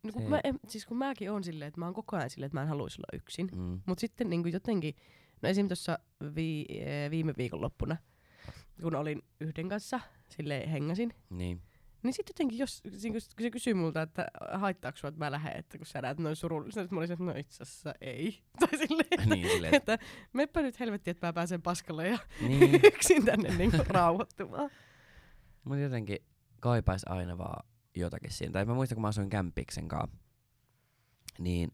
No, 0.03 0.12
kun 0.12 0.29
mä, 0.31 0.40
en, 0.44 0.59
siis 0.68 0.87
kun 0.87 0.97
mäkin 0.97 1.31
on 1.31 1.44
silleen, 1.44 1.68
että 1.68 1.81
mä 1.81 1.85
oon 1.85 1.94
koko 1.94 2.16
ajan 2.16 2.31
silleen, 2.31 2.47
että 2.47 2.57
mä 2.57 2.62
en 2.62 2.68
haluaisi 2.68 3.01
olla 3.01 3.18
yksin. 3.23 3.49
Mm. 3.57 3.81
Mut 3.87 3.99
sitten 3.99 4.31
niin 4.31 4.53
jotenkin, 4.53 4.94
no 5.42 5.49
esim. 5.49 5.68
tuossa 5.68 5.99
vi, 6.35 6.64
eh, 6.68 7.11
viime 7.11 7.35
viikonloppuna, 7.38 7.97
kun 8.82 8.94
olin 8.94 9.22
yhden 9.40 9.68
kanssa, 9.68 10.00
sille 10.28 10.72
hengäsin, 10.72 11.14
Niin. 11.30 11.62
niin 12.02 12.12
sitten 12.12 12.32
jotenkin, 12.34 12.58
jos 12.58 12.82
niin 13.02 13.12
kun 13.12 13.20
se 13.20 13.50
kysyy 13.50 13.74
multa, 13.74 14.02
että 14.02 14.26
haittaako 14.52 14.96
sua, 14.98 15.08
että 15.08 15.18
mä 15.18 15.30
lähden, 15.30 15.56
että 15.56 15.78
kun 15.78 15.87
sä 15.87 16.02
näet 16.02 16.18
noin 16.18 16.37
surullisen, 16.37 16.84
että 16.84 16.94
mä 16.94 17.00
olisin, 17.00 17.12
että 17.14 17.24
no 17.24 17.32
itse 17.37 17.62
asiassa 17.62 17.94
ei. 18.00 18.38
Tai 18.60 18.78
silleen, 18.78 19.28
niin 19.28 19.48
silleen, 19.50 19.74
että 19.74 19.98
meppä 20.32 20.62
nyt 20.62 20.80
helvetti, 20.80 21.10
että 21.10 21.26
mä 21.26 21.32
pääsen 21.32 21.62
paskalle 21.62 22.08
ja 22.08 22.18
niin. 22.48 22.80
yksin 22.94 23.24
tänne 23.24 23.56
niin 23.58 23.72
rauhoittumaan. 23.88 24.70
Mut 25.64 25.78
jotenkin 25.78 26.18
kaipais 26.60 27.02
aina 27.08 27.38
vaan 27.38 27.66
jotakin 27.96 28.32
siinä. 28.32 28.52
Tai 28.52 28.64
mä 28.64 28.74
muistan, 28.74 28.96
kun 28.96 29.02
mä 29.02 29.08
asuin 29.08 29.30
Kämpiksen 29.30 29.88
kanssa, 29.88 30.16
niin 31.38 31.72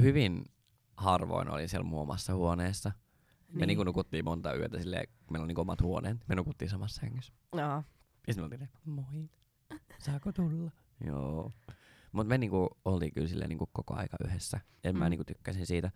hyvin 0.00 0.44
harvoin 0.96 1.50
olin 1.50 1.68
siellä 1.68 1.84
mun 1.88 2.00
omassa 2.00 2.34
huoneessa. 2.34 2.92
Niin. 3.48 3.58
Me 3.60 3.66
niinku 3.66 3.84
nukuttiin 3.84 4.24
monta 4.24 4.54
yötä 4.54 4.78
silleen, 4.78 5.08
meillä 5.30 5.44
on 5.44 5.48
niinku 5.48 5.60
omat 5.60 5.82
huoneet. 5.82 6.16
Me 6.28 6.34
nukuttiin 6.34 6.68
samassa 6.68 7.00
sängyssä. 7.00 7.32
Jaa. 7.56 7.84
Ja 8.26 8.32
sitten 8.34 8.42
me 8.42 8.44
oltiin 8.44 8.68
moi, 8.84 9.30
saako 9.98 10.32
tulla? 10.32 10.70
Joo. 11.06 11.52
Mut 12.12 12.26
me 12.26 12.38
niinku 12.38 12.68
oltiin 12.84 13.12
kyllä 13.12 13.28
silleen 13.28 13.48
niinku 13.48 13.68
koko 13.72 13.94
aika 13.96 14.16
yhdessä. 14.24 14.60
Ja 14.84 14.92
mä 14.92 15.04
Mm. 15.04 15.10
niinku 15.10 15.24
tykkäsin 15.24 15.66
siitä. 15.66 15.90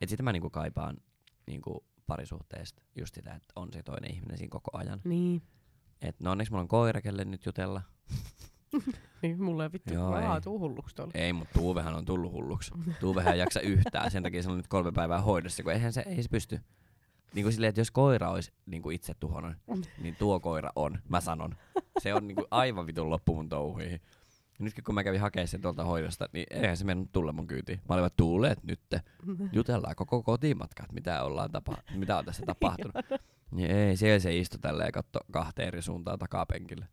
Et 0.00 0.08
sitä 0.08 0.22
mä 0.22 0.32
niinku 0.32 0.50
kaipaan 0.50 0.96
niinku 1.46 1.84
parisuhteesta 2.06 2.82
just 2.98 3.14
sitä, 3.14 3.34
että 3.34 3.52
on 3.56 3.68
se 3.72 3.82
toinen 3.82 4.14
ihminen 4.14 4.38
siinä 4.38 4.50
koko 4.50 4.70
ajan. 4.78 5.00
Niin. 5.04 5.42
Et 6.02 6.20
no 6.20 6.30
onneksi 6.30 6.52
mulla 6.52 6.62
on 6.62 6.68
koira, 6.68 7.00
kelle 7.00 7.24
nyt 7.24 7.46
jutella. 7.46 7.82
Niin, 9.22 9.42
mulla 9.42 9.64
ei 9.64 9.72
vittu, 9.72 9.94
Joo, 9.94 10.20
Joo, 10.20 10.34
ei. 10.34 10.40
tuu 10.40 10.58
hulluksi 10.58 10.96
tuolla. 10.96 11.12
Ei, 11.14 11.32
mutta 11.32 11.58
Tuuvehan 11.58 11.94
on 11.94 12.04
tullut 12.04 12.32
hulluksi. 12.32 12.70
Tuuvehan 13.00 13.32
ei 13.32 13.38
jaksa 13.38 13.60
yhtään, 13.60 14.10
sen 14.10 14.22
takia 14.22 14.42
se 14.42 14.50
on 14.50 14.56
nyt 14.56 14.68
kolme 14.68 14.92
päivää 14.92 15.20
hoidossa, 15.20 15.62
kun 15.62 15.72
eihän 15.72 15.92
se, 15.92 16.04
ei 16.06 16.22
se 16.22 16.28
pysty. 16.28 16.60
Niin 17.34 17.44
kuin 17.44 17.52
silleen, 17.52 17.68
että 17.68 17.80
jos 17.80 17.90
koira 17.90 18.30
olisi 18.30 18.52
niin 18.66 18.82
kuin 18.82 18.94
itse 18.96 19.14
tuhonen, 19.20 19.56
niin 19.98 20.16
tuo 20.16 20.40
koira 20.40 20.70
on, 20.76 20.98
mä 21.08 21.20
sanon. 21.20 21.56
Se 21.98 22.14
on 22.14 22.28
niin 22.28 22.36
kuin 22.36 22.46
aivan 22.50 22.86
vitun 22.86 23.10
loppu 23.10 23.34
mun 23.34 23.48
touhuihin. 23.48 24.00
Ja 24.58 24.64
nyt 24.64 24.74
kun 24.86 24.94
mä 24.94 25.04
kävin 25.04 25.20
hakemaan 25.20 25.48
sen 25.48 25.60
tuolta 25.60 25.84
hoidosta, 25.84 26.28
niin 26.32 26.46
eihän 26.50 26.76
se 26.76 26.84
mennyt 26.84 27.12
tulla 27.12 27.32
mun 27.32 27.46
kyytiin. 27.46 27.80
Mä 27.88 27.94
olin 27.94 28.02
vaan, 28.02 28.10
tuuleet 28.16 28.62
nyt, 28.62 28.80
jutellaan 29.52 29.96
koko 29.96 30.22
kotimatka, 30.22 30.82
että 30.82 30.94
mitä, 30.94 31.22
ollaan 31.22 31.50
tapa- 31.50 31.82
mitä 31.94 32.18
on 32.18 32.24
tässä 32.24 32.42
tapahtunut. 32.46 32.94
Niin 33.50 33.70
ei, 33.70 33.96
siellä 33.96 34.18
se 34.18 34.36
istui 34.36 34.58
tälleen 34.60 34.86
ja 34.88 34.92
katso 34.92 35.18
kahteen 35.30 35.68
eri 35.68 35.82
suuntaan 35.82 36.18
takapenkille. 36.18 36.88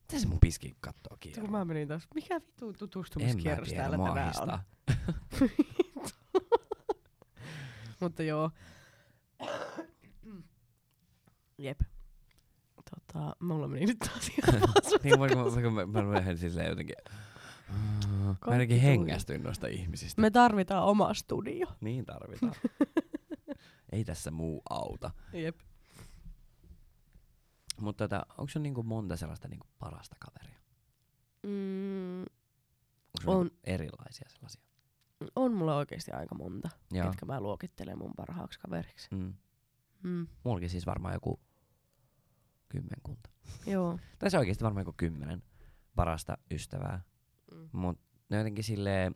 Mitä 0.00 0.18
se 0.18 0.28
mun 0.28 0.40
piski 0.40 0.76
kattoo 0.80 1.16
kiinni? 1.20 1.40
kun 1.40 1.50
mä 1.50 1.64
menin 1.64 1.88
taas, 1.88 2.08
mikä 2.14 2.34
mä 2.34 2.72
tutustumiskierros 2.78 3.68
täällä 3.72 3.96
tänään 3.96 4.32
on. 4.42 4.58
Mutta 8.00 8.22
joo. 8.22 8.50
Jep. 11.58 11.80
Tota, 12.90 13.36
mulla 13.40 13.68
meni 13.68 13.86
nyt 13.86 13.98
taas 13.98 14.28
ihan 14.28 14.60
niin 15.04 15.18
vaikka, 15.18 15.36
mä- 15.38 15.44
vaikka 15.44 15.70
mä, 15.70 15.86
mä 15.86 16.12
lähden 16.14 16.38
silleen 16.38 16.68
jotenkin... 16.68 16.96
Mä 17.68 18.34
Kaikki 18.40 18.44
jotenkin 18.54 18.76
tuli. 18.76 18.82
hengästyin 18.82 19.42
noista 19.42 19.66
ihmisistä. 19.66 20.20
Me 20.20 20.30
tarvitaan 20.30 20.84
oma 20.84 21.14
studio. 21.14 21.66
Niin 21.80 22.04
tarvitaan. 22.04 22.52
Ei 23.92 24.04
tässä 24.04 24.30
muu 24.30 24.62
auta. 24.70 25.10
Jep. 25.32 25.56
Mutta 27.80 28.04
tota, 28.08 28.26
onko 28.30 28.48
sun 28.48 28.62
niinku 28.62 28.82
monta 28.82 29.16
sellaista 29.16 29.48
niinku 29.48 29.66
parasta 29.78 30.16
kaveria? 30.20 30.58
Mm, 31.42 32.20
On. 33.26 33.46
niinku 33.46 33.56
erilaisia 33.64 34.28
sellaisia? 34.28 34.62
On 35.36 35.52
mulla 35.54 35.76
oikeesti 35.76 36.10
aika 36.12 36.34
monta, 36.34 36.68
Joo. 36.92 37.06
ketkä 37.06 37.26
mä 37.26 37.40
luokittelen 37.40 37.98
mun 37.98 38.12
parhaaksi 38.16 38.58
kaveriksi. 38.60 39.08
Mm. 39.10 39.34
Mm. 40.02 40.26
Mullakin 40.44 40.70
siis 40.70 40.86
varmaan 40.86 41.14
joku 41.14 41.40
kymmenkunta. 42.68 43.30
Joo. 43.66 43.98
Tai 44.18 44.30
se 44.30 44.38
oikeesti 44.38 44.64
varmaan 44.64 44.80
joku 44.80 44.94
kymmenen 44.96 45.42
parasta 45.96 46.38
ystävää. 46.50 47.00
Mm. 47.54 47.68
Mut 47.72 47.98
ne 48.28 48.36
on 48.36 48.40
jotenkin 48.40 48.64
silleen... 48.64 49.14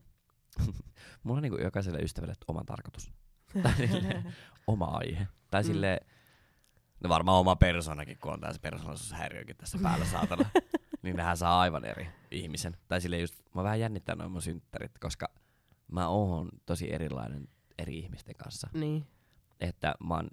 mulla 1.23 1.39
on 1.39 1.43
niinku 1.43 1.59
jokaiselle 1.63 1.99
ystävälle 1.99 2.35
oma 2.49 2.65
tarkoitus. 2.65 3.13
Tai 3.63 3.75
silleen, 3.89 4.35
oma 4.67 4.85
aihe. 4.87 5.29
Tai 5.51 5.63
Mm. 5.63 5.67
silleen... 5.67 6.07
No 7.05 7.09
varmaan 7.09 7.39
oma 7.39 7.57
persoonakin, 7.57 8.19
kun 8.19 8.33
on 8.33 8.41
tää 8.41 8.53
se 8.53 8.59
persoonallisuushäiriökin 8.59 9.57
tässä 9.57 9.79
päällä 9.83 10.05
saatana. 10.05 10.51
niin 11.03 11.17
nehän 11.17 11.37
saa 11.37 11.61
aivan 11.61 11.85
eri 11.85 12.09
ihmisen. 12.31 12.77
Tai 12.89 13.01
silleen 13.01 13.21
just, 13.21 13.43
mä 13.55 13.63
vähän 13.63 13.81
jännittää 13.81 14.15
noin 14.15 14.31
mun 14.31 14.43
synttärit, 14.43 14.99
koska 14.99 15.29
mä 15.93 16.09
oon 16.09 16.49
tosi 16.67 16.93
erilainen 16.95 17.49
eri 17.79 17.99
ihmisten 17.99 18.35
kanssa. 18.37 18.69
Niin. 18.75 19.07
Että 19.61 19.95
mä 20.05 20.15
oon, 20.15 20.29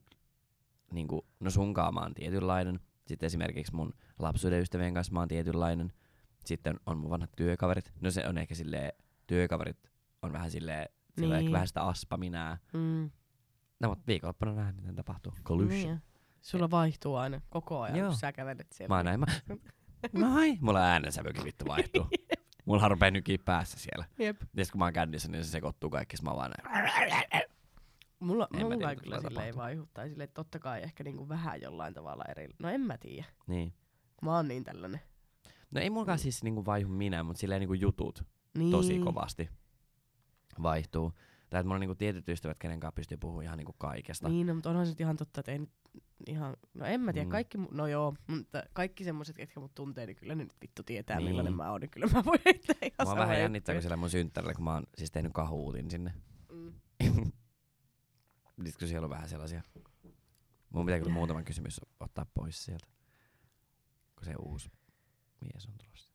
niinku, 0.93 1.25
no 1.39 1.49
sunkaan 1.49 1.93
mä 1.93 1.99
oon 1.99 2.13
tietynlainen. 2.13 2.79
Sitten 3.07 3.27
esimerkiksi 3.27 3.75
mun 3.75 3.93
lapsuuden 4.19 4.61
ystävien 4.61 4.93
kanssa 4.93 5.13
mä 5.13 5.19
oon 5.19 5.27
tietynlainen. 5.27 5.93
Sitten 6.45 6.79
on 6.85 6.97
mun 6.97 7.09
vanhat 7.09 7.31
työkaverit. 7.35 7.93
No 8.01 8.11
se 8.11 8.27
on 8.27 8.37
ehkä 8.37 8.55
silleen, 8.55 8.91
työkaverit 9.27 9.91
on 10.21 10.33
vähän 10.33 10.51
silleen, 10.51 10.89
Niin. 11.19 11.33
ehkä 11.33 11.51
vähän 11.51 11.67
sitä 11.67 11.81
aspaminää. 11.83 12.57
Mm. 12.73 13.09
No 13.79 13.89
mutta 13.89 14.03
viikonloppuna 14.07 14.53
nähdään, 14.53 14.75
miten 14.75 14.95
tapahtuu. 14.95 15.33
Collusion. 15.43 15.69
Niin. 15.69 16.01
Sulla 16.41 16.71
vaihtuu 16.71 17.15
aina 17.15 17.41
koko 17.49 17.81
ajan, 17.81 17.97
Joo. 17.97 18.07
kun 18.09 18.17
sä 18.17 18.31
kävelet 18.31 18.67
siellä. 18.71 18.95
Mä 18.95 19.03
näin, 19.03 19.19
mä... 19.19 19.25
Moi! 20.33 20.57
Mulla 20.61 20.79
äänensävykin 20.79 21.43
vittu 21.43 21.65
vaihtuu. 21.67 22.07
Mulla 22.69 22.87
rupee 22.87 23.11
nykiä 23.11 23.37
päässä 23.45 23.79
siellä. 23.79 24.05
Jep. 24.19 24.41
Ja 24.57 24.65
sit 24.65 24.71
kun 24.71 24.79
mä 24.79 24.85
oon 24.85 24.93
kännissä, 24.93 25.31
niin 25.31 25.43
se 25.43 25.49
sekoittuu 25.51 25.89
kaikki. 25.89 26.17
Sit 26.17 26.23
mä 26.23 26.35
vaan 26.35 26.51
näin. 26.57 26.83
Mulla, 28.19 28.47
En 28.53 28.59
mä 28.59 28.63
mulla 28.63 28.77
tiedä, 28.77 28.89
ei 28.89 28.95
kyllä 28.95 29.15
tapahtumaan. 29.15 29.55
vaihu. 29.55 29.87
Tai 29.93 30.09
silleen, 30.09 30.23
että 30.25 30.33
totta 30.33 30.59
kai 30.59 30.81
ehkä 30.83 31.03
niinku 31.03 31.29
vähän 31.29 31.61
jollain 31.61 31.93
tavalla 31.93 32.23
eri. 32.29 32.47
No 32.59 32.69
en 32.69 32.81
mä 32.81 32.97
tiedä. 32.97 33.25
Niin. 33.47 33.73
Mä 34.21 34.35
oon 34.35 34.47
niin 34.47 34.63
tällainen. 34.63 35.01
No 35.71 35.81
ei 35.81 35.89
mullakaan 35.89 36.19
siis 36.19 36.43
niinku 36.43 36.65
vaihu 36.65 36.89
minä, 36.93 37.23
mutta 37.23 37.39
silleen 37.39 37.59
niinku 37.59 37.73
jutut 37.73 38.23
Niin. 38.57 38.71
tosi 38.71 38.99
kovasti 38.99 39.49
vaihtuu. 40.63 41.13
Tai 41.49 41.59
että 41.59 41.63
mulla 41.63 41.75
on 41.75 41.79
niinku 41.79 41.95
tietyt 41.95 42.29
ystävät, 42.29 42.59
kenen 42.59 42.79
kanssa 42.79 42.95
pystyy 42.95 43.17
puhumaan 43.17 43.43
ihan 43.43 43.57
niinku 43.57 43.73
kaikesta. 43.73 44.29
Niin, 44.29 44.47
no, 44.47 44.53
mutta 44.53 44.69
onhan 44.69 44.87
se 44.87 44.95
ihan 44.99 45.17
totta, 45.17 45.39
että 45.39 45.51
ei 45.51 45.59
nyt 45.59 45.71
ihan, 46.27 46.57
no 46.73 46.85
en 46.85 47.01
mä 47.01 47.13
tiedä, 47.13 47.25
Mm. 47.25 47.29
kaikki, 47.31 47.57
no 47.71 47.87
joo, 47.87 48.13
mutta 48.27 48.63
kaikki 48.73 49.03
semmoset, 49.03 49.35
ketkä 49.35 49.59
mut 49.59 49.75
tuntee, 49.75 50.05
niin 50.05 50.15
kyllä 50.15 50.35
ne 50.35 50.43
nyt 50.43 50.53
vittu 50.61 50.83
tietää, 50.83 51.17
Niin. 51.17 51.29
millainen 51.29 51.53
mä 51.53 51.71
oon, 51.71 51.81
niin 51.81 51.89
kyllä 51.91 52.07
mä 52.13 52.25
voin 52.25 52.39
heittää 52.45 52.75
ihan 52.81 53.07
samoja 53.07 53.21
vähän 53.27 53.39
jännittää, 53.39 53.75
kun 53.75 53.81
siellä 53.81 53.97
mun 53.97 54.09
synttärillä, 54.09 54.53
kun 54.53 54.63
mä 54.63 54.73
oon 54.73 54.83
siis 54.97 55.11
tehnyt 55.11 55.33
kahuutin 55.33 55.91
sinne. 55.91 56.13
Mm. 56.51 56.73
Nyt 58.57 58.77
kun 58.77 58.87
siellä 58.87 59.05
on 59.05 59.09
vähän 59.09 59.29
sellaisia. 59.29 59.61
Mun 60.69 60.85
pitää 60.85 60.99
kyllä 60.99 61.13
muutama 61.13 61.43
kysymys 61.43 61.81
ottaa 61.99 62.25
pois 62.33 62.65
sieltä. 62.65 62.87
Kun 64.15 64.25
se 64.25 64.33
uusi 64.39 64.71
mies 65.41 65.65
on 65.67 65.73
tulossa. 65.77 66.13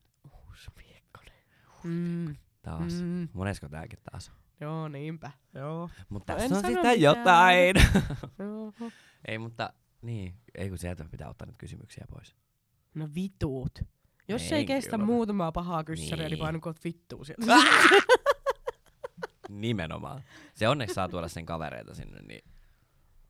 Uusi 0.49 0.71
miekkonen. 0.77 1.35
Mm. 1.85 2.37
Taas. 2.63 2.93
Mm. 3.03 3.29
Monesko 3.33 3.69
tääkin 3.69 3.99
taas 4.11 4.29
on? 4.29 4.44
Joo, 4.61 4.89
niinpä. 4.89 5.31
Joo. 5.55 5.91
Mutta 6.09 6.33
No 6.33 6.37
tässä 6.39 6.47
en 6.47 6.53
on 6.53 6.57
sitä 6.67 6.69
mitään. 6.77 7.01
jotain. 7.01 7.77
Ei, 9.29 9.39
mutta 9.39 9.73
niin. 10.03 10.35
Ei 10.55 10.69
kun 10.69 10.79
sieltä 10.79 11.05
pitää 11.11 11.29
ottaa 11.29 11.47
nyt 11.47 11.57
kysymyksiä 11.59 12.05
pois. 12.11 12.37
No 12.95 13.09
vituut. 13.15 13.79
Jos 14.29 14.53
Ei 14.53 14.59
ei, 14.59 14.67
kestä 14.67 14.91
kyllä. 14.91 15.05
muutamaa 15.05 15.53
pahaa 15.53 15.85
kyssäriä, 15.85 16.17
niin, 16.17 16.23
Niin. 16.23 16.31
niin 16.31 16.39
painukot 16.39 16.85
vittuu 16.85 17.25
sieltä. 17.25 17.47
Nimenomaan. 19.49 20.23
Se 20.55 20.69
onneksi 20.69 20.95
saa 20.95 21.09
tuoda 21.09 21.29
sen 21.29 21.47
kavereita 21.47 21.95
sinne, 21.95 22.23
niin 22.23 22.45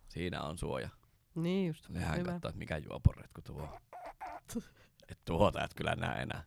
siinä 0.09 0.43
on 0.43 0.59
suoja. 0.59 0.89
niin 1.35 1.66
just. 1.68 1.89
Nehän 1.89 2.18
Hyvä. 2.18 2.33
katsoo, 2.33 2.49
että 2.49 2.59
mikä 2.59 2.79
juoporetku 2.79 3.43
tuo. 3.43 3.79
Et 5.09 5.18
tuota 5.25 5.64
et 5.64 5.75
kyllä 5.75 5.95
näe 5.97 6.22
enää. 6.22 6.45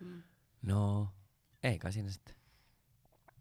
Mm. 0.00 0.22
No, 0.62 1.08
ei 1.62 1.78
kai 1.78 1.92
siinä 1.92 2.10
sitten. 2.10 2.34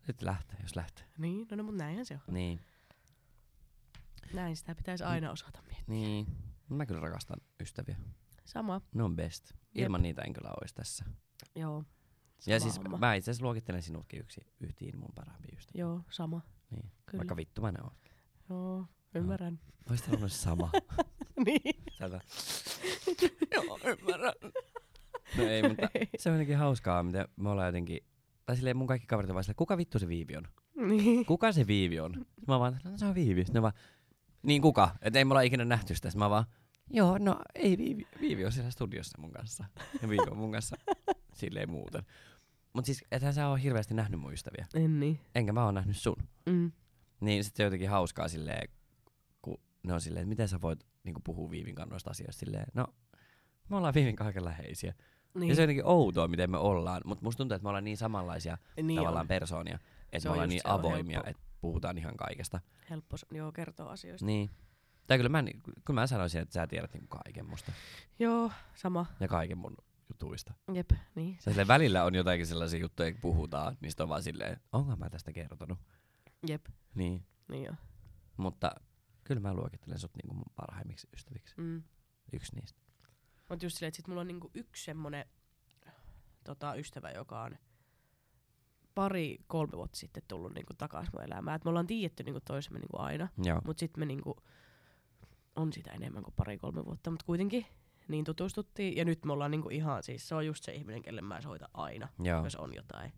Nyt 0.09 0.21
lähtee, 0.21 0.59
jos 0.61 0.75
lähtee. 0.75 1.05
Niin, 1.17 1.47
no, 1.51 1.57
no 1.57 1.63
mutta 1.63 1.83
näinhän 1.83 2.05
se 2.05 2.13
on. 2.13 2.33
Niin, 2.33 2.59
Näin 4.33 4.55
sitä 4.57 4.75
pitäisi 4.75 5.03
aina 5.03 5.31
osata 5.31 5.61
miettiä. 5.61 5.83
niin. 5.87 6.27
Mä 6.69 6.85
kyllä 6.85 7.01
rakastan 7.01 7.37
ystäviä. 7.61 7.97
Sama. 8.45 8.81
Ne 8.93 9.03
on 9.03 9.15
best. 9.15 9.53
Ilman 9.75 10.01
niitä 10.01 10.21
en 10.21 10.33
kyllä 10.33 10.49
ois 10.61 10.73
tässä. 10.73 11.05
Joo. 11.55 11.83
ja 12.47 12.59
Sama 12.59 12.71
siis 12.71 12.83
homma. 12.83 12.97
mä 12.97 13.13
itse 13.15 13.31
asiassa 13.31 13.45
luokittelen 13.45 13.81
sinutkin 13.83 14.19
yksi 14.19 14.41
yhtiin 14.59 14.99
mun 14.99 15.09
parhaimpia 15.15 15.55
ystäviä. 15.57 15.79
Joo, 15.81 16.01
sama. 16.09 16.41
Niin. 16.71 16.91
Kyllä. 17.05 17.19
Vaikka 17.19 17.35
vittu 17.35 17.61
mä 17.61 17.71
ne 17.71 17.79
oon. 17.83 17.95
Joo, 18.49 18.85
ymmärrän. 19.15 19.59
Voisit 19.89 20.13
olla 20.13 20.27
sama. 20.27 20.71
niin. 21.45 21.83
Sieltä. 21.97 22.21
Joo, 23.55 23.79
ymmärrän. 23.85 24.33
No 25.37 25.43
ei, 25.43 25.63
mutta 25.69 25.89
se 26.17 26.29
on 26.29 26.35
jotenkin 26.35 26.57
hauskaa, 26.57 27.03
miten 27.03 27.27
me 27.35 27.49
ollaan 27.49 27.67
jotenkin... 27.67 27.99
Tai 28.49 28.55
silleen 28.55 28.77
mun 28.77 28.87
kaikki 28.87 29.07
kaverit 29.07 29.33
vaan 29.33 29.43
silleen, 29.43 29.55
kuka 29.55 29.77
vittu 29.77 29.99
se 29.99 30.07
Viivi 30.07 30.37
on? 30.37 30.47
niin. 30.87 31.25
Kuka 31.25 31.51
se 31.51 31.67
Viivi 31.67 31.99
on? 31.99 32.13
Sitten 32.13 32.43
mä 32.47 32.59
vaan, 32.59 32.79
no 32.83 32.97
se 32.97 33.05
on 33.05 33.15
Viivi. 33.15 33.45
Sitten 33.45 33.61
vaan, 33.61 33.73
niin 34.43 34.61
kuka? 34.61 34.95
Et 35.01 35.15
ei 35.15 35.25
me 35.25 35.31
olla 35.31 35.41
ikinä 35.41 35.65
nähty 35.65 35.95
sitä. 35.95 36.09
Sitten 36.09 36.19
mä 36.19 36.29
vaan, 36.29 36.45
joo, 36.89 37.17
no 37.17 37.41
ei 37.55 37.77
Viivi. 37.77 38.07
Viivi 38.21 38.45
on 38.45 38.51
siellä 38.51 38.71
studiossa 38.71 39.21
mun 39.21 39.31
kanssa. 39.31 39.65
Ja 40.01 40.09
Viivi 40.09 40.31
on 40.31 40.37
mun 40.37 40.51
kanssa 40.51 40.77
silleen 41.33 41.69
muuten. 41.69 42.03
Mut 42.73 42.85
siis, 42.85 43.03
ethän 43.11 43.33
sä 43.33 43.47
oo 43.47 43.55
hirveästi 43.55 43.93
nähnyt 43.93 44.19
mun 44.19 44.33
ystäviä. 44.33 44.65
En 44.73 44.99
niin. 44.99 45.19
Enkä 45.35 45.53
mä 45.53 45.65
oo 45.65 45.71
nähnyt 45.71 45.97
sun. 45.97 46.17
Mm. 46.45 46.71
Niin 47.19 47.43
sit 47.43 47.55
se 47.55 47.63
on 47.63 47.65
jotenkin 47.65 47.89
hauskaa 47.89 48.27
silleen, 48.27 48.69
kun 49.41 49.61
ne 49.83 49.93
on 49.93 50.01
silleen, 50.01 50.21
että 50.21 50.29
miten 50.29 50.47
sä 50.47 50.61
voit 50.61 50.85
niinku 51.03 51.21
puhua 51.23 51.51
Viivin 51.51 51.75
kanssa 51.75 51.93
noista 51.93 52.09
asioista 52.09 52.39
silleen, 52.39 52.67
no 52.73 52.87
me 53.69 53.75
ollaan 53.75 53.93
Viivin 53.93 54.15
kaiken 54.15 54.45
läheisiä. 54.45 54.93
Niin. 55.33 55.49
Ja 55.49 55.55
se 55.55 55.61
on 55.61 55.63
jotenkin 55.63 55.85
outoa, 55.85 56.27
miten 56.27 56.49
me 56.51 56.57
ollaan, 56.57 57.01
mutta 57.05 57.23
musta 57.23 57.37
tuntuu, 57.37 57.55
että 57.55 57.63
me 57.63 57.69
ollaan 57.69 57.83
niin 57.83 57.97
samanlaisia 57.97 58.57
niin 58.83 58.95
tavallaan 58.99 59.23
on. 59.23 59.27
persoonia, 59.27 59.79
että 60.11 60.29
me 60.29 60.33
ollaan 60.33 60.49
niin 60.49 60.61
avoimia, 60.63 61.23
että 61.25 61.43
puhutaan 61.61 61.97
ihan 61.97 62.17
kaikesta. 62.17 62.59
Helppo 62.89 63.15
joo, 63.31 63.51
kertoa 63.51 63.91
asioista. 63.91 64.25
Niin. 64.25 64.49
Tai 65.07 65.17
kyllä 65.17 65.29
mä, 65.29 65.43
kyllä 65.85 66.01
mä 66.01 66.07
sanoisin, 66.07 66.41
että 66.41 66.53
sä 66.53 66.67
tiedät 66.67 66.93
niinku 66.93 67.07
kaiken 67.23 67.45
musta 67.49 67.71
Joo, 68.19 68.51
sama. 68.75 69.05
ja 69.19 69.27
kaiken 69.27 69.57
mun 69.57 69.77
jutuista. 70.09 70.53
Jep, 70.73 70.91
niin. 71.15 71.35
Ja 71.35 71.41
silleen 71.41 71.67
välillä 71.67 72.03
on 72.03 72.15
jotakin 72.15 72.47
sellaisia 72.47 72.79
juttuja, 72.79 73.11
kun 73.11 73.21
puhutaan, 73.21 73.77
niin 73.81 73.91
sit 73.91 73.99
on 73.99 74.09
vaan 74.09 74.23
silleen, 74.23 74.59
onko 74.71 74.95
mä 74.95 75.09
tästä 75.09 75.31
kertonut? 75.33 75.77
Jep, 76.47 76.65
Niin. 76.95 77.25
niin 77.51 77.63
joo. 77.63 77.75
Mutta 78.37 78.71
kyllä 79.23 79.41
mä 79.41 79.53
luokittelen 79.53 79.99
sut 79.99 80.11
niinku 80.15 80.33
mun 80.35 80.51
parhaimmiksi 80.55 81.07
ystäviksi. 81.13 81.53
Mm. 81.57 81.83
Yksi 82.33 82.55
niistä. 82.55 82.81
Mut 83.49 83.63
just 83.63 83.77
silleen, 83.77 83.87
että 83.87 83.95
sit 83.95 84.07
mulla 84.07 84.21
on 84.21 84.27
niinku 84.27 84.51
yksi 84.53 84.83
semmonen 84.83 85.25
tota, 86.43 86.75
ystävä, 86.75 87.11
joka 87.11 87.41
on 87.41 87.57
pari, 88.95 89.37
kolme 89.47 89.71
vuotta 89.77 89.97
sitten 89.97 90.23
tullut 90.27 90.53
niinku 90.53 90.73
takas 90.73 91.07
mun 91.13 91.23
elämään. 91.23 91.55
Et 91.55 91.65
me 91.65 91.69
ollaan 91.69 91.87
tiedetty 91.87 92.23
niinku 92.23 92.41
toisemme 92.45 92.79
niinku 92.79 92.97
aina, 92.99 93.27
Joo. 93.43 93.61
mut 93.65 93.79
sit 93.79 93.97
me 93.97 94.05
niinku 94.05 94.35
on 95.55 95.73
sitä 95.73 95.91
enemmän 95.91 96.23
kuin 96.23 96.33
pari, 96.37 96.57
kolme 96.57 96.85
vuotta, 96.85 97.09
mutta 97.11 97.25
kuitenkin 97.25 97.65
niin 98.07 98.25
tutustuttiin. 98.25 98.95
Ja 98.95 99.05
nyt 99.05 99.25
me 99.25 99.33
ollaan 99.33 99.51
niinku 99.51 99.69
ihan, 99.69 100.03
siis 100.03 100.27
se 100.27 100.35
on 100.35 100.45
just 100.45 100.63
se 100.63 100.73
ihminen, 100.73 101.01
kelle 101.01 101.21
mä 101.21 101.41
soitan 101.41 101.69
aina, 101.73 102.07
Joo. 102.19 102.43
jos 102.43 102.55
on 102.55 102.75
jotain. 102.75 103.13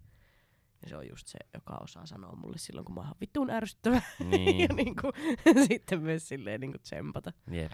Ja 0.81 0.89
se 0.89 0.97
on 0.97 1.09
just 1.09 1.27
se, 1.27 1.39
joka 1.53 1.77
osaa 1.81 2.05
sanoa 2.05 2.35
mulle 2.35 2.57
silloin, 2.57 2.85
kun 2.85 2.95
mä 2.95 3.01
oon 3.01 3.15
vittuun 3.21 3.49
ärsyttävä. 3.49 4.01
Niin. 4.19 4.59
ja 4.69 4.75
niinku, 4.75 5.11
sitten 5.67 6.01
myös 6.01 6.27
silleen 6.27 6.61
niinku 6.61 6.77
tsempata. 6.77 7.33
Jep. 7.51 7.71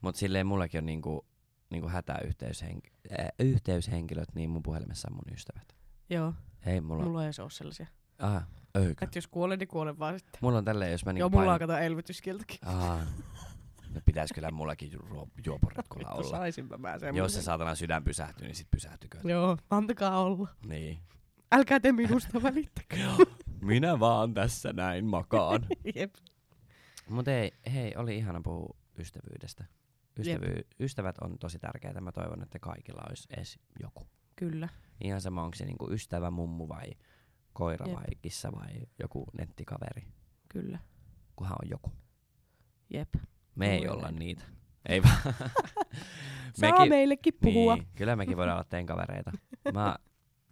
Mut 0.00 0.16
silleen 0.16 0.46
mullakin 0.46 0.78
on 0.78 0.86
niinku, 0.86 1.26
niinku 1.70 1.88
hätäyhteyshenk- 1.88 2.90
äh, 3.20 3.28
yhteyshenkilöt, 3.38 4.34
niin 4.34 4.50
mun 4.50 4.62
puhelimessa 4.62 5.08
on 5.10 5.14
mun 5.14 5.34
ystävät. 5.34 5.76
Joo, 6.10 6.34
Ei 6.66 6.80
mulla, 6.80 7.04
mulla 7.04 7.22
ei 7.22 7.26
edes 7.26 7.38
oo 7.38 7.48
sellaisia. 7.50 7.86
Aha, 8.18 8.42
öykö? 8.76 9.04
Että 9.04 9.18
jos 9.18 9.26
kuolen, 9.26 9.58
niin 9.58 9.68
kuolen 9.68 9.98
vaan 9.98 10.18
sitten. 10.18 10.38
Mulla 10.42 10.58
on 10.58 10.64
tälleen, 10.64 10.92
jos 10.92 11.04
mä 11.04 11.12
niinku 11.12 11.22
Joo, 11.22 11.28
mulla 11.30 11.52
on 11.52 11.58
painan... 11.58 11.76
kato 11.76 11.86
elvytyskiltäkin. 11.86 12.58
Aa. 12.68 13.02
No 13.94 14.00
pitäis 14.04 14.30
kyllä 14.34 14.50
mullakin 14.50 14.92
ju- 14.92 15.28
juoporetkulla 15.46 16.10
olla. 16.10 16.30
saisinpä 16.30 16.78
mä 16.78 16.88
semmoisen. 16.98 17.16
Jos 17.16 17.34
se 17.34 17.42
saatana 17.42 17.74
sydän 17.74 18.04
pysähtyy, 18.04 18.46
niin 18.46 18.54
sit 18.56 18.70
pysähtykö. 18.70 19.18
Joo, 19.24 19.56
antakaa 19.70 20.18
olla. 20.22 20.48
Niin. 20.66 20.98
Älkää 21.52 21.80
te 21.80 21.92
minusta 21.92 22.42
välittäkää. 22.48 23.16
Minä 23.60 24.00
vaan 24.00 24.34
tässä 24.34 24.72
näin 24.72 25.04
makaan. 25.04 25.66
Jep. 25.94 26.14
Mut 27.08 27.28
ei, 27.28 27.52
hei, 27.72 27.96
oli 27.96 28.16
ihana 28.16 28.40
puhua 28.44 28.76
ystävyydestä. 28.98 29.64
Ystävy- 30.18 30.66
ystävät 30.80 31.18
on 31.20 31.38
tosi 31.38 31.58
tärkeää. 31.58 32.00
Mä 32.00 32.12
toivon, 32.12 32.42
että 32.42 32.58
kaikilla 32.58 33.02
olisi 33.08 33.28
edes 33.30 33.58
joku. 33.82 34.08
Kyllä. 34.36 34.68
Ihan 35.04 35.20
sama, 35.20 35.42
onko 35.42 35.54
se 35.54 35.64
niinku 35.64 35.90
ystävä, 35.90 36.30
mummu 36.30 36.68
vai 36.68 36.86
koira 37.52 37.86
Jep. 37.86 37.96
vai 37.96 38.04
kissa 38.22 38.52
vai 38.52 38.86
joku 38.98 39.24
nettikaveri. 39.38 40.02
Kyllä. 40.48 40.78
Kunhan 41.36 41.56
on 41.62 41.70
joku. 41.70 41.92
Jep. 42.90 43.08
Me 43.54 43.70
ei 43.74 43.80
Voi 43.80 43.88
olla 43.88 44.10
niitä. 44.10 44.44
Ei 44.88 45.02
vaan. 45.02 45.18
Saa 46.60 46.86
meillekin 46.86 47.34
puhua. 47.42 47.74
Niin, 47.74 47.88
kyllä 47.94 48.16
mekin 48.16 48.36
voidaan 48.36 48.56
olla 48.56 48.64
teidän 48.64 48.86
kavereita. 48.86 49.32
Mä 49.74 49.96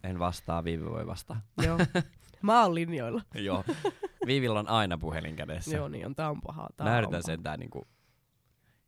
en 0.02 0.18
vastaa, 0.18 0.64
Viivi 0.64 0.84
voi 0.84 1.06
vastaa. 1.06 1.40
Joo. 1.64 1.78
Mä 2.42 2.62
oon 2.62 2.74
linjoilla. 2.74 3.22
Joo. 3.34 3.64
Viivillä 4.26 4.60
on 4.60 4.68
aina 4.68 4.98
puhelin 4.98 5.36
kädessä. 5.36 5.76
Joo, 5.76 5.88
niin 5.88 6.06
on. 6.06 6.14
Tää 6.14 6.30
on 6.30 6.40
pahaa. 6.40 6.68
Tää 6.76 6.86
Mä 6.86 6.92
on 6.92 6.98
yritän 6.98 7.22
sentään 7.22 7.60
niinku 7.60 7.86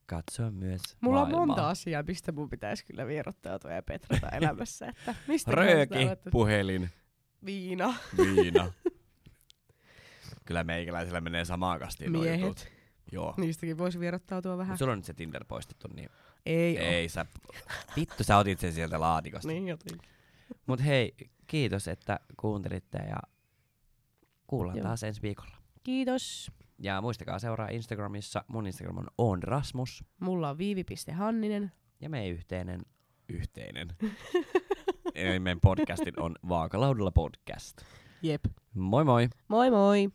katsoa 0.08 0.50
myös 0.50 0.80
Mulla 1.00 1.18
maailmaa. 1.20 1.40
on 1.40 1.48
monta 1.48 1.68
asiaa, 1.68 2.02
mistä 2.02 2.32
mun 2.32 2.50
pitäisi 2.50 2.84
kyllä 2.84 3.06
vierottautua 3.06 3.72
ja 3.72 3.82
petrata 3.82 4.28
elämässä. 4.28 4.86
Että 4.86 5.14
mistä 5.26 5.50
Rööki, 5.50 5.94
puhelin, 6.30 6.90
viina, 7.44 7.94
viina. 8.16 8.72
Kyllä 10.44 10.64
meikäläisellä 10.64 11.20
menee 11.20 11.44
samaan 11.44 11.78
kastiin 11.78 12.12
miehet. 12.12 12.72
Joo. 13.12 13.34
Niistäkin 13.36 13.78
voisi 13.78 14.00
vierottautua 14.00 14.58
vähän. 14.58 14.72
Mut 14.72 14.78
sulla 14.78 14.92
on 14.92 14.98
nyt 14.98 15.04
se 15.04 15.14
Tinder 15.14 15.44
poistettu, 15.44 15.88
niin 15.94 16.08
Ei, 16.46 16.78
ei, 16.78 17.04
oo. 17.04 17.08
sä... 17.08 17.26
Vittu, 17.96 18.24
sä 18.24 18.36
otit 18.36 18.60
sen 18.60 18.72
sieltä 18.72 19.00
laatikosta. 19.00 19.48
Niin 19.48 19.68
jotenkin. 19.68 20.10
Mut 20.66 20.84
hei, 20.84 21.14
kiitos, 21.46 21.88
että 21.88 22.20
kuuntelitte 22.36 22.98
ja 22.98 23.16
kuullaan 24.46 24.78
Joo. 24.78 24.86
taas 24.86 25.02
ensi 25.02 25.22
viikolla. 25.22 25.56
Kiitos. 25.82 26.50
Ja 26.78 27.00
muistakaa 27.00 27.38
seuraa 27.38 27.68
Instagramissa. 27.68 28.44
Mun 28.48 28.66
Instagram 28.66 28.98
on 28.98 29.06
onrasmus. 29.18 30.04
Mulla 30.20 30.50
on 30.50 30.58
viivi.hanninen. 30.58 31.72
Ja 32.00 32.10
meidän 32.10 32.32
yhteinen... 32.32 32.80
Yhteinen. 33.28 33.88
Eli 35.14 35.38
meidän 35.38 35.60
podcastin 35.60 36.20
on 36.20 36.36
Vaakalaudella 36.48 37.12
podcast. 37.12 37.78
Jep. 38.22 38.44
Moi 38.74 39.04
moi! 39.04 39.28
Moi 39.48 39.70
moi! 39.70 40.08